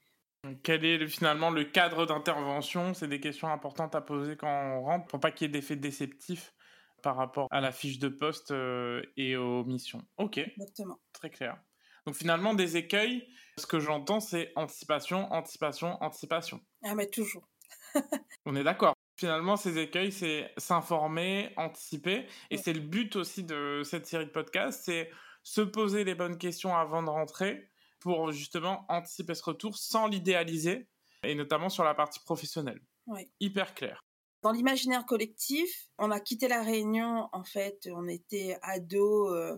Quel 0.62 0.84
est 0.84 1.06
finalement 1.06 1.50
le 1.50 1.64
cadre 1.64 2.06
d'intervention? 2.06 2.94
C'est 2.94 3.08
des 3.08 3.20
questions 3.20 3.48
importantes 3.48 3.94
à 3.94 4.00
poser 4.00 4.36
quand 4.36 4.48
on 4.48 4.82
rentre 4.82 5.06
pour 5.06 5.20
pas 5.20 5.30
qu'il 5.30 5.46
y 5.46 5.50
ait 5.50 5.52
d'effets 5.52 5.76
déceptifs 5.76 6.54
par 7.02 7.16
rapport 7.16 7.46
à 7.50 7.60
la 7.60 7.72
fiche 7.72 7.98
de 7.98 8.08
poste 8.08 8.50
euh, 8.50 9.02
et 9.16 9.36
aux 9.36 9.64
missions. 9.64 10.02
Ok. 10.16 10.38
Exactement. 10.38 10.98
Très 11.12 11.30
clair. 11.30 11.58
Donc 12.06 12.14
finalement, 12.14 12.54
des 12.54 12.76
écueils, 12.76 13.28
ce 13.58 13.66
que 13.66 13.78
j'entends, 13.78 14.20
c'est 14.20 14.52
anticipation, 14.56 15.30
anticipation, 15.32 16.02
anticipation. 16.02 16.60
Ah, 16.84 16.94
mais 16.94 17.08
toujours. 17.08 17.46
On 18.46 18.56
est 18.56 18.64
d'accord. 18.64 18.94
Finalement, 19.16 19.56
ces 19.56 19.78
écueils, 19.78 20.12
c'est 20.12 20.50
s'informer, 20.56 21.52
anticiper. 21.56 22.26
Et 22.50 22.56
c'est 22.56 22.72
le 22.72 22.80
but 22.80 23.16
aussi 23.16 23.44
de 23.44 23.82
cette 23.84 24.06
série 24.06 24.24
de 24.24 24.30
podcasts, 24.30 24.84
c'est 24.84 25.10
se 25.42 25.60
poser 25.60 26.04
les 26.04 26.14
bonnes 26.14 26.38
questions 26.38 26.74
avant 26.74 27.02
de 27.02 27.10
rentrer 27.10 27.69
pour 28.00 28.32
justement 28.32 28.84
anticiper 28.88 29.34
ce 29.34 29.44
retour 29.44 29.76
sans 29.76 30.06
l'idéaliser, 30.08 30.88
et 31.22 31.34
notamment 31.34 31.68
sur 31.68 31.84
la 31.84 31.94
partie 31.94 32.20
professionnelle. 32.20 32.80
Oui. 33.06 33.30
Hyper 33.40 33.74
clair. 33.74 34.00
Dans 34.42 34.52
l'imaginaire 34.52 35.04
collectif, 35.04 35.88
on 35.98 36.10
a 36.10 36.18
quitté 36.18 36.48
la 36.48 36.62
Réunion, 36.62 37.28
en 37.32 37.44
fait, 37.44 37.88
on 37.92 38.08
était 38.08 38.58
ados, 38.62 39.32
euh, 39.32 39.56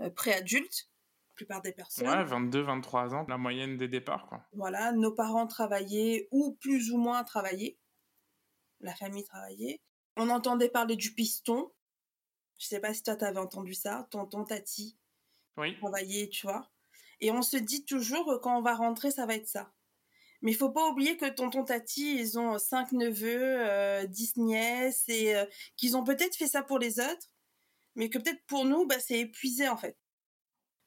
euh, 0.00 0.10
préadultes, 0.10 0.88
la 1.28 1.34
plupart 1.34 1.62
des 1.62 1.72
personnes. 1.72 2.08
Ouais, 2.08 2.24
22, 2.24 2.62
23 2.62 3.14
ans, 3.14 3.26
la 3.28 3.36
moyenne 3.36 3.76
des 3.76 3.88
départs, 3.88 4.26
quoi. 4.26 4.42
Voilà, 4.52 4.92
nos 4.92 5.12
parents 5.12 5.46
travaillaient 5.46 6.26
ou 6.30 6.54
plus 6.54 6.90
ou 6.90 6.96
moins 6.96 7.22
travaillaient. 7.22 7.78
La 8.80 8.94
famille 8.94 9.24
travaillait. 9.24 9.82
On 10.16 10.30
entendait 10.30 10.70
parler 10.70 10.96
du 10.96 11.12
piston. 11.14 11.72
Je 12.58 12.66
sais 12.66 12.80
pas 12.80 12.94
si 12.94 13.02
toi 13.02 13.16
t'avais 13.16 13.40
entendu 13.40 13.74
ça, 13.74 14.06
tonton, 14.10 14.44
tati 14.44 14.96
Oui. 15.58 15.76
travailler, 15.78 16.30
tu 16.30 16.46
vois. 16.46 16.70
Et 17.20 17.30
on 17.30 17.42
se 17.42 17.56
dit 17.56 17.84
toujours 17.84 18.26
que 18.26 18.38
quand 18.38 18.56
on 18.58 18.62
va 18.62 18.74
rentrer, 18.74 19.10
ça 19.10 19.26
va 19.26 19.34
être 19.34 19.48
ça. 19.48 19.72
Mais 20.42 20.52
il 20.52 20.56
faut 20.56 20.70
pas 20.70 20.86
oublier 20.88 21.16
que 21.16 21.28
tonton 21.28 21.64
tati, 21.64 22.16
ils 22.16 22.38
ont 22.38 22.58
cinq 22.58 22.92
neveux, 22.92 23.66
euh, 23.66 24.06
dix 24.06 24.36
nièces 24.36 25.04
et 25.08 25.34
euh, 25.34 25.46
qu'ils 25.76 25.96
ont 25.96 26.04
peut-être 26.04 26.36
fait 26.36 26.48
ça 26.48 26.62
pour 26.62 26.78
les 26.78 27.00
autres, 27.00 27.30
mais 27.94 28.10
que 28.10 28.18
peut-être 28.18 28.44
pour 28.46 28.66
nous, 28.66 28.86
bah, 28.86 29.00
c'est 29.00 29.20
épuisé 29.20 29.68
en 29.68 29.76
fait. 29.78 29.96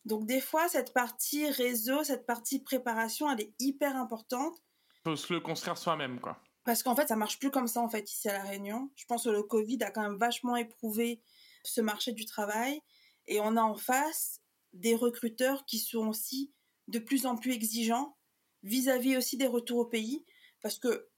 Donc 0.05 0.25
des 0.25 0.41
fois, 0.41 0.69
cette 0.69 0.93
partie 0.93 1.49
réseau, 1.49 2.03
cette 2.03 2.25
partie 2.25 2.59
préparation, 2.59 3.29
elle 3.31 3.41
est 3.41 3.53
hyper 3.59 3.95
importante 3.97 4.55
Faut 5.03 5.15
se 5.15 5.33
le 5.33 5.39
construire 5.39 5.77
soi-même, 5.77 6.19
quoi. 6.21 6.39
parce 6.63 6.83
qu'en 6.83 6.95
fait, 6.95 7.07
ça 7.07 7.15
marche 7.15 7.39
plus 7.39 7.49
comme 7.49 7.67
ça 7.67 7.81
en 7.81 7.89
fait 7.89 8.11
ici 8.11 8.29
à 8.29 8.33
la 8.33 8.43
Réunion. 8.43 8.91
Je 8.95 9.05
pense 9.05 9.23
que 9.23 9.29
le 9.29 9.41
Covid 9.43 9.79
a 9.81 9.89
quand 9.89 10.03
même 10.03 10.17
vachement 10.17 10.55
éprouvé 10.55 11.21
ce 11.63 11.81
marché 11.81 12.11
du 12.11 12.25
travail 12.25 12.79
et 13.25 13.39
on 13.39 13.57
a 13.57 13.61
en 13.61 13.75
face 13.75 14.39
des 14.77 14.95
recruteurs 14.95 15.65
qui 15.65 15.79
sont 15.79 16.07
aussi 16.07 16.53
de 16.87 16.99
plus 16.99 17.25
en 17.25 17.35
plus 17.35 17.53
exigeants 17.53 18.17
vis-à-vis 18.63 19.17
aussi 19.17 19.37
des 19.37 19.47
retours 19.47 19.79
au 19.79 19.85
pays 19.85 20.25
parce 20.61 20.79
que 20.79 21.09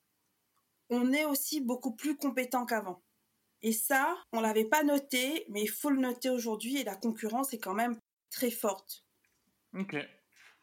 on 0.90 1.14
est 1.14 1.26
aussi 1.26 1.62
beaucoup 1.62 1.96
plus 1.96 2.18
compétent 2.18 2.66
qu'avant. 2.66 3.04
Et 3.62 3.74
ça, 3.74 4.18
on 4.32 4.42
l'avait 4.42 4.66
pas 4.66 4.84
noté, 4.84 5.46
mais 5.50 5.62
il 5.62 5.70
faut 5.70 5.90
le 5.90 6.00
noter 6.00 6.30
aujourd'hui 6.30 6.78
et 6.78 6.84
la 6.84 6.96
concurrence 6.96 7.54
est 7.54 7.60
quand 7.60 7.74
même 7.74 8.00
très 8.32 8.50
forte. 8.50 9.06
Ok. 9.78 9.96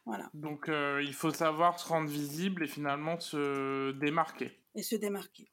Voilà. 0.04 0.30
Donc, 0.34 0.68
euh, 0.68 1.02
il 1.02 1.14
faut 1.14 1.32
savoir 1.32 1.78
se 1.78 1.86
rendre 1.88 2.08
visible 2.08 2.64
et 2.64 2.68
finalement 2.68 3.20
se 3.20 3.92
démarquer. 3.92 4.52
Et 4.74 4.82
se 4.82 4.96
démarquer. 4.96 5.50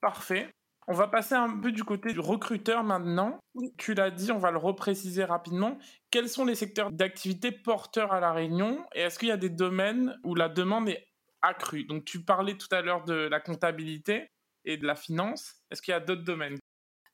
Parfait. 0.00 0.52
On 0.88 0.94
va 0.94 1.06
passer 1.06 1.34
un 1.34 1.58
peu 1.60 1.70
du 1.70 1.84
côté 1.84 2.12
du 2.12 2.20
recruteur 2.20 2.82
maintenant. 2.82 3.38
Tu 3.78 3.94
l'as 3.94 4.10
dit, 4.10 4.32
on 4.32 4.38
va 4.38 4.50
le 4.50 4.58
repréciser 4.58 5.24
rapidement. 5.24 5.78
Quels 6.10 6.28
sont 6.28 6.44
les 6.44 6.56
secteurs 6.56 6.90
d'activité 6.90 7.52
porteurs 7.52 8.12
à 8.12 8.20
La 8.20 8.32
Réunion 8.32 8.84
et 8.94 9.02
est-ce 9.02 9.18
qu'il 9.18 9.28
y 9.28 9.32
a 9.32 9.36
des 9.36 9.48
domaines 9.48 10.18
où 10.24 10.34
la 10.34 10.48
demande 10.48 10.88
est 10.88 11.06
accrue? 11.40 11.84
Donc, 11.84 12.04
tu 12.04 12.24
parlais 12.24 12.56
tout 12.56 12.72
à 12.72 12.82
l'heure 12.82 13.04
de 13.04 13.14
la 13.14 13.40
comptabilité 13.40 14.28
et 14.64 14.76
de 14.76 14.86
la 14.86 14.96
finance. 14.96 15.54
Est-ce 15.70 15.82
qu'il 15.82 15.92
y 15.92 15.94
a 15.94 16.00
d'autres 16.00 16.24
domaines? 16.24 16.58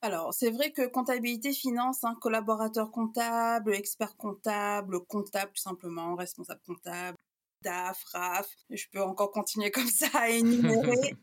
Alors, 0.01 0.33
c'est 0.33 0.49
vrai 0.49 0.71
que 0.71 0.87
comptabilité, 0.87 1.51
finance, 1.51 2.03
hein, 2.03 2.15
collaborateur 2.21 2.89
comptable, 2.89 3.73
expert 3.73 4.15
comptable, 4.15 5.05
comptable 5.05 5.51
tout 5.53 5.61
simplement, 5.61 6.15
responsable 6.15 6.61
comptable, 6.65 7.17
DAF, 7.61 8.01
RAF, 8.13 8.47
je 8.69 8.85
peux 8.91 9.01
encore 9.01 9.31
continuer 9.31 9.71
comme 9.71 9.87
ça 9.87 10.07
à 10.13 10.29
énumérer. 10.29 11.15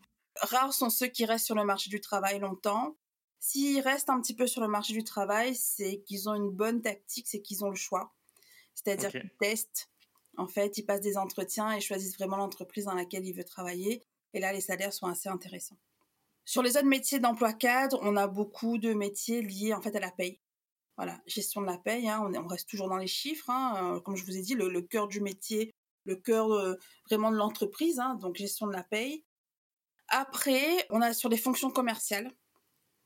Rares 0.42 0.72
sont 0.74 0.90
ceux 0.90 1.06
qui 1.08 1.24
restent 1.24 1.46
sur 1.46 1.54
le 1.54 1.64
marché 1.64 1.90
du 1.90 2.00
travail 2.00 2.38
longtemps. 2.38 2.96
S'ils 3.38 3.80
restent 3.80 4.10
un 4.10 4.20
petit 4.20 4.34
peu 4.34 4.46
sur 4.46 4.60
le 4.60 4.68
marché 4.68 4.92
du 4.92 5.04
travail, 5.04 5.54
c'est 5.54 6.02
qu'ils 6.06 6.28
ont 6.28 6.34
une 6.34 6.50
bonne 6.50 6.82
tactique, 6.82 7.26
c'est 7.28 7.40
qu'ils 7.42 7.64
ont 7.64 7.70
le 7.70 7.76
choix. 7.76 8.14
C'est-à-dire 8.74 9.10
qu'ils 9.20 9.36
testent. 9.38 9.88
En 10.36 10.46
fait, 10.46 10.76
ils 10.78 10.84
passent 10.84 11.00
des 11.00 11.16
entretiens 11.16 11.72
et 11.72 11.80
choisissent 11.80 12.16
vraiment 12.18 12.36
l'entreprise 12.36 12.84
dans 12.86 12.94
laquelle 12.94 13.24
ils 13.26 13.32
veulent 13.32 13.44
travailler. 13.44 14.02
Et 14.34 14.40
là, 14.40 14.52
les 14.52 14.60
salaires 14.60 14.92
sont 14.92 15.06
assez 15.06 15.28
intéressants. 15.28 15.78
Sur 16.44 16.62
les 16.62 16.76
autres 16.76 16.86
métiers 16.86 17.18
d'emploi 17.18 17.52
cadre, 17.52 17.98
on 18.02 18.16
a 18.16 18.26
beaucoup 18.26 18.78
de 18.78 18.92
métiers 18.92 19.42
liés 19.42 19.72
en 19.74 19.80
fait 19.80 19.94
à 19.96 20.00
la 20.00 20.10
paye. 20.10 20.38
Voilà, 20.96 21.20
gestion 21.26 21.60
de 21.60 21.66
la 21.66 21.78
paye, 21.78 22.08
hein, 22.08 22.22
on, 22.24 22.32
est- 22.32 22.38
on 22.38 22.46
reste 22.46 22.68
toujours 22.68 22.88
dans 22.88 22.96
les 22.96 23.06
chiffres. 23.06 23.50
hein, 23.50 23.96
euh, 23.96 24.00
comme 24.00 24.16
je 24.16 24.24
vous 24.24 24.36
ai 24.36 24.40
dit, 24.42 24.54
le, 24.54 24.68
le 24.68 24.82
cœur 24.82 25.08
du 25.08 25.20
métier, 25.20 25.72
le 26.04 26.16
cœur 26.16 26.52
euh, 26.52 26.74
vraiment 27.08 27.30
de 27.30 27.36
l'entreprise, 27.36 27.98
hein, 27.98 28.14
donc 28.14 28.36
gestion 28.36 28.66
de 28.66 28.72
la 28.72 28.82
paye. 28.82 29.24
Après, 30.08 30.86
on 30.90 31.00
a 31.00 31.12
sur 31.12 31.28
les 31.28 31.36
fonctions 31.36 31.70
commerciales. 31.70 32.32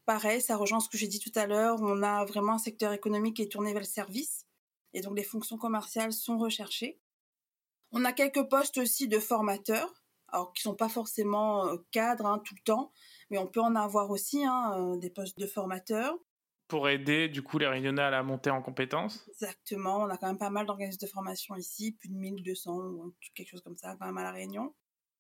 Pareil, 0.07 0.41
ça 0.41 0.57
rejoint 0.57 0.81
ce 0.81 0.89
que 0.89 0.99
j'ai 0.99 1.09
dit 1.09 1.21
tout 1.21 1.33
à 1.35 1.47
l'heure. 1.47 1.79
On 1.81 2.03
a 2.03 2.25
vraiment 2.25 2.55
un 2.55 2.59
secteur 2.59 2.93
économique 2.93 3.37
qui 3.37 3.43
est 3.43 3.53
tourné 3.53 3.73
vers 3.73 3.83
le 3.83 3.87
service. 3.87 4.47
Et 4.93 5.01
donc, 5.01 5.17
les 5.17 5.25
fonctions 5.25 5.57
commerciales 5.57 6.13
sont 6.13 6.39
recherchées. 6.39 7.01
On 7.93 8.05
a 8.05 8.13
quelques 8.13 8.49
postes 8.49 8.79
aussi 8.79 9.09
de 9.09 9.19
formateurs, 9.19 10.05
alors 10.29 10.53
qui 10.53 10.63
sont 10.63 10.77
pas 10.77 10.89
forcément 10.89 11.67
euh, 11.67 11.77
cadres 11.91 12.27
hein, 12.27 12.41
tout 12.45 12.55
le 12.55 12.63
temps, 12.63 12.93
mais 13.31 13.39
on 13.39 13.49
peut 13.49 13.61
en 13.61 13.75
avoir 13.75 14.11
aussi 14.11 14.45
hein, 14.45 14.75
euh, 14.79 14.97
des 14.97 15.11
postes 15.11 15.39
de 15.39 15.47
formateurs. 15.47 16.17
pour 16.69 16.89
aider 16.89 17.29
du 17.29 17.43
coup 17.43 17.59
les 17.59 17.67
Réunionnais 17.67 18.03
à 18.03 18.11
la 18.11 18.23
montée 18.23 18.51
en 18.51 18.63
compétences 18.63 19.29
Exactement, 19.29 19.99
on 20.03 20.09
a 20.09 20.17
quand 20.17 20.29
même 20.29 20.39
pas 20.39 20.51
mal 20.51 20.67
d'organismes 20.67 21.05
de 21.05 21.11
formation 21.11 21.57
ici, 21.57 21.93
plus 21.93 22.09
de 22.09 22.15
1200 22.15 22.77
ou 22.77 23.15
quelque 23.35 23.49
chose 23.49 23.63
comme 23.63 23.77
ça 23.77 23.97
quand 23.99 24.07
même 24.07 24.19
à 24.19 24.23
la 24.23 24.33
Réunion. 24.33 24.73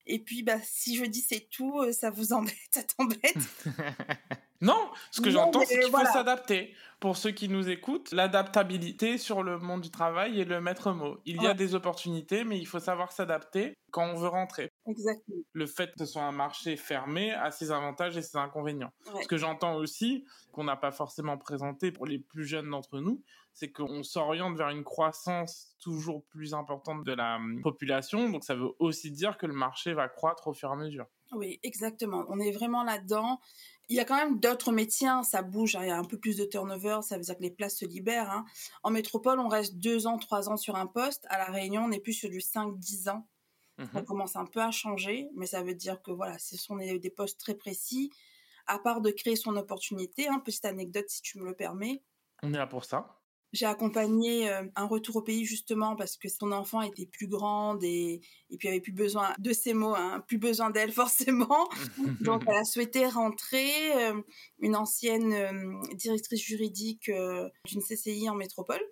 Et 0.06 0.18
puis 0.18 0.42
bah 0.42 0.58
si 0.62 0.96
je 0.96 1.04
dis 1.04 1.20
c'est 1.20 1.48
tout, 1.50 1.80
euh, 1.80 1.92
ça 1.92 2.10
vous 2.10 2.32
embête, 2.32 2.54
ça 2.70 2.82
t'embête. 2.82 3.36
Non, 4.62 4.90
ce 5.10 5.22
que 5.22 5.30
j'entends, 5.30 5.62
c'est 5.64 5.80
qu'il 5.80 5.90
voilà. 5.90 6.06
faut 6.06 6.12
s'adapter. 6.12 6.74
Pour 6.98 7.16
ceux 7.16 7.30
qui 7.30 7.48
nous 7.48 7.70
écoutent, 7.70 8.12
l'adaptabilité 8.12 9.16
sur 9.16 9.42
le 9.42 9.58
monde 9.58 9.80
du 9.80 9.90
travail 9.90 10.38
est 10.38 10.44
le 10.44 10.60
maître 10.60 10.92
mot. 10.92 11.16
Il 11.24 11.42
y 11.42 11.46
a 11.46 11.54
des 11.54 11.74
opportunités, 11.74 12.44
mais 12.44 12.58
il 12.58 12.66
faut 12.66 12.78
savoir 12.78 13.10
s'adapter 13.10 13.72
quand 13.90 14.04
on 14.04 14.16
veut 14.16 14.28
rentrer. 14.28 14.70
Exactement. 14.86 15.38
Le 15.54 15.66
fait 15.66 15.92
que 15.92 16.00
ce 16.00 16.04
soit 16.04 16.24
un 16.24 16.32
marché 16.32 16.76
fermé 16.76 17.32
a 17.32 17.50
ses 17.50 17.72
avantages 17.72 18.18
et 18.18 18.22
ses 18.22 18.36
inconvénients. 18.36 18.92
Ouais. 19.14 19.22
Ce 19.22 19.28
que 19.28 19.38
j'entends 19.38 19.76
aussi, 19.76 20.26
qu'on 20.52 20.64
n'a 20.64 20.76
pas 20.76 20.92
forcément 20.92 21.38
présenté 21.38 21.90
pour 21.90 22.04
les 22.04 22.18
plus 22.18 22.44
jeunes 22.44 22.68
d'entre 22.68 23.00
nous, 23.00 23.22
c'est 23.52 23.72
qu'on 23.72 24.02
s'oriente 24.02 24.56
vers 24.56 24.68
une 24.68 24.84
croissance 24.84 25.74
toujours 25.80 26.24
plus 26.26 26.54
importante 26.54 27.04
de 27.04 27.12
la 27.12 27.36
hum, 27.36 27.60
population. 27.62 28.28
Donc 28.30 28.44
ça 28.44 28.54
veut 28.54 28.70
aussi 28.78 29.10
dire 29.10 29.38
que 29.38 29.46
le 29.46 29.52
marché 29.54 29.92
va 29.92 30.08
croître 30.08 30.46
au 30.48 30.54
fur 30.54 30.70
et 30.70 30.72
à 30.72 30.76
mesure. 30.76 31.06
Oui, 31.32 31.60
exactement. 31.62 32.24
On 32.28 32.40
est 32.40 32.50
vraiment 32.50 32.82
là-dedans. 32.82 33.40
Il 33.88 33.96
y 33.96 34.00
a 34.00 34.04
quand 34.04 34.16
même 34.16 34.38
d'autres 34.38 34.72
métiers, 34.72 35.08
hein, 35.08 35.22
ça 35.22 35.42
bouge, 35.42 35.74
hein, 35.76 35.82
il 35.82 35.88
y 35.88 35.90
a 35.90 35.98
un 35.98 36.04
peu 36.04 36.18
plus 36.18 36.36
de 36.36 36.44
turnover, 36.44 37.00
ça 37.02 37.16
veut 37.16 37.24
dire 37.24 37.36
que 37.36 37.42
les 37.42 37.50
places 37.50 37.78
se 37.78 37.84
libèrent. 37.84 38.30
hein. 38.30 38.44
En 38.84 38.90
métropole, 38.90 39.40
on 39.40 39.48
reste 39.48 39.76
deux 39.78 40.06
ans, 40.06 40.16
trois 40.18 40.48
ans 40.48 40.56
sur 40.56 40.76
un 40.76 40.86
poste. 40.86 41.26
À 41.28 41.38
La 41.38 41.46
Réunion, 41.46 41.82
on 41.84 41.90
est 41.90 42.00
plus 42.00 42.12
sur 42.12 42.30
du 42.30 42.40
5-10 42.40 43.08
ans. 43.10 43.28
Mhm. 43.78 43.88
On 43.94 44.04
commence 44.04 44.36
un 44.36 44.46
peu 44.46 44.60
à 44.60 44.70
changer, 44.70 45.28
mais 45.34 45.46
ça 45.46 45.62
veut 45.62 45.74
dire 45.74 46.02
que 46.02 46.12
voilà, 46.12 46.38
ce 46.38 46.56
sont 46.56 46.76
des, 46.76 46.98
des 46.98 47.10
postes 47.10 47.40
très 47.40 47.54
précis. 47.54 48.10
À 48.66 48.78
part 48.78 49.00
de 49.00 49.10
créer 49.10 49.36
son 49.36 49.56
opportunité, 49.56 50.28
petite 50.44 50.64
anecdote 50.64 51.06
si 51.08 51.22
tu 51.22 51.38
me 51.38 51.44
le 51.44 51.54
permets. 51.54 52.02
On 52.42 52.52
est 52.52 52.58
là 52.58 52.66
pour 52.66 52.84
ça. 52.84 53.19
J'ai 53.52 53.66
accompagné 53.66 54.48
euh, 54.48 54.62
un 54.76 54.86
retour 54.86 55.16
au 55.16 55.22
pays 55.22 55.44
justement 55.44 55.96
parce 55.96 56.16
que 56.16 56.28
son 56.28 56.52
enfant 56.52 56.82
était 56.82 57.06
plus 57.06 57.26
grande 57.26 57.82
et, 57.82 58.20
et 58.48 58.56
puis 58.56 58.68
avait 58.68 58.80
plus 58.80 58.92
besoin 58.92 59.34
de 59.38 59.52
ces 59.52 59.74
mots, 59.74 59.94
hein, 59.96 60.22
plus 60.28 60.38
besoin 60.38 60.70
d'elle 60.70 60.92
forcément. 60.92 61.68
Donc 62.20 62.44
elle 62.46 62.56
a 62.56 62.64
souhaité 62.64 63.06
rentrer, 63.06 63.70
euh, 63.96 64.20
une 64.60 64.76
ancienne 64.76 65.32
euh, 65.32 65.94
directrice 65.94 66.42
juridique 66.42 67.10
d'une 67.66 67.82
CCI 67.82 68.28
en 68.28 68.34
métropole. 68.34 68.82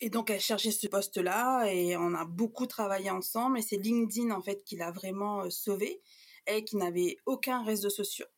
Et 0.00 0.10
donc 0.10 0.30
elle 0.30 0.40
cherchait 0.40 0.70
ce 0.70 0.86
poste-là 0.86 1.66
et 1.72 1.96
on 1.96 2.14
a 2.14 2.24
beaucoup 2.24 2.66
travaillé 2.66 3.10
ensemble 3.10 3.58
et 3.58 3.62
c'est 3.62 3.78
LinkedIn 3.78 4.30
en 4.30 4.42
fait 4.42 4.62
qui 4.64 4.76
l'a 4.76 4.90
vraiment 4.90 5.48
sauvée 5.50 6.02
et 6.46 6.64
qui 6.64 6.76
n'avait 6.76 7.16
aucun 7.26 7.64
réseau 7.64 7.90
social. 7.90 8.28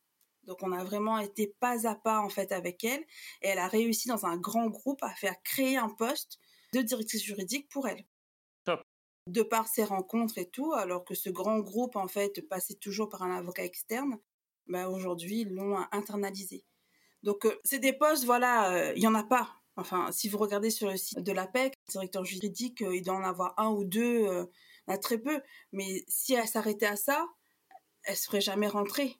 Donc 0.48 0.62
on 0.62 0.72
a 0.72 0.82
vraiment 0.82 1.18
été 1.18 1.54
pas 1.60 1.86
à 1.86 1.94
pas 1.94 2.20
en 2.20 2.28
fait 2.28 2.50
avec 2.50 2.82
elle 2.82 3.04
et 3.42 3.48
elle 3.48 3.58
a 3.58 3.68
réussi 3.68 4.08
dans 4.08 4.26
un 4.26 4.36
grand 4.36 4.68
groupe 4.68 5.02
à 5.02 5.14
faire 5.14 5.40
créer 5.42 5.76
un 5.76 5.90
poste 5.90 6.40
de 6.72 6.82
directrice 6.82 7.22
juridique 7.22 7.68
pour 7.68 7.86
elle. 7.86 8.04
Top. 8.64 8.82
De 9.28 9.42
par 9.42 9.68
ses 9.68 9.84
rencontres 9.84 10.38
et 10.38 10.48
tout, 10.48 10.72
alors 10.72 11.04
que 11.04 11.14
ce 11.14 11.30
grand 11.30 11.60
groupe 11.60 11.94
en 11.94 12.08
fait 12.08 12.40
passait 12.48 12.74
toujours 12.74 13.08
par 13.08 13.22
un 13.22 13.36
avocat 13.36 13.64
externe, 13.64 14.18
bah 14.66 14.88
aujourd'hui 14.88 15.42
ils 15.42 15.54
l'ont 15.54 15.78
internalisé. 15.92 16.64
Donc 17.22 17.44
euh, 17.44 17.56
c'est 17.62 17.78
des 17.78 17.92
postes, 17.92 18.24
voilà, 18.24 18.72
euh, 18.72 18.92
il 18.96 19.02
y 19.02 19.06
en 19.06 19.14
a 19.14 19.24
pas. 19.24 19.58
Enfin, 19.78 20.10
si 20.10 20.28
vous 20.28 20.38
regardez 20.38 20.70
sur 20.70 20.90
le 20.90 20.96
site 20.96 21.20
de 21.20 21.30
l'APEC, 21.30 21.72
directeur 21.88 22.24
juridique, 22.24 22.82
euh, 22.82 22.96
il 22.96 23.02
doit 23.02 23.14
en 23.14 23.22
avoir 23.22 23.54
un 23.58 23.68
ou 23.68 23.84
deux, 23.84 24.26
euh, 24.26 24.44
il 24.86 24.90
y 24.90 24.92
en 24.92 24.94
a 24.96 24.98
très 24.98 25.18
peu. 25.18 25.40
Mais 25.70 26.04
si 26.08 26.34
elle 26.34 26.48
s'arrêtait 26.48 26.86
à 26.86 26.96
ça, 26.96 27.28
elle 28.02 28.16
serait 28.16 28.40
jamais 28.40 28.66
rentrée. 28.66 29.16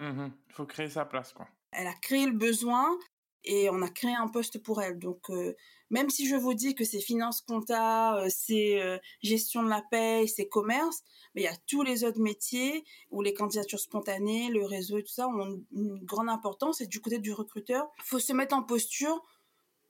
Mhm. 0.00 0.32
Il 0.48 0.52
faut 0.52 0.66
créer 0.66 0.90
sa 0.90 1.04
place, 1.04 1.32
quoi. 1.32 1.48
Elle 1.72 1.86
a 1.86 1.94
créé 1.94 2.26
le 2.26 2.32
besoin 2.32 2.96
et 3.44 3.70
on 3.70 3.82
a 3.82 3.88
créé 3.88 4.14
un 4.14 4.28
poste 4.28 4.62
pour 4.62 4.82
elle. 4.82 4.98
Donc, 4.98 5.30
euh, 5.30 5.54
Même 5.90 6.10
si 6.10 6.26
je 6.28 6.34
vous 6.34 6.54
dis 6.54 6.74
que 6.74 6.84
c'est 6.84 7.00
finance 7.00 7.40
compta, 7.42 8.16
euh, 8.16 8.28
c'est 8.28 8.82
euh, 8.82 8.98
gestion 9.22 9.62
de 9.62 9.68
la 9.68 9.82
paie, 9.88 10.26
c'est 10.26 10.48
commerce, 10.48 11.02
mais 11.34 11.42
il 11.42 11.44
y 11.44 11.48
a 11.48 11.56
tous 11.68 11.82
les 11.82 12.02
autres 12.04 12.20
métiers 12.20 12.84
où 13.10 13.22
les 13.22 13.34
candidatures 13.34 13.78
spontanées, 13.78 14.48
le 14.50 14.64
réseau 14.64 14.98
et 14.98 15.04
tout 15.04 15.12
ça 15.12 15.28
ont 15.28 15.62
une 15.72 16.04
grande 16.04 16.28
importance. 16.28 16.80
Et 16.80 16.86
du 16.88 17.00
côté 17.00 17.18
du 17.20 17.32
recruteur, 17.32 17.88
il 17.98 18.04
faut 18.04 18.18
se 18.18 18.32
mettre 18.32 18.56
en 18.56 18.62
posture 18.64 19.22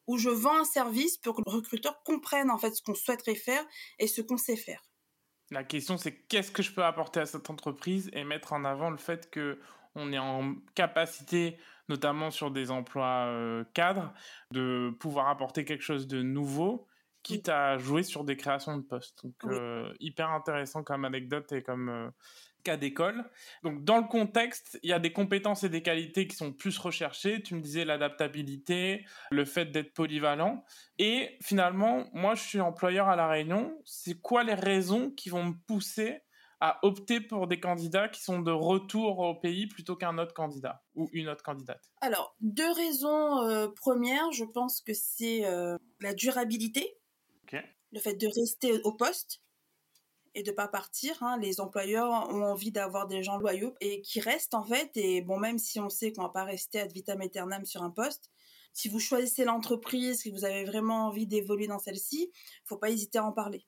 où 0.06 0.18
je 0.18 0.30
vends 0.30 0.58
un 0.58 0.64
service 0.64 1.16
pour 1.18 1.36
que 1.36 1.42
le 1.46 1.52
recruteur 1.52 2.02
comprenne 2.04 2.50
en 2.50 2.58
fait 2.58 2.74
ce 2.74 2.82
qu'on 2.82 2.94
souhaiterait 2.94 3.34
faire 3.34 3.64
et 3.98 4.06
ce 4.06 4.20
qu'on 4.20 4.36
sait 4.36 4.56
faire. 4.56 4.82
La 5.50 5.62
question 5.64 5.96
c'est 5.96 6.12
qu'est-ce 6.12 6.50
que 6.50 6.62
je 6.62 6.72
peux 6.72 6.84
apporter 6.84 7.20
à 7.20 7.26
cette 7.26 7.50
entreprise 7.50 8.10
et 8.12 8.24
mettre 8.24 8.52
en 8.52 8.64
avant 8.64 8.90
le 8.90 8.96
fait 8.96 9.30
que 9.30 9.60
on 9.96 10.12
est 10.12 10.18
en 10.18 10.54
capacité, 10.74 11.56
notamment 11.88 12.30
sur 12.30 12.50
des 12.50 12.70
emplois 12.70 13.26
euh, 13.26 13.64
cadres, 13.74 14.12
de 14.52 14.94
pouvoir 15.00 15.28
apporter 15.28 15.64
quelque 15.64 15.82
chose 15.82 16.06
de 16.06 16.22
nouveau, 16.22 16.86
quitte 17.22 17.48
à 17.48 17.78
jouer 17.78 18.04
sur 18.04 18.22
des 18.22 18.36
créations 18.36 18.76
de 18.76 18.82
postes. 18.82 19.24
Donc, 19.24 19.34
euh, 19.52 19.92
hyper 19.98 20.30
intéressant 20.30 20.84
comme 20.84 21.04
anecdote 21.04 21.50
et 21.50 21.62
comme 21.62 21.88
euh, 21.88 22.08
cas 22.62 22.76
d'école. 22.76 23.24
Donc, 23.62 23.84
dans 23.84 23.96
le 23.98 24.06
contexte, 24.06 24.78
il 24.82 24.90
y 24.90 24.92
a 24.92 24.98
des 24.98 25.12
compétences 25.12 25.64
et 25.64 25.68
des 25.68 25.82
qualités 25.82 26.26
qui 26.26 26.36
sont 26.36 26.52
plus 26.52 26.78
recherchées. 26.78 27.42
Tu 27.42 27.54
me 27.54 27.60
disais 27.60 27.84
l'adaptabilité, 27.84 29.04
le 29.30 29.44
fait 29.44 29.66
d'être 29.66 29.94
polyvalent. 29.94 30.64
Et 30.98 31.36
finalement, 31.42 32.06
moi, 32.12 32.34
je 32.34 32.42
suis 32.42 32.60
employeur 32.60 33.08
à 33.08 33.16
La 33.16 33.28
Réunion. 33.28 33.76
C'est 33.84 34.20
quoi 34.20 34.44
les 34.44 34.54
raisons 34.54 35.10
qui 35.10 35.30
vont 35.30 35.44
me 35.44 35.54
pousser 35.66 36.20
à 36.60 36.78
opter 36.82 37.20
pour 37.20 37.46
des 37.46 37.60
candidats 37.60 38.08
qui 38.08 38.22
sont 38.22 38.40
de 38.40 38.50
retour 38.50 39.18
au 39.18 39.34
pays 39.34 39.66
plutôt 39.66 39.94
qu'un 39.96 40.16
autre 40.18 40.32
candidat 40.32 40.82
ou 40.94 41.08
une 41.12 41.28
autre 41.28 41.42
candidate 41.42 41.90
Alors, 42.00 42.34
deux 42.40 42.70
raisons 42.72 43.42
euh, 43.42 43.68
premières, 43.68 44.32
je 44.32 44.44
pense 44.44 44.80
que 44.80 44.94
c'est 44.94 45.44
euh, 45.44 45.76
la 46.00 46.14
durabilité, 46.14 46.98
le 47.92 48.00
fait 48.00 48.14
de 48.14 48.26
rester 48.26 48.80
au 48.82 48.92
poste 48.92 49.40
et 50.34 50.42
de 50.42 50.50
pas 50.50 50.68
partir. 50.68 51.22
Hein. 51.22 51.38
Les 51.40 51.60
employeurs 51.60 52.10
ont 52.30 52.42
envie 52.42 52.72
d'avoir 52.72 53.06
des 53.06 53.22
gens 53.22 53.38
loyaux 53.38 53.74
et 53.80 54.02
qui 54.02 54.20
restent 54.20 54.54
en 54.54 54.64
fait. 54.64 54.90
Et 54.96 55.22
bon, 55.22 55.38
même 55.38 55.58
si 55.58 55.80
on 55.80 55.88
sait 55.88 56.12
qu'on 56.12 56.22
va 56.22 56.28
pas 56.28 56.44
rester 56.44 56.80
ad 56.80 56.92
vitam 56.92 57.22
aeternam 57.22 57.64
sur 57.64 57.82
un 57.82 57.90
poste, 57.90 58.30
si 58.74 58.90
vous 58.90 59.00
choisissez 59.00 59.44
l'entreprise, 59.44 60.20
si 60.20 60.30
vous 60.30 60.44
avez 60.44 60.64
vraiment 60.64 61.06
envie 61.06 61.26
d'évoluer 61.26 61.66
dans 61.66 61.78
celle-ci, 61.78 62.30
faut 62.64 62.76
pas 62.76 62.90
hésiter 62.90 63.18
à 63.18 63.24
en 63.24 63.32
parler. 63.32 63.66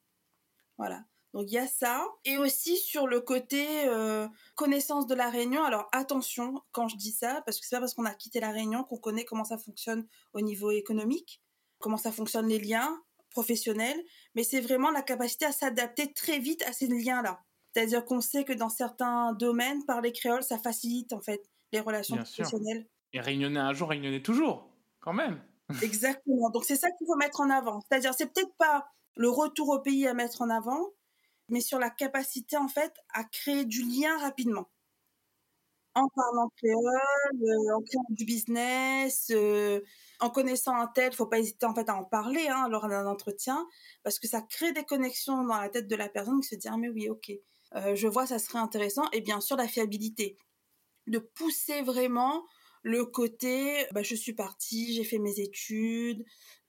Voilà. 0.77 1.05
Donc 1.35 1.45
il 1.49 1.55
y 1.55 1.59
a 1.59 1.67
ça. 1.67 2.07
Et 2.25 2.39
aussi 2.39 2.77
sur 2.77 3.07
le 3.07 3.21
côté 3.21 3.67
euh, 3.87 4.27
connaissance 4.55 5.07
de 5.07 5.15
la 5.15 5.31
Réunion. 5.31 5.63
Alors 5.65 5.89
attention 5.93 6.63
quand 6.73 6.89
je 6.89 6.97
dis 6.97 7.13
ça, 7.13 7.43
parce 7.45 7.61
que 7.61 7.67
c'est 7.67 7.77
pas 7.77 7.81
parce 7.81 7.95
qu'on 7.95 8.07
a 8.07 8.15
quitté 8.15 8.41
la 8.41 8.51
Réunion 8.51 8.85
qu'on 8.85 8.99
connaît 8.99 9.25
comment 9.25 9.45
ça 9.45 9.59
fonctionne 9.59 10.07
au 10.33 10.41
niveau 10.41 10.71
économique, 10.71 11.43
comment 11.79 11.97
ça 11.97 12.13
fonctionne 12.13 12.49
les 12.49 12.59
liens 12.59 13.01
professionnels, 13.31 14.03
mais 14.35 14.43
c'est 14.43 14.61
vraiment 14.61 14.91
la 14.91 15.03
capacité 15.03 15.45
à 15.45 15.53
s'adapter 15.53 16.13
très 16.13 16.39
vite 16.39 16.63
à 16.63 16.73
ces 16.73 16.87
liens-là. 16.87 17.41
C'est-à-dire 17.73 18.05
qu'on 18.05 18.21
sait 18.21 18.45
que 18.45 18.53
dans 18.53 18.71
certains 18.71 19.33
domaines, 19.35 19.85
parler 19.85 20.13
créole, 20.13 20.43
ça 20.43 20.59
facilite 20.59 21.13
en 21.13 21.21
fait 21.21 21.49
les 21.73 21.81
relations 21.81 22.17
professionnelles. 22.17 22.89
Et 23.13 23.21
réunionner 23.21 23.61
un 23.61 23.73
jour, 23.75 23.91
réunionner 23.91 24.23
toujours, 24.23 24.71
quand 25.01 25.13
même. 25.13 25.41
Exactement. 25.83 26.51
Donc 26.51 26.65
c'est 26.65 26.77
ça 26.77 26.89
qu'il 26.91 27.07
faut 27.07 27.17
mettre 27.17 27.41
en 27.41 27.51
avant. 27.51 27.81
C'est-à-dire 27.81 28.15
c'est 28.15 28.33
peut-être 28.33 28.55
pas 28.59 28.89
le 29.17 29.29
retour 29.29 29.69
au 29.69 29.81
pays 29.81 30.07
à 30.07 30.15
mettre 30.15 30.43
en 30.43 30.49
avant, 30.49 30.89
mais 31.49 31.61
sur 31.61 31.79
la 31.79 31.91
capacité 31.91 32.57
en 32.57 32.69
fait 32.69 32.93
à 33.15 33.25
créer 33.25 33.65
du 33.65 33.83
lien 33.83 34.19
rapidement. 34.19 34.69
En 35.95 36.07
parlant 36.15 36.49
créole, 36.57 37.43
euh, 37.43 37.75
en 37.77 37.83
créant 37.83 38.05
du 38.11 38.25
business, 38.25 39.31
euh, 39.33 39.81
en 40.21 40.31
connaissant 40.31 40.77
un 40.77 40.87
tel, 40.87 41.13
faut 41.13 41.27
pas 41.27 41.41
hésiter 41.41 41.67
en 41.67 41.75
fait 41.75 41.89
à 41.89 41.95
en 41.97 42.05
parler 42.05 42.47
hein, 42.49 42.69
lors 42.69 42.89
d'un 42.89 43.07
entretien, 43.07 43.67
parce 44.05 44.19
que 44.21 44.29
ça 44.29 44.41
crée 44.43 44.73
des 44.73 44.85
connexions 44.85 45.43
dans 45.45 45.57
la 45.61 45.69
tête 45.69 45.89
de 45.89 45.97
la 45.97 46.09
personne 46.09 46.41
qui 46.41 46.49
se 46.49 46.55
dit 46.55 46.69
ah 46.71 46.77
mais 46.77 46.89
oui 46.91 47.09
ok, 47.09 47.33
euh, 47.75 47.97
je 47.97 48.07
vois 48.07 48.27
ça 48.27 48.39
serait 48.39 48.59
intéressant 48.61 49.05
et 49.13 49.21
bien 49.23 49.41
sûr 49.41 49.57
la 49.57 49.67
fiabilité, 49.67 50.37
de 51.09 51.19
pousser 51.19 51.83
vraiment 51.83 52.45
le 52.83 53.05
côté 53.05 53.87
bah, 53.93 54.03
je 54.03 54.15
suis 54.15 54.35
partie, 54.35 54.95
j'ai 54.95 55.05
fait 55.05 55.19
mes 55.19 55.41
études, 55.41 56.25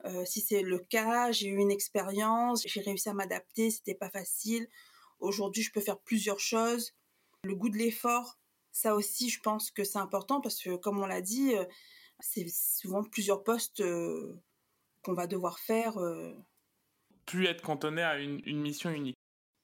euh, 0.06 0.26
si 0.26 0.42
c'est 0.42 0.62
le 0.62 0.80
cas, 0.80 1.32
j'ai 1.32 1.48
eu 1.48 1.58
une 1.58 1.72
expérience, 1.72 2.64
j'ai 2.66 2.82
réussi 2.82 3.10
à 3.10 3.14
m'adapter, 3.14 3.72
c'était 3.72 3.96
pas 3.96 4.10
facile. 4.10 4.68
Aujourd'hui, 5.20 5.64
je 5.64 5.72
peux 5.72 5.82
faire 5.82 6.00
plusieurs 6.00 6.40
choses. 6.40 6.94
Le 7.44 7.56
goût 7.56 7.70
de 7.70 7.78
l'effort, 7.78 8.38
ça 8.72 8.96
aussi, 8.96 9.30
je 9.30 9.42
pense 9.42 9.72
que 9.72 9.84
c'est 9.84 9.98
important 9.98 10.42
parce 10.42 10.62
que, 10.62 10.76
comme 10.76 11.00
on 11.00 11.06
l'a 11.06 11.22
dit, 11.22 11.56
euh, 11.56 11.66
c'est 12.20 12.48
souvent 12.50 13.04
plusieurs 13.04 13.44
postes 13.44 13.82
euh, 13.82 14.42
qu'on 15.04 15.14
va 15.14 15.28
devoir 15.28 15.60
faire. 15.60 15.98
Plus 17.26 17.46
être 17.46 17.62
cantonné 17.62 18.02
à 18.02 18.20
une, 18.20 18.42
une 18.46 18.62
mission 18.62 18.90
unique. 18.90 19.18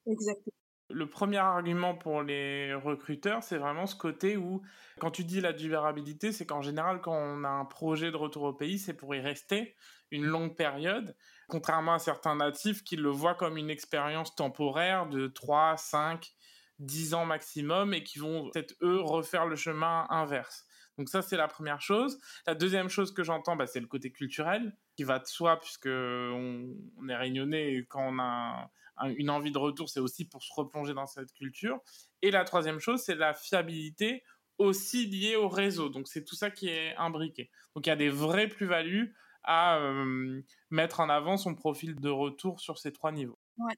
Exactement. 0.06 0.52
Le 0.88 1.08
premier 1.08 1.38
argument 1.38 1.94
pour 1.94 2.22
les 2.22 2.72
recruteurs, 2.74 3.42
c'est 3.42 3.58
vraiment 3.58 3.86
ce 3.86 3.96
côté 3.96 4.36
où, 4.36 4.62
quand 5.00 5.10
tu 5.10 5.24
dis 5.24 5.40
la 5.40 5.52
durabilité, 5.52 6.30
c'est 6.30 6.46
qu'en 6.46 6.62
général, 6.62 7.00
quand 7.00 7.16
on 7.16 7.42
a 7.42 7.48
un 7.48 7.64
projet 7.64 8.10
de 8.12 8.16
retour 8.16 8.44
au 8.44 8.52
pays, 8.52 8.78
c'est 8.78 8.94
pour 8.94 9.14
y 9.14 9.20
rester 9.20 9.74
une 10.12 10.24
longue 10.24 10.54
période, 10.54 11.16
contrairement 11.48 11.94
à 11.94 11.98
certains 11.98 12.36
natifs 12.36 12.84
qui 12.84 12.94
le 12.94 13.10
voient 13.10 13.34
comme 13.34 13.56
une 13.56 13.70
expérience 13.70 14.34
temporaire 14.36 15.06
de 15.06 15.26
3, 15.26 15.76
5, 15.76 16.32
10 16.78 17.14
ans 17.14 17.26
maximum 17.26 17.92
et 17.92 18.04
qui 18.04 18.18
vont 18.18 18.50
peut-être 18.50 18.74
eux 18.82 19.00
refaire 19.00 19.46
le 19.46 19.56
chemin 19.56 20.06
inverse. 20.10 20.64
Donc 20.98 21.08
ça, 21.08 21.22
c'est 21.22 21.36
la 21.36 21.48
première 21.48 21.80
chose. 21.80 22.18
La 22.46 22.54
deuxième 22.54 22.88
chose 22.88 23.12
que 23.12 23.22
j'entends, 23.22 23.56
bah, 23.56 23.66
c'est 23.66 23.80
le 23.80 23.86
côté 23.86 24.10
culturel, 24.10 24.76
qui 24.96 25.04
va 25.04 25.18
de 25.18 25.26
soi, 25.26 25.60
puisque 25.60 25.86
on, 25.86 26.74
est 27.08 27.16
réunionnais 27.16 27.74
et 27.74 27.86
quand 27.86 28.02
on 28.08 28.18
a 28.18 28.70
une 29.16 29.28
envie 29.28 29.52
de 29.52 29.58
retour, 29.58 29.90
c'est 29.90 30.00
aussi 30.00 30.26
pour 30.26 30.42
se 30.42 30.52
replonger 30.54 30.94
dans 30.94 31.06
cette 31.06 31.32
culture. 31.32 31.80
Et 32.22 32.30
la 32.30 32.44
troisième 32.44 32.78
chose, 32.78 33.02
c'est 33.02 33.14
la 33.14 33.34
fiabilité 33.34 34.22
aussi 34.58 35.06
liée 35.06 35.36
au 35.36 35.48
réseau. 35.48 35.90
Donc 35.90 36.08
c'est 36.08 36.24
tout 36.24 36.34
ça 36.34 36.50
qui 36.50 36.68
est 36.68 36.96
imbriqué. 36.96 37.50
Donc 37.74 37.86
il 37.86 37.90
y 37.90 37.92
a 37.92 37.96
des 37.96 38.08
vraies 38.08 38.48
plus-values 38.48 39.14
à 39.42 39.78
euh, 39.78 40.42
mettre 40.70 41.00
en 41.00 41.08
avant 41.08 41.36
son 41.36 41.54
profil 41.54 41.94
de 41.96 42.08
retour 42.08 42.60
sur 42.60 42.78
ces 42.78 42.90
trois 42.90 43.12
niveaux. 43.12 43.38
Ouais. 43.58 43.76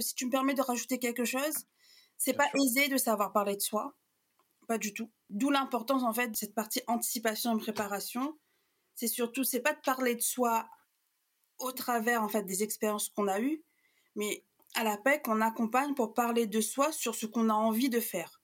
Si 0.00 0.14
tu 0.14 0.26
me 0.26 0.30
permets 0.30 0.54
de 0.54 0.62
rajouter 0.62 0.98
quelque 0.98 1.24
chose, 1.24 1.66
c'est 2.16 2.34
pas 2.34 2.48
aisé 2.54 2.88
de 2.88 2.96
savoir 2.96 3.32
parler 3.32 3.56
de 3.56 3.60
soi, 3.60 3.94
pas 4.68 4.78
du 4.78 4.94
tout. 4.94 5.10
D'où 5.30 5.50
l'importance 5.50 6.04
en 6.04 6.12
fait 6.12 6.28
de 6.28 6.36
cette 6.36 6.54
partie 6.54 6.82
anticipation 6.86 7.56
et 7.56 7.60
préparation. 7.60 8.38
C'est 8.94 9.08
surtout, 9.08 9.42
c'est 9.42 9.60
pas 9.60 9.72
de 9.72 9.80
parler 9.80 10.14
de 10.14 10.20
soi 10.20 10.68
au 11.58 11.72
travers 11.72 12.22
en 12.22 12.28
fait 12.28 12.44
des 12.44 12.62
expériences 12.62 13.08
qu'on 13.08 13.26
a 13.26 13.40
eues, 13.40 13.64
mais 14.14 14.44
à 14.74 14.84
la 14.84 14.96
paix 14.96 15.20
qu'on 15.22 15.40
accompagne 15.40 15.94
pour 15.94 16.14
parler 16.14 16.46
de 16.46 16.60
soi 16.60 16.92
sur 16.92 17.14
ce 17.14 17.26
qu'on 17.26 17.48
a 17.48 17.54
envie 17.54 17.88
de 17.88 18.00
faire, 18.00 18.40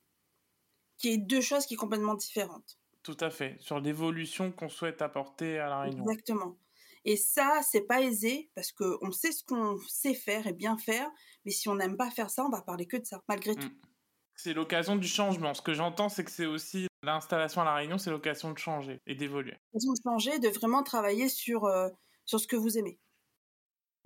qui 0.99 1.11
est 1.11 1.19
deux 1.19 1.41
choses 1.41 1.67
qui 1.67 1.75
sont 1.75 1.83
complètement 1.83 2.15
différentes. 2.15 2.79
Tout 3.03 3.17
à 3.21 3.31
fait, 3.31 3.57
sur 3.61 3.81
l'évolution 3.81 4.51
qu'on 4.51 4.71
souhaite 4.71 5.03
apporter 5.03 5.59
à 5.59 5.69
la 5.69 5.81
Réunion. 5.83 6.05
Exactement. 6.05 6.57
Et 7.05 7.17
ça, 7.17 7.61
c'est 7.63 7.83
pas 7.83 8.01
aisé 8.01 8.51
parce 8.55 8.73
qu'on 8.73 9.13
sait 9.13 9.33
ce 9.33 9.45
qu'on 9.45 9.79
sait 9.87 10.15
faire 10.15 10.47
et 10.47 10.55
bien 10.55 10.79
faire, 10.79 11.11
mais 11.45 11.51
si 11.51 11.69
on 11.69 11.75
n'aime 11.75 11.99
pas 11.99 12.11
faire 12.11 12.31
ça, 12.31 12.45
on 12.47 12.49
va 12.49 12.63
parler 12.63 12.87
que 12.87 12.97
de 12.97 13.05
ça, 13.05 13.23
malgré 13.29 13.55
tout. 13.55 13.69
Mm. 13.69 13.81
C'est 14.37 14.55
l'occasion 14.55 14.97
du 14.97 15.09
changement. 15.09 15.55
Ce 15.55 15.63
que 15.63 15.75
j'entends, 15.75 16.09
c'est 16.09 16.25
que 16.25 16.31
c'est 16.31 16.47
aussi 16.47 16.87
l'installation 17.03 17.63
à 17.63 17.65
la 17.65 17.75
Réunion, 17.75 17.99
c'est 17.99 18.11
l'occasion 18.11 18.53
de 18.53 18.59
changer 18.59 19.01
et 19.07 19.15
d'évoluer. 19.15 19.57
L'occasion 19.73 19.93
de 19.93 19.99
changer, 20.03 20.39
de 20.39 20.49
vraiment 20.49 20.83
travailler 20.83 21.29
sur, 21.29 21.65
euh, 21.65 21.89
sur 22.25 22.41
ce 22.41 22.47
que 22.47 22.57
vous 22.57 22.79
aimez. 22.79 22.99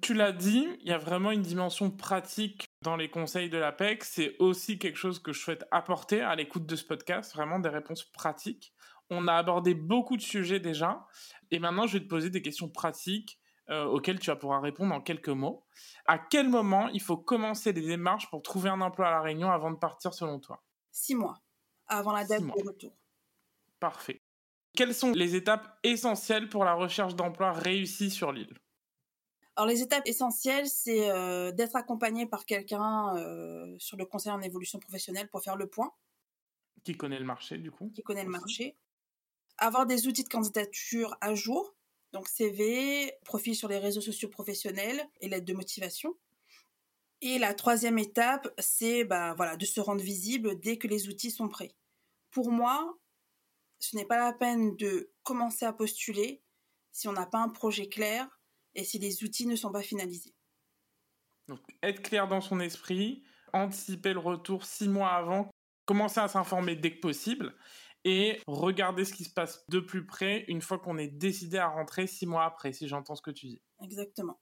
Tu 0.00 0.14
l'as 0.14 0.32
dit, 0.32 0.68
il 0.80 0.88
y 0.88 0.92
a 0.92 0.98
vraiment 0.98 1.32
une 1.32 1.42
dimension 1.42 1.90
pratique 1.90 2.66
dans 2.82 2.96
les 2.96 3.10
conseils 3.10 3.50
de 3.50 3.58
l'APEC. 3.58 4.04
C'est 4.04 4.36
aussi 4.38 4.78
quelque 4.78 4.96
chose 4.96 5.18
que 5.18 5.32
je 5.32 5.40
souhaite 5.40 5.64
apporter 5.72 6.20
à 6.20 6.36
l'écoute 6.36 6.66
de 6.66 6.76
ce 6.76 6.84
podcast, 6.84 7.34
vraiment 7.34 7.58
des 7.58 7.68
réponses 7.68 8.04
pratiques. 8.04 8.72
On 9.10 9.26
a 9.26 9.34
abordé 9.34 9.74
beaucoup 9.74 10.16
de 10.16 10.22
sujets 10.22 10.60
déjà, 10.60 11.06
et 11.50 11.58
maintenant 11.58 11.86
je 11.86 11.94
vais 11.94 12.04
te 12.04 12.08
poser 12.08 12.30
des 12.30 12.42
questions 12.42 12.68
pratiques 12.68 13.37
euh, 13.70 13.84
auxquelles 13.84 14.18
tu 14.18 14.30
vas 14.30 14.36
pouvoir 14.36 14.62
répondre 14.62 14.94
en 14.94 15.00
quelques 15.00 15.28
mots. 15.28 15.66
À 16.06 16.18
quel 16.18 16.48
moment 16.48 16.88
il 16.88 17.02
faut 17.02 17.16
commencer 17.16 17.72
les 17.72 17.82
démarches 17.82 18.30
pour 18.30 18.42
trouver 18.42 18.70
un 18.70 18.80
emploi 18.80 19.08
à 19.08 19.10
La 19.10 19.20
Réunion 19.20 19.50
avant 19.50 19.70
de 19.70 19.76
partir 19.76 20.14
selon 20.14 20.40
toi? 20.40 20.62
Six 20.90 21.14
mois, 21.14 21.38
avant 21.86 22.12
la 22.12 22.24
date 22.24 22.42
de 22.42 22.66
retour. 22.66 22.96
Parfait. 23.80 24.22
Quelles 24.74 24.94
sont 24.94 25.12
les 25.12 25.34
étapes 25.34 25.78
essentielles 25.82 26.48
pour 26.48 26.64
la 26.64 26.74
recherche 26.74 27.14
d'emploi 27.14 27.52
réussie 27.52 28.10
sur 28.10 28.32
l'île? 28.32 28.56
Alors 29.56 29.66
les 29.66 29.82
étapes 29.82 30.06
essentielles, 30.06 30.68
c'est 30.68 31.10
euh, 31.10 31.50
d'être 31.50 31.74
accompagné 31.74 32.26
par 32.26 32.46
quelqu'un 32.46 33.16
euh, 33.16 33.74
sur 33.78 33.96
le 33.96 34.06
conseil 34.06 34.30
en 34.30 34.40
évolution 34.40 34.78
professionnelle 34.78 35.28
pour 35.28 35.42
faire 35.42 35.56
le 35.56 35.66
point. 35.66 35.92
Qui 36.84 36.96
connaît 36.96 37.18
le 37.18 37.24
marché 37.24 37.58
du 37.58 37.72
coup 37.72 37.90
Qui 37.92 38.02
connaît 38.02 38.22
le 38.22 38.30
marché. 38.30 38.76
Avoir 39.56 39.84
des 39.84 40.06
outils 40.06 40.22
de 40.22 40.28
candidature 40.28 41.16
à 41.20 41.34
jour, 41.34 41.74
donc 42.12 42.28
CV, 42.28 43.12
profil 43.24 43.54
sur 43.54 43.68
les 43.68 43.78
réseaux 43.78 44.00
sociaux 44.00 44.28
professionnels 44.28 45.06
et 45.20 45.28
l'aide 45.28 45.44
de 45.44 45.52
motivation. 45.52 46.16
Et 47.20 47.38
la 47.38 47.52
troisième 47.54 47.98
étape, 47.98 48.48
c'est 48.58 49.04
bah, 49.04 49.34
voilà, 49.36 49.56
de 49.56 49.64
se 49.64 49.80
rendre 49.80 50.02
visible 50.02 50.58
dès 50.60 50.78
que 50.78 50.86
les 50.86 51.08
outils 51.08 51.30
sont 51.30 51.48
prêts. 51.48 51.74
Pour 52.30 52.50
moi, 52.50 52.96
ce 53.80 53.96
n'est 53.96 54.04
pas 54.04 54.18
la 54.18 54.32
peine 54.32 54.76
de 54.76 55.10
commencer 55.22 55.64
à 55.64 55.72
postuler 55.72 56.42
si 56.92 57.08
on 57.08 57.12
n'a 57.12 57.26
pas 57.26 57.38
un 57.38 57.48
projet 57.48 57.88
clair 57.88 58.28
et 58.74 58.84
si 58.84 58.98
les 58.98 59.24
outils 59.24 59.46
ne 59.46 59.56
sont 59.56 59.72
pas 59.72 59.82
finalisés. 59.82 60.34
Donc, 61.48 61.60
être 61.82 62.02
clair 62.02 62.28
dans 62.28 62.40
son 62.40 62.60
esprit, 62.60 63.24
anticiper 63.52 64.12
le 64.12 64.18
retour 64.18 64.64
six 64.64 64.88
mois 64.88 65.10
avant, 65.10 65.50
commencer 65.86 66.20
à 66.20 66.28
s'informer 66.28 66.76
dès 66.76 66.94
que 66.94 67.00
possible 67.00 67.54
et 68.04 68.40
regarder 68.46 69.04
ce 69.04 69.12
qui 69.12 69.24
se 69.24 69.32
passe 69.32 69.64
de 69.68 69.80
plus 69.80 70.06
près 70.06 70.44
une 70.48 70.62
fois 70.62 70.78
qu'on 70.78 70.98
est 70.98 71.08
décidé 71.08 71.58
à 71.58 71.68
rentrer 71.68 72.06
six 72.06 72.26
mois 72.26 72.44
après, 72.44 72.72
si 72.72 72.88
j'entends 72.88 73.14
ce 73.14 73.22
que 73.22 73.30
tu 73.30 73.46
dis. 73.46 73.62
Exactement. 73.82 74.40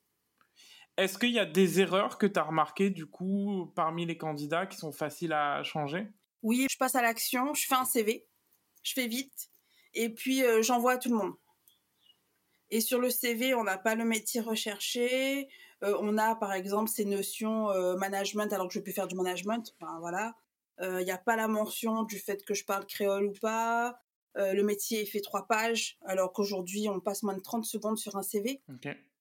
Est-ce 0.96 1.18
qu'il 1.18 1.32
y 1.32 1.38
a 1.38 1.44
des 1.44 1.80
erreurs 1.80 2.16
que 2.16 2.26
tu 2.26 2.38
as 2.38 2.42
remarquées, 2.42 2.90
du 2.90 3.06
coup, 3.06 3.72
parmi 3.76 4.06
les 4.06 4.16
candidats 4.16 4.66
qui 4.66 4.78
sont 4.78 4.92
faciles 4.92 5.32
à 5.32 5.62
changer? 5.62 6.08
Oui, 6.42 6.66
je 6.70 6.76
passe 6.78 6.94
à 6.94 7.02
l'action, 7.02 7.52
je 7.54 7.66
fais 7.66 7.74
un 7.74 7.84
CV, 7.84 8.26
je 8.82 8.92
fais 8.92 9.06
vite, 9.06 9.50
et 9.94 10.08
puis 10.10 10.42
euh, 10.42 10.62
j'envoie 10.62 10.92
à 10.92 10.98
tout 10.98 11.10
le 11.10 11.16
monde. 11.16 11.34
Et 12.70 12.80
sur 12.80 12.98
le 12.98 13.10
CV, 13.10 13.54
on 13.54 13.64
n'a 13.64 13.78
pas 13.78 13.94
le 13.94 14.04
métier 14.04 14.40
recherché, 14.40 15.48
euh, 15.82 15.96
on 16.00 16.16
a 16.18 16.34
par 16.34 16.52
exemple 16.52 16.90
ces 16.90 17.04
notions 17.04 17.70
euh, 17.70 17.96
management 17.96 18.52
alors 18.52 18.68
que 18.68 18.74
je 18.74 18.80
peux 18.80 18.92
faire 18.92 19.06
du 19.06 19.16
management, 19.16 19.74
enfin 19.78 19.98
voilà. 20.00 20.34
Il 20.80 21.04
n'y 21.04 21.10
a 21.10 21.18
pas 21.18 21.36
la 21.36 21.48
mention 21.48 22.02
du 22.02 22.18
fait 22.18 22.44
que 22.44 22.54
je 22.54 22.64
parle 22.64 22.86
créole 22.86 23.26
ou 23.26 23.32
pas. 23.40 23.98
le 24.34 24.62
métier 24.62 25.02
est 25.02 25.06
fait 25.06 25.20
trois 25.20 25.46
pages 25.46 25.96
alors 26.04 26.32
qu'aujourd'hui 26.32 26.88
on 26.88 27.00
passe 27.00 27.22
moins 27.22 27.34
de 27.34 27.40
30 27.40 27.64
secondes 27.64 27.98
sur 27.98 28.16
un 28.16 28.22
CV. 28.22 28.62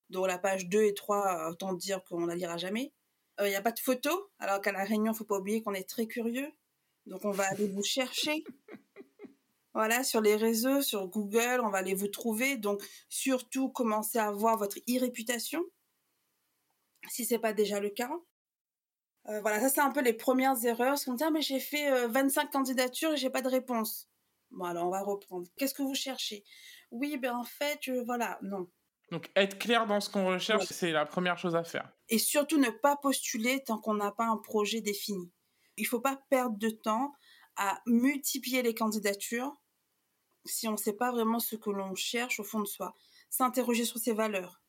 Donc 0.10 0.28
la 0.28 0.38
page 0.38 0.68
2 0.68 0.84
et 0.84 0.94
3, 0.94 1.50
autant 1.50 1.74
dire 1.74 2.04
qu'on 2.04 2.22
ne 2.22 2.28
la 2.28 2.36
lira 2.36 2.58
jamais. 2.58 2.94
Il 3.40 3.48
n'y 3.48 3.56
a 3.56 3.62
pas 3.62 3.72
de 3.72 3.80
photo, 3.80 4.30
alors 4.40 4.62
qu'à 4.62 4.72
la 4.72 4.84
réunion, 4.84 5.12
il 5.12 5.16
faut 5.16 5.26
pas 5.26 5.38
oublier 5.38 5.62
qu'on 5.62 5.74
est 5.74 5.88
très 5.90 6.08
curieux. 6.08 6.52
Donc 7.06 7.26
on 7.26 7.32
va 7.32 7.48
aller 7.48 7.68
vous 7.68 7.84
chercher. 7.84 8.44
Voilà, 9.76 10.06
sur 10.06 10.22
les 10.22 10.38
réseaux, 10.38 10.82
sur 10.82 11.06
Google, 11.10 11.60
on 11.62 11.70
va 11.70 11.80
aller 11.80 11.96
vous 11.96 12.08
trouver. 12.08 12.56
Donc 12.56 12.82
surtout, 13.10 13.68
commencez 13.68 14.18
à 14.18 14.32
voir 14.32 14.58
votre 14.58 14.78
e-réputation, 14.90 15.62
si 17.10 17.26
c'est 17.26 17.40
pas 17.40 17.52
déjà 17.52 17.82
le 17.82 17.90
cas. 17.90 18.10
Euh, 19.28 19.42
voilà, 19.42 19.60
ça 19.60 19.70
c'est 19.70 19.82
un 19.82 19.92
peu 19.92 20.02
les 20.02 20.14
premières 20.14 20.64
erreurs. 20.66 20.90
Parce 20.90 21.06
qu'on 21.06 21.14
me 21.14 21.18
dit, 21.18 21.24
ah, 21.24 21.32
mais 21.32 21.42
j'ai 21.42 21.60
fait 21.60 22.08
25 22.08 22.44
euh, 22.44 22.50
candidatures 22.50 23.14
et 23.14 23.18
j'ai 23.18 23.30
pas 23.30 23.42
de 23.42 23.50
réponse. 23.50 24.10
Bon, 24.52 24.66
alors 24.66 24.88
on 24.88 24.92
va 24.92 25.02
reprendre. 25.02 25.48
Qu'est-ce 25.58 25.74
que 25.74 25.84
vous 25.84 25.96
cherchez? 25.96 26.44
Oui, 26.92 27.18
ben 27.18 27.36
en 27.36 27.44
fait, 27.44 27.90
voilà, 28.06 28.38
non. 28.42 28.70
Donc 29.12 29.30
être 29.36 29.60
clair 29.60 29.86
dans 29.86 30.00
ce 30.00 30.10
qu'on 30.10 30.28
recherche, 30.28 30.66
c'est 30.66 30.92
la 30.92 31.06
première 31.06 31.38
chose 31.38 31.56
à 31.56 31.64
faire. 31.64 31.92
Et 32.10 32.18
surtout 32.18 32.58
ne 32.58 32.70
pas 32.70 32.96
postuler 32.96 33.64
tant 33.64 33.78
qu'on 33.78 33.94
n'a 33.96 34.12
pas 34.12 34.26
un 34.26 34.38
projet 34.38 34.82
défini. 34.82 35.32
Il 35.78 35.86
faut 35.86 36.00
pas 36.00 36.24
perdre 36.30 36.58
de 36.58 36.70
temps 36.70 37.14
à 37.58 37.82
multiplier 37.86 38.62
les 38.62 38.74
candidatures 38.74 39.56
si 40.46 40.68
on 40.68 40.74
ne 40.74 40.78
sait 40.78 40.94
pas 40.94 41.12
vraiment 41.12 41.40
ce 41.40 41.56
que 41.56 41.70
l'on 41.70 41.96
cherche 41.96 42.40
au 42.40 42.44
fond 42.44 42.60
de 42.60 42.68
soi. 42.68 42.94
S'interroger 43.30 43.86
sur 43.86 44.00
ses 44.00 44.14
valeurs. 44.14 44.62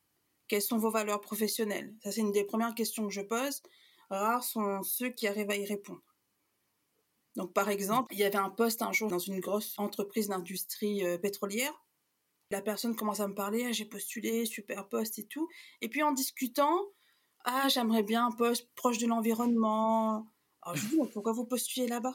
Quelles 0.48 0.62
sont 0.62 0.78
vos 0.78 0.90
valeurs 0.90 1.20
professionnelles? 1.20 1.94
Ça, 2.02 2.12
c'est 2.12 2.20
une 2.20 2.32
des 2.32 2.44
premières 2.44 2.74
questions 2.74 3.06
que 3.06 3.12
je 3.12 3.20
pose. 3.20 3.62
Rares 4.10 4.44
sont 4.44 4.82
ceux 4.82 5.10
qui 5.10 5.26
arrivent 5.26 5.50
à 5.50 5.56
y 5.56 5.64
répondre. 5.64 6.02
Donc, 7.36 7.52
par 7.52 7.68
exemple, 7.68 8.14
il 8.14 8.18
y 8.18 8.24
avait 8.24 8.36
un 8.36 8.50
poste 8.50 8.82
un 8.82 8.92
jour 8.92 9.10
dans 9.10 9.18
une 9.18 9.40
grosse 9.40 9.78
entreprise 9.78 10.28
d'industrie 10.28 11.04
euh, 11.04 11.18
pétrolière. 11.18 11.74
La 12.50 12.62
personne 12.62 12.96
commence 12.96 13.20
à 13.20 13.28
me 13.28 13.34
parler, 13.34 13.66
ah, 13.66 13.72
j'ai 13.72 13.84
postulé, 13.84 14.46
super 14.46 14.88
poste 14.88 15.18
et 15.18 15.26
tout. 15.26 15.48
Et 15.80 15.88
puis 15.88 16.02
en 16.02 16.12
discutant, 16.12 16.86
ah, 17.44 17.68
j'aimerais 17.68 18.02
bien 18.02 18.26
un 18.26 18.32
poste 18.32 18.70
proche 18.74 18.98
de 18.98 19.06
l'environnement. 19.06 20.26
Alors 20.62 20.76
je 20.76 20.86
dis, 20.86 20.96
pourquoi 21.12 21.32
vous 21.32 21.44
postulez 21.44 21.86
là-bas? 21.86 22.14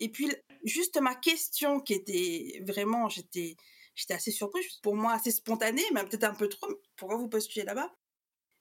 Et 0.00 0.10
puis, 0.10 0.32
juste 0.64 1.00
ma 1.00 1.14
question 1.14 1.80
qui 1.80 1.92
était 1.92 2.62
vraiment, 2.66 3.08
j'étais, 3.08 3.56
j'étais 3.94 4.14
assez 4.14 4.30
surprise, 4.30 4.64
pour 4.82 4.94
moi 4.94 5.12
assez 5.12 5.32
spontanée, 5.32 5.84
mais 5.92 6.04
peut-être 6.04 6.24
un 6.24 6.34
peu 6.34 6.48
trop, 6.48 6.68
pourquoi 6.96 7.16
vous 7.16 7.28
postulez 7.28 7.64
là-bas? 7.64 7.92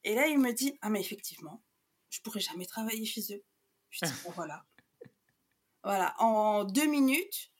Et 0.03 0.15
là, 0.15 0.27
il 0.27 0.39
me 0.39 0.51
dit, 0.51 0.77
ah 0.81 0.89
mais 0.89 0.99
effectivement, 0.99 1.63
je 2.09 2.21
pourrais 2.21 2.39
jamais 2.39 2.65
travailler 2.65 3.05
chez 3.05 3.21
eux. 3.33 3.43
Je 3.89 4.05
dis, 4.05 4.11
bon, 4.23 4.31
voilà. 4.35 4.65
Voilà, 5.83 6.15
en 6.19 6.65
deux 6.65 6.87
minutes, 6.87 7.51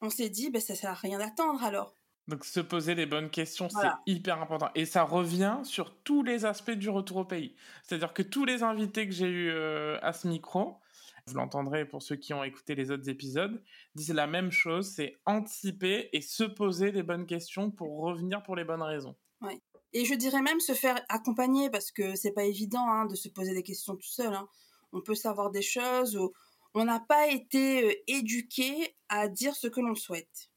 on 0.00 0.10
s'est 0.10 0.28
dit, 0.28 0.50
ben, 0.50 0.60
ça 0.60 0.74
sert 0.74 0.90
à 0.90 0.94
rien 0.94 1.18
d'attendre 1.18 1.62
alors. 1.64 1.94
Donc 2.28 2.44
se 2.44 2.60
poser 2.60 2.94
les 2.94 3.04
bonnes 3.04 3.28
questions, 3.28 3.68
c'est 3.68 3.88
hyper 4.06 4.40
important. 4.40 4.70
Et 4.74 4.86
ça 4.86 5.02
revient 5.02 5.58
sur 5.62 5.94
tous 6.02 6.22
les 6.22 6.46
aspects 6.46 6.70
du 6.70 6.88
retour 6.88 7.18
au 7.18 7.24
pays. 7.24 7.54
C'est-à-dire 7.82 8.14
que 8.14 8.22
tous 8.22 8.46
les 8.46 8.62
invités 8.62 9.06
que 9.06 9.12
j'ai 9.12 9.28
eus 9.28 9.50
euh, 9.50 9.98
à 10.00 10.14
ce 10.14 10.26
micro, 10.26 10.80
vous 11.26 11.34
l'entendrez 11.34 11.86
pour 11.86 12.02
ceux 12.02 12.16
qui 12.16 12.32
ont 12.32 12.42
écouté 12.42 12.74
les 12.74 12.90
autres 12.90 13.08
épisodes, 13.08 13.62
disent 13.94 14.12
la 14.12 14.26
même 14.26 14.50
chose, 14.50 14.90
c'est 14.90 15.18
anticiper 15.26 16.08
et 16.12 16.22
se 16.22 16.44
poser 16.44 16.92
les 16.92 17.02
bonnes 17.02 17.26
questions 17.26 17.70
pour 17.70 18.00
revenir 18.00 18.42
pour 18.42 18.56
les 18.56 18.64
bonnes 18.64 18.82
raisons. 18.82 19.16
Et 19.94 20.04
je 20.04 20.14
dirais 20.14 20.42
même 20.42 20.60
se 20.60 20.74
faire 20.74 21.00
accompagner 21.08 21.70
parce 21.70 21.92
que 21.92 22.16
c'est 22.16 22.32
pas 22.32 22.44
évident 22.44 22.86
hein, 22.86 23.06
de 23.06 23.14
se 23.14 23.28
poser 23.28 23.54
des 23.54 23.62
questions 23.62 23.94
tout 23.94 24.02
seul. 24.02 24.34
Hein. 24.34 24.48
On 24.92 25.00
peut 25.00 25.14
savoir 25.14 25.50
des 25.50 25.62
choses, 25.62 26.18
on 26.74 26.84
n'a 26.84 27.00
pas 27.00 27.28
été 27.28 27.84
euh, 27.84 27.94
éduqué 28.08 28.96
à 29.08 29.28
dire 29.28 29.54
ce 29.54 29.68
que 29.68 29.80
l'on 29.80 29.94
souhaite 29.94 30.50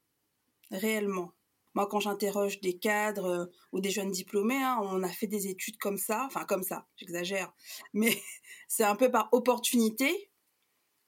réellement. 0.70 1.32
Moi, 1.74 1.86
quand 1.86 2.00
j'interroge 2.00 2.60
des 2.60 2.76
cadres 2.76 3.26
euh, 3.26 3.46
ou 3.72 3.80
des 3.80 3.90
jeunes 3.90 4.10
diplômés, 4.10 4.60
hein, 4.60 4.78
on 4.82 5.02
a 5.04 5.08
fait 5.08 5.28
des 5.28 5.46
études 5.46 5.78
comme 5.78 5.96
ça, 5.96 6.24
enfin 6.26 6.44
comme 6.44 6.64
ça, 6.64 6.86
j'exagère, 6.96 7.52
mais 7.92 8.20
c'est 8.68 8.84
un 8.84 8.96
peu 8.96 9.10
par 9.10 9.28
opportunité. 9.32 10.30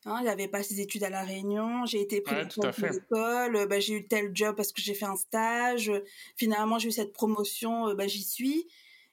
Hein, 0.07 0.19
il 0.21 0.25
n'avait 0.25 0.49
pas 0.49 0.63
ses 0.63 0.81
études 0.81 1.05
à 1.05 1.11
La 1.11 1.23
Réunion, 1.23 1.85
j'ai 1.85 2.01
été 2.01 2.23
pris 2.23 2.35
ouais, 2.35 2.67
à 2.67 2.91
l'école, 2.91 3.67
bah, 3.69 3.81
j'ai 3.81 3.95
eu 3.95 4.09
tel 4.09 4.31
job 4.35 4.57
parce 4.57 4.73
que 4.73 4.81
j'ai 4.81 4.95
fait 4.95 5.05
un 5.05 5.17
stage, 5.17 5.93
finalement 6.37 6.79
j'ai 6.79 6.89
eu 6.89 6.93
cette 6.93 7.13
promotion, 7.13 7.89
euh, 7.89 7.95
bah, 7.95 8.07
j'y 8.07 8.23
suis. 8.23 8.67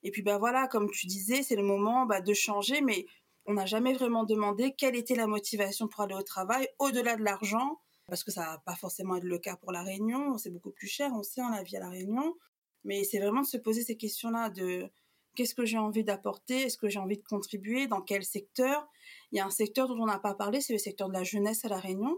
Et 0.03 0.11
puis 0.11 0.21
bah 0.21 0.37
voilà, 0.37 0.67
comme 0.67 0.89
tu 0.89 1.07
disais, 1.07 1.43
c'est 1.43 1.57
le 1.57 1.63
moment 1.63 2.05
bah, 2.05 2.21
de 2.21 2.33
changer, 2.33 2.79
mais 2.81 3.05
on 3.45 3.55
n'a 3.55 3.65
jamais 3.65 3.93
vraiment 3.93 4.23
demandé 4.23 4.75
quelle 4.77 4.95
était 4.95 5.15
la 5.15 5.27
motivation 5.27 5.89
pour 5.89 6.03
aller 6.03 6.15
au 6.15 6.21
travail, 6.21 6.69
au-delà 6.79 7.17
de 7.17 7.23
l'argent, 7.23 7.81
parce 8.07 8.23
que 8.23 8.31
ça 8.31 8.41
va 8.41 8.57
pas 8.59 8.75
forcément 8.75 9.17
être 9.17 9.25
le 9.25 9.39
cas 9.39 9.57
pour 9.57 9.73
la 9.73 9.83
Réunion, 9.83 10.37
c'est 10.37 10.51
beaucoup 10.51 10.71
plus 10.71 10.87
cher, 10.87 11.11
on 11.13 11.23
sait, 11.23 11.41
la 11.41 11.63
vie 11.63 11.75
à 11.75 11.81
la 11.81 11.89
Réunion, 11.89 12.37
mais 12.85 13.03
c'est 13.03 13.19
vraiment 13.19 13.41
de 13.41 13.47
se 13.47 13.57
poser 13.57 13.83
ces 13.83 13.97
questions-là 13.97 14.49
de 14.49 14.89
qu'est-ce 15.35 15.53
que 15.53 15.65
j'ai 15.65 15.77
envie 15.77 16.05
d'apporter, 16.05 16.61
est-ce 16.61 16.77
que 16.77 16.87
j'ai 16.87 16.99
envie 16.99 17.17
de 17.17 17.23
contribuer, 17.23 17.87
dans 17.87 18.01
quel 18.01 18.23
secteur. 18.23 18.87
Il 19.31 19.37
y 19.37 19.39
a 19.39 19.45
un 19.45 19.51
secteur 19.51 19.87
dont 19.87 20.01
on 20.01 20.05
n'a 20.05 20.19
pas 20.19 20.33
parlé, 20.33 20.61
c'est 20.61 20.73
le 20.73 20.79
secteur 20.79 21.07
de 21.09 21.13
la 21.13 21.23
jeunesse 21.23 21.65
à 21.65 21.69
la 21.69 21.79
Réunion. 21.79 22.17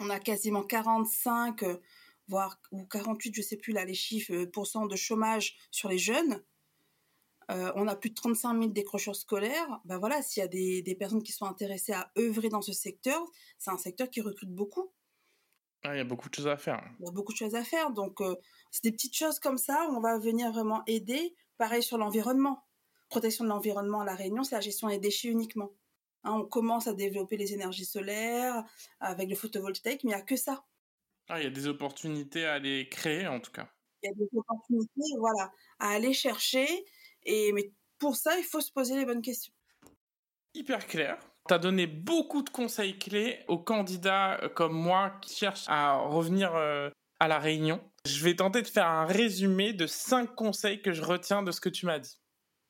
On 0.00 0.10
a 0.10 0.20
quasiment 0.20 0.62
45, 0.62 1.62
euh, 1.62 1.76
voire 2.28 2.60
ou 2.70 2.84
48, 2.86 3.34
je 3.34 3.42
sais 3.42 3.56
plus 3.56 3.72
là 3.72 3.84
les 3.84 3.94
chiffres, 3.94 4.32
euh, 4.32 4.46
pourcent 4.50 4.86
de 4.86 4.96
chômage 4.96 5.56
sur 5.70 5.88
les 5.88 5.98
jeunes. 5.98 6.42
Euh, 7.50 7.72
on 7.76 7.88
a 7.88 7.96
plus 7.96 8.10
de 8.10 8.14
35 8.14 8.58
000 8.58 8.72
décrocheurs 8.72 9.16
scolaires. 9.16 9.80
Ben 9.86 9.98
voilà, 9.98 10.20
s'il 10.22 10.42
y 10.42 10.44
a 10.44 10.48
des, 10.48 10.82
des, 10.82 10.94
personnes 10.94 11.22
qui 11.22 11.32
sont 11.32 11.46
intéressées 11.46 11.94
à 11.94 12.12
œuvrer 12.18 12.50
dans 12.50 12.60
ce 12.60 12.72
secteur, 12.72 13.24
c'est 13.58 13.70
un 13.70 13.78
secteur 13.78 14.10
qui 14.10 14.20
recrute 14.20 14.50
beaucoup. 14.50 14.92
Ah, 15.84 15.94
il 15.94 15.98
y 15.98 16.00
a 16.00 16.04
beaucoup 16.04 16.28
de 16.28 16.34
choses 16.34 16.48
à 16.48 16.56
faire. 16.56 16.82
Il 16.98 17.06
y 17.06 17.08
a 17.08 17.12
beaucoup 17.12 17.32
de 17.32 17.38
choses 17.38 17.54
à 17.54 17.62
faire. 17.62 17.90
Donc, 17.92 18.20
euh, 18.20 18.36
c'est 18.70 18.82
des 18.82 18.92
petites 18.92 19.16
choses 19.16 19.38
comme 19.38 19.58
ça 19.58 19.88
où 19.88 19.96
on 19.96 20.00
va 20.00 20.18
venir 20.18 20.52
vraiment 20.52 20.82
aider. 20.86 21.34
Pareil 21.56 21.82
sur 21.82 21.98
l'environnement. 21.98 22.64
Protection 23.08 23.44
de 23.44 23.48
l'environnement 23.48 24.00
à 24.00 24.04
La 24.04 24.14
Réunion, 24.14 24.42
c'est 24.42 24.54
la 24.54 24.60
gestion 24.60 24.88
des 24.88 24.98
déchets 24.98 25.28
uniquement. 25.28 25.70
Hein, 26.24 26.32
on 26.32 26.44
commence 26.44 26.86
à 26.86 26.94
développer 26.94 27.36
les 27.36 27.54
énergies 27.54 27.84
solaires 27.84 28.64
avec 29.00 29.28
le 29.28 29.36
photovoltaïque, 29.36 30.04
mais 30.04 30.12
il 30.12 30.14
n'y 30.14 30.20
a 30.20 30.22
que 30.22 30.36
ça. 30.36 30.64
Ah, 31.28 31.40
il 31.40 31.44
y 31.44 31.46
a 31.46 31.50
des 31.50 31.66
opportunités 31.66 32.46
à 32.46 32.54
aller 32.54 32.88
créer, 32.88 33.26
en 33.26 33.40
tout 33.40 33.52
cas. 33.52 33.68
Il 34.02 34.08
y 34.08 34.10
a 34.10 34.14
des 34.14 34.28
opportunités, 34.36 35.16
voilà, 35.18 35.52
à 35.78 35.90
aller 35.90 36.12
chercher. 36.12 36.66
Et, 37.24 37.52
mais 37.52 37.72
pour 37.98 38.16
ça, 38.16 38.38
il 38.38 38.44
faut 38.44 38.60
se 38.60 38.72
poser 38.72 38.96
les 38.96 39.04
bonnes 39.04 39.22
questions. 39.22 39.52
Hyper 40.54 40.86
clair. 40.86 41.18
Tu 41.46 41.54
as 41.54 41.58
donné 41.58 41.86
beaucoup 41.86 42.42
de 42.42 42.50
conseils 42.50 42.98
clés 42.98 43.44
aux 43.48 43.58
candidats 43.58 44.38
euh, 44.42 44.48
comme 44.48 44.72
moi 44.72 45.18
qui 45.22 45.34
cherchent 45.34 45.66
à 45.68 45.96
revenir 45.98 46.54
euh, 46.54 46.90
à 47.20 47.28
la 47.28 47.38
réunion. 47.38 47.80
Je 48.06 48.24
vais 48.24 48.36
tenter 48.36 48.62
de 48.62 48.66
faire 48.66 48.86
un 48.86 49.04
résumé 49.04 49.72
de 49.72 49.86
cinq 49.86 50.34
conseils 50.34 50.80
que 50.82 50.92
je 50.92 51.02
retiens 51.02 51.42
de 51.42 51.52
ce 51.52 51.60
que 51.60 51.68
tu 51.68 51.86
m'as 51.86 51.98
dit. 51.98 52.18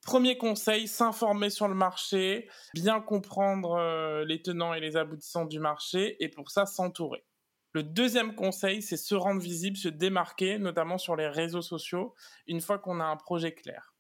Premier 0.09 0.39
conseil, 0.39 0.89
s'informer 0.89 1.51
sur 1.51 1.69
le 1.69 1.75
marché, 1.75 2.49
bien 2.73 2.99
comprendre 2.99 3.73
euh, 3.73 4.25
les 4.25 4.41
tenants 4.41 4.73
et 4.73 4.81
les 4.81 4.97
aboutissants 4.97 5.45
du 5.45 5.61
marché 5.61 6.17
et 6.25 6.31
pour 6.31 6.51
ça 6.51 6.65
s'entourer. 6.65 7.27
Le 7.73 7.83
deuxième 7.83 8.35
conseil, 8.35 8.81
c'est 8.81 8.97
se 8.97 9.15
rendre 9.15 9.43
visible, 9.43 9.77
se 9.77 9.89
démarquer, 9.89 10.59
notamment 10.59 10.97
sur 10.97 11.15
les 11.15 11.29
réseaux 11.29 11.61
sociaux, 11.61 12.15
une 12.47 12.63
fois 12.63 12.79
qu'on 12.79 13.01
a 13.01 13.05
un 13.05 13.19
projet 13.19 13.53
clair. 13.53 13.95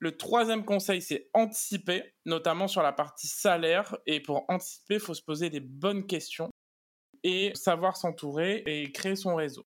Le 0.00 0.16
troisième 0.16 0.64
conseil, 0.64 1.00
c'est 1.00 1.30
anticiper, 1.32 2.16
notamment 2.24 2.66
sur 2.66 2.82
la 2.82 2.92
partie 2.92 3.28
salaire. 3.28 3.96
Et 4.04 4.18
pour 4.18 4.46
anticiper, 4.48 4.94
il 4.94 5.00
faut 5.00 5.14
se 5.14 5.22
poser 5.22 5.48
des 5.48 5.60
bonnes 5.60 6.08
questions 6.08 6.50
et 7.22 7.52
savoir 7.54 7.96
s'entourer 7.96 8.64
et 8.66 8.90
créer 8.90 9.14
son 9.14 9.36
réseau. 9.36 9.64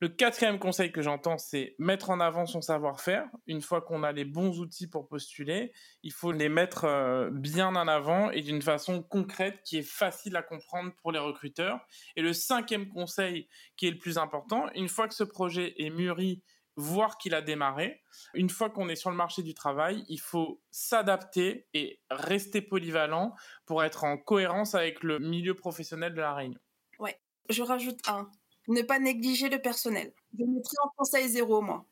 Le 0.00 0.08
quatrième 0.08 0.60
conseil 0.60 0.92
que 0.92 1.02
j'entends, 1.02 1.38
c'est 1.38 1.74
mettre 1.78 2.10
en 2.10 2.20
avant 2.20 2.46
son 2.46 2.60
savoir-faire. 2.60 3.28
Une 3.46 3.60
fois 3.60 3.80
qu'on 3.80 4.04
a 4.04 4.12
les 4.12 4.24
bons 4.24 4.60
outils 4.60 4.86
pour 4.86 5.08
postuler, 5.08 5.72
il 6.04 6.12
faut 6.12 6.30
les 6.30 6.48
mettre 6.48 6.84
euh, 6.84 7.30
bien 7.32 7.74
en 7.74 7.88
avant 7.88 8.30
et 8.30 8.42
d'une 8.42 8.62
façon 8.62 9.02
concrète 9.02 9.60
qui 9.64 9.78
est 9.78 9.88
facile 9.88 10.36
à 10.36 10.42
comprendre 10.42 10.92
pour 11.02 11.10
les 11.10 11.18
recruteurs. 11.18 11.80
Et 12.14 12.22
le 12.22 12.32
cinquième 12.32 12.88
conseil 12.88 13.48
qui 13.76 13.88
est 13.88 13.90
le 13.90 13.98
plus 13.98 14.18
important, 14.18 14.66
une 14.74 14.88
fois 14.88 15.08
que 15.08 15.14
ce 15.14 15.24
projet 15.24 15.74
est 15.78 15.90
mûri 15.90 16.44
voir 16.78 17.18
qu'il 17.18 17.34
a 17.34 17.42
démarré. 17.42 18.00
Une 18.34 18.48
fois 18.48 18.70
qu'on 18.70 18.88
est 18.88 18.94
sur 18.94 19.10
le 19.10 19.16
marché 19.16 19.42
du 19.42 19.52
travail, 19.52 20.04
il 20.08 20.20
faut 20.20 20.62
s'adapter 20.70 21.66
et 21.74 22.00
rester 22.08 22.62
polyvalent 22.62 23.34
pour 23.66 23.82
être 23.82 24.04
en 24.04 24.16
cohérence 24.16 24.76
avec 24.76 25.02
le 25.02 25.18
milieu 25.18 25.54
professionnel 25.54 26.14
de 26.14 26.20
la 26.20 26.34
Réunion. 26.34 26.60
Ouais, 27.00 27.20
je 27.50 27.62
rajoute 27.62 27.98
un. 28.08 28.30
Ne 28.68 28.82
pas 28.82 28.98
négliger 28.98 29.48
le 29.48 29.60
personnel. 29.60 30.12
Je 30.38 30.44
mettrai 30.44 30.76
en 30.84 30.90
conseil 30.96 31.28
zéro, 31.28 31.60
moi. 31.62 31.86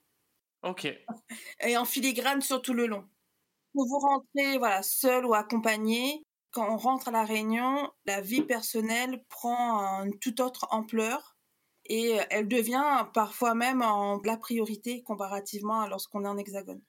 Ok. 0.62 0.87
Et 1.61 1.77
en 1.77 1.85
filigrane 1.85 2.43
sur 2.43 2.62
tout 2.62 2.74
le 2.74 2.87
long. 2.87 3.03
Que 3.03 3.89
vous 3.89 3.99
rentrez 3.99 4.59
voilà, 4.59 4.83
seul 4.83 5.27
ou 5.27 5.35
accompagné, 5.35 6.24
quand 6.51 6.72
on 6.72 6.77
rentre 6.77 7.09
à 7.09 7.11
la 7.11 7.24
Réunion, 7.24 7.91
la 8.07 8.20
vie 8.20 8.43
personnelle 8.43 9.22
prend 9.29 10.05
une 10.05 10.18
toute 10.18 10.41
autre 10.41 10.66
ampleur 10.70 11.37
et 11.85 12.18
elle 12.31 12.49
devient 12.49 13.07
parfois 13.12 13.55
même 13.55 13.83
en 13.83 14.20
la 14.24 14.37
priorité 14.37 15.03
comparativement 15.03 15.83
à 15.83 15.89
lorsqu'on 15.89 16.24
est 16.24 16.29
en 16.29 16.39
hexagone. 16.39 16.81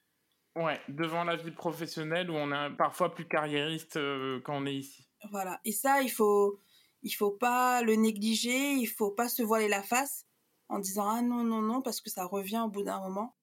Ouais, 0.55 0.79
devant 0.87 1.23
la 1.23 1.35
vie 1.35 1.51
professionnelle 1.51 2.31
où 2.31 2.33
on 2.33 2.51
est 2.51 2.75
parfois 2.77 3.13
plus 3.13 3.27
carriériste 3.27 3.97
euh, 3.97 4.41
quand 4.43 4.55
on 4.55 4.65
est 4.65 4.75
ici. 4.75 5.07
Voilà, 5.31 5.59
et 5.65 5.71
ça, 5.71 6.01
il 6.01 6.09
faut, 6.09 6.59
il 7.03 7.11
faut 7.11 7.31
pas 7.31 7.81
le 7.81 7.95
négliger, 7.95 8.73
il 8.73 8.87
faut 8.87 9.11
pas 9.11 9.29
se 9.29 9.41
voiler 9.43 9.67
la 9.67 9.83
face 9.83 10.25
en 10.69 10.79
disant 10.79 11.07
ah 11.09 11.21
non 11.21 11.43
non 11.43 11.61
non 11.61 11.81
parce 11.81 12.01
que 12.01 12.09
ça 12.09 12.25
revient 12.25 12.61
au 12.65 12.69
bout 12.69 12.83
d'un 12.83 12.99
moment. 13.01 13.35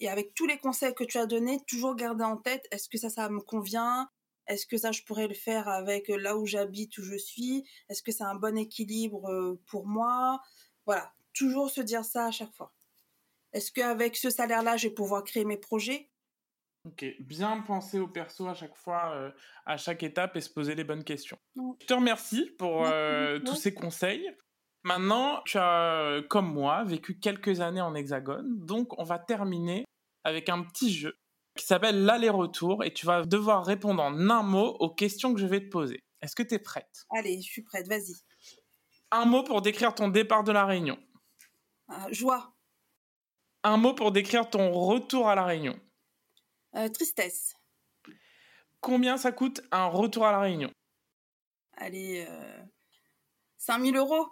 Et 0.00 0.08
avec 0.08 0.34
tous 0.34 0.46
les 0.46 0.58
conseils 0.58 0.94
que 0.94 1.04
tu 1.04 1.18
as 1.18 1.26
donnés, 1.26 1.60
toujours 1.66 1.96
garder 1.96 2.24
en 2.24 2.36
tête 2.36 2.66
est-ce 2.70 2.88
que 2.88 2.98
ça 2.98 3.10
ça 3.10 3.28
me 3.28 3.40
convient? 3.40 4.08
Est-ce 4.46 4.66
que 4.66 4.76
ça 4.78 4.92
je 4.92 5.02
pourrais 5.02 5.28
le 5.28 5.34
faire 5.34 5.68
avec 5.68 6.08
là 6.08 6.36
où 6.36 6.46
j'habite 6.46 6.96
où 6.98 7.02
je 7.02 7.16
suis? 7.16 7.64
Est-ce 7.88 8.02
que 8.02 8.12
c'est 8.12 8.24
un 8.24 8.34
bon 8.36 8.56
équilibre 8.58 9.30
euh, 9.30 9.60
pour 9.66 9.86
moi? 9.86 10.40
Voilà, 10.86 11.14
toujours 11.34 11.70
se 11.70 11.80
dire 11.80 12.04
ça 12.04 12.26
à 12.26 12.30
chaque 12.30 12.54
fois. 12.54 12.72
Est-ce 13.52 13.72
qu'avec 13.72 14.16
ce 14.16 14.30
salaire-là, 14.30 14.76
je 14.76 14.88
vais 14.88 14.94
pouvoir 14.94 15.24
créer 15.24 15.44
mes 15.44 15.56
projets? 15.56 16.10
Ok, 16.86 17.04
bien 17.18 17.60
penser 17.62 17.98
au 17.98 18.06
perso 18.06 18.46
à 18.46 18.54
chaque 18.54 18.76
fois, 18.76 19.10
euh, 19.12 19.30
à 19.64 19.76
chaque 19.76 20.04
étape 20.04 20.36
et 20.36 20.40
se 20.40 20.50
poser 20.50 20.76
les 20.76 20.84
bonnes 20.84 21.02
questions. 21.02 21.38
Je 21.80 21.86
te 21.86 21.94
remercie 21.94 22.50
pour 22.58 22.86
euh, 22.86 23.40
tous 23.40 23.56
ces 23.56 23.74
conseils. 23.74 24.30
Maintenant, 24.84 25.42
tu 25.44 25.58
as, 25.58 26.00
euh, 26.00 26.22
comme 26.22 26.52
moi, 26.52 26.84
vécu 26.84 27.18
quelques 27.18 27.60
années 27.60 27.80
en 27.80 27.96
hexagone, 27.96 28.64
donc 28.64 28.96
on 29.00 29.02
va 29.02 29.18
terminer 29.18 29.84
avec 30.22 30.48
un 30.48 30.62
petit 30.62 30.92
jeu 30.92 31.18
qui 31.56 31.66
s'appelle 31.66 32.04
l'aller-retour 32.04 32.84
et 32.84 32.92
tu 32.92 33.04
vas 33.04 33.24
devoir 33.24 33.66
répondre 33.66 34.00
en 34.00 34.30
un 34.30 34.42
mot 34.44 34.76
aux 34.78 34.90
questions 34.90 35.34
que 35.34 35.40
je 35.40 35.46
vais 35.46 35.60
te 35.60 35.70
poser. 35.70 36.04
Est-ce 36.22 36.36
que 36.36 36.44
tu 36.44 36.54
es 36.54 36.58
prête? 36.60 37.04
Allez, 37.10 37.40
je 37.42 37.50
suis 37.50 37.62
prête, 37.62 37.88
vas-y. 37.88 38.14
Un 39.10 39.24
mot 39.24 39.42
pour 39.42 39.60
décrire 39.60 39.92
ton 39.92 40.06
départ 40.06 40.44
de 40.44 40.52
la 40.52 40.64
Réunion. 40.64 40.98
Euh, 41.90 41.94
joie. 42.12 42.54
Un 43.64 43.78
mot 43.78 43.94
pour 43.94 44.12
décrire 44.12 44.48
ton 44.48 44.70
retour 44.70 45.28
à 45.28 45.34
la 45.34 45.44
Réunion. 45.44 45.76
Euh, 46.76 46.88
tristesse. 46.88 47.54
Combien 48.80 49.16
ça 49.16 49.32
coûte 49.32 49.62
un 49.72 49.86
retour 49.86 50.26
à 50.26 50.32
la 50.32 50.40
Réunion? 50.40 50.70
Allez, 51.78 52.26
euh, 52.28 52.62
5000 53.56 53.96
euros. 53.96 54.28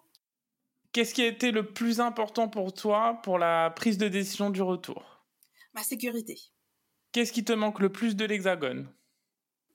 Qu'est-ce 0.92 1.14
qui 1.14 1.22
a 1.22 1.26
été 1.26 1.50
le 1.50 1.72
plus 1.72 2.00
important 2.00 2.48
pour 2.48 2.72
toi 2.72 3.20
pour 3.22 3.38
la 3.38 3.70
prise 3.70 3.98
de 3.98 4.08
décision 4.08 4.50
du 4.50 4.62
retour? 4.62 5.26
Ma 5.72 5.82
sécurité. 5.82 6.38
Qu'est-ce 7.12 7.32
qui 7.32 7.44
te 7.44 7.52
manque 7.52 7.80
le 7.80 7.90
plus 7.90 8.14
de 8.14 8.24
l'Hexagone? 8.24 8.92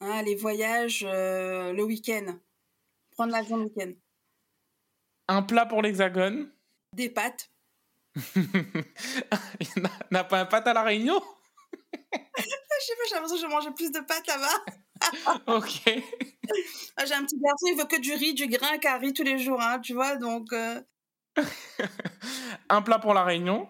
Ah, 0.01 0.21
Les 0.23 0.35
voyages, 0.35 1.03
euh, 1.03 1.73
le 1.73 1.83
week-end. 1.83 2.39
Prendre 3.11 3.33
l'avion 3.33 3.57
le 3.57 3.63
week-end. 3.65 3.91
Un 5.27 5.41
plat 5.43 5.65
pour 5.65 5.81
l'hexagone? 5.81 6.51
Des 6.93 7.09
pâtes. 7.09 7.51
Il 8.35 9.83
n'a 10.11 10.23
pas 10.23 10.39
un 10.39 10.45
pâte 10.45 10.67
à 10.67 10.73
la 10.73 10.83
Réunion? 10.83 11.21
Je 12.79 12.85
sais 12.85 12.95
pas, 12.95 13.03
j'ai 13.09 13.15
l'impression 13.15 13.35
que 13.35 13.41
je 13.41 13.47
mangeais 13.47 13.71
plus 13.71 13.91
de 13.91 13.99
pâtes 13.99 14.27
là-bas. 14.27 14.63
ok. 15.57 16.03
Ah, 16.97 17.05
j'ai 17.05 17.13
un 17.13 17.23
petit 17.23 17.39
garçon, 17.39 17.67
il 17.67 17.77
veut 17.77 17.85
que 17.85 17.99
du 17.99 18.13
riz, 18.13 18.33
du 18.33 18.47
grain, 18.47 18.77
carré 18.77 19.13
tous 19.13 19.23
les 19.23 19.37
jours, 19.39 19.61
hein, 19.61 19.79
tu 19.79 19.93
vois, 19.93 20.15
donc... 20.15 20.51
Euh... 20.53 20.81
un 22.69 22.81
plat 22.81 22.99
pour 22.99 23.13
la 23.13 23.23
Réunion 23.23 23.69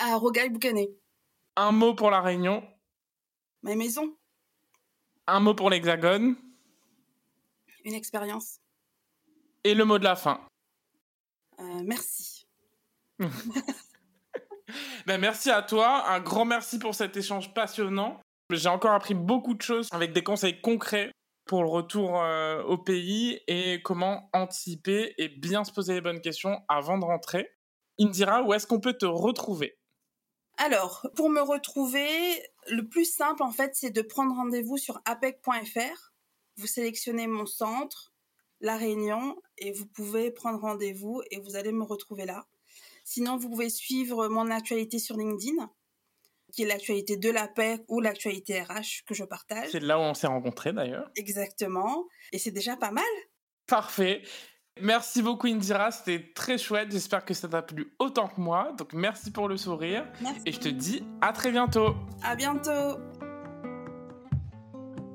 Ah, 0.00 0.16
rogaille 0.16 0.50
boucané. 0.50 0.90
Un 1.56 1.72
mot 1.72 1.94
pour 1.94 2.10
la 2.10 2.20
Réunion 2.20 2.62
Ma 3.62 3.74
maison. 3.74 4.16
Un 5.26 5.40
mot 5.40 5.54
pour 5.54 5.70
l'hexagone 5.70 6.36
Une 7.84 7.94
expérience. 7.94 8.58
Et 9.64 9.74
le 9.74 9.84
mot 9.84 9.98
de 9.98 10.04
la 10.04 10.16
fin 10.16 10.40
euh, 11.60 11.82
merci. 11.84 12.46
ben, 15.06 15.20
merci 15.20 15.50
à 15.50 15.62
toi. 15.62 16.10
Un 16.10 16.20
grand 16.20 16.44
merci 16.44 16.78
pour 16.78 16.94
cet 16.94 17.16
échange 17.16 17.52
passionnant. 17.54 18.21
J'ai 18.56 18.68
encore 18.68 18.92
appris 18.92 19.14
beaucoup 19.14 19.54
de 19.54 19.62
choses 19.62 19.88
avec 19.92 20.12
des 20.12 20.22
conseils 20.22 20.60
concrets 20.60 21.10
pour 21.44 21.62
le 21.62 21.68
retour 21.68 22.20
euh, 22.20 22.62
au 22.62 22.78
pays 22.78 23.40
et 23.48 23.82
comment 23.82 24.28
anticiper 24.32 25.14
et 25.18 25.28
bien 25.28 25.64
se 25.64 25.72
poser 25.72 25.94
les 25.94 26.00
bonnes 26.00 26.20
questions 26.20 26.60
avant 26.68 26.98
de 26.98 27.04
rentrer. 27.04 27.50
Indira, 27.98 28.42
où 28.42 28.54
est-ce 28.54 28.66
qu'on 28.66 28.80
peut 28.80 28.94
te 28.94 29.06
retrouver? 29.06 29.76
Alors, 30.58 31.08
pour 31.16 31.28
me 31.30 31.40
retrouver, 31.40 32.06
le 32.68 32.88
plus 32.88 33.04
simple 33.04 33.42
en 33.42 33.50
fait, 33.50 33.72
c'est 33.74 33.90
de 33.90 34.02
prendre 34.02 34.34
rendez-vous 34.34 34.76
sur 34.76 35.00
apec.fr. 35.04 36.12
Vous 36.56 36.66
sélectionnez 36.66 37.26
mon 37.26 37.46
centre, 37.46 38.12
la 38.60 38.76
Réunion 38.76 39.36
et 39.58 39.72
vous 39.72 39.86
pouvez 39.86 40.30
prendre 40.30 40.60
rendez-vous 40.60 41.22
et 41.30 41.40
vous 41.40 41.56
allez 41.56 41.72
me 41.72 41.84
retrouver 41.84 42.26
là. 42.26 42.46
Sinon, 43.04 43.36
vous 43.36 43.50
pouvez 43.50 43.70
suivre 43.70 44.28
mon 44.28 44.50
actualité 44.50 44.98
sur 44.98 45.16
LinkedIn, 45.16 45.68
qui 46.52 46.62
est 46.62 46.66
l'actualité 46.66 47.16
de 47.16 47.30
la 47.30 47.48
paix 47.48 47.80
ou 47.88 48.00
l'actualité 48.00 48.62
RH 48.62 49.04
que 49.06 49.14
je 49.14 49.24
partage. 49.24 49.68
C'est 49.72 49.80
là 49.80 49.98
où 49.98 50.02
on 50.02 50.14
s'est 50.14 50.26
rencontrés 50.26 50.72
d'ailleurs. 50.72 51.10
Exactement. 51.16 52.06
Et 52.32 52.38
c'est 52.38 52.50
déjà 52.50 52.76
pas 52.76 52.90
mal. 52.90 53.04
Parfait. 53.66 54.22
Merci 54.80 55.22
beaucoup 55.22 55.48
Indira, 55.48 55.90
c'était 55.90 56.32
très 56.34 56.56
chouette. 56.56 56.90
J'espère 56.90 57.24
que 57.24 57.34
ça 57.34 57.48
t'a 57.48 57.62
plu 57.62 57.94
autant 57.98 58.28
que 58.28 58.40
moi. 58.40 58.72
Donc 58.78 58.92
merci 58.94 59.30
pour 59.30 59.48
le 59.48 59.56
sourire. 59.56 60.06
Et 60.46 60.52
je 60.52 60.60
te 60.60 60.68
dis 60.68 61.04
à 61.20 61.32
très 61.32 61.50
bientôt. 61.50 61.94
À 62.22 62.36
bientôt. 62.36 62.98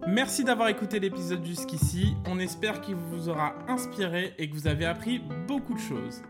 Merci 0.07 0.43
d'avoir 0.43 0.69
écouté 0.69 0.99
l'épisode 0.99 1.43
jusqu'ici. 1.43 2.15
On 2.27 2.39
espère 2.39 2.81
qu'il 2.81 2.95
vous 2.95 3.29
aura 3.29 3.55
inspiré 3.67 4.33
et 4.37 4.49
que 4.49 4.53
vous 4.53 4.67
avez 4.67 4.85
appris 4.85 5.19
beaucoup 5.47 5.73
de 5.73 5.79
choses. 5.79 6.21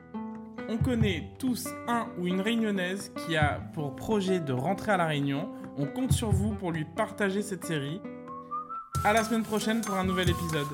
On 0.69 0.77
connaît 0.77 1.31
tous 1.39 1.65
un 1.87 2.07
ou 2.19 2.27
une 2.27 2.41
réunionnaise 2.41 3.13
qui 3.15 3.37
a 3.37 3.61
pour 3.73 3.95
projet 3.95 4.41
de 4.41 4.51
rentrer 4.51 4.91
à 4.91 4.97
la 4.97 5.05
Réunion. 5.05 5.49
On 5.77 5.85
compte 5.85 6.11
sur 6.11 6.31
vous 6.31 6.53
pour 6.55 6.73
lui 6.73 6.83
partager 6.83 7.41
cette 7.41 7.63
série. 7.63 8.01
À 9.05 9.13
la 9.13 9.23
semaine 9.23 9.43
prochaine 9.43 9.79
pour 9.79 9.95
un 9.95 10.03
nouvel 10.03 10.29
épisode. 10.29 10.67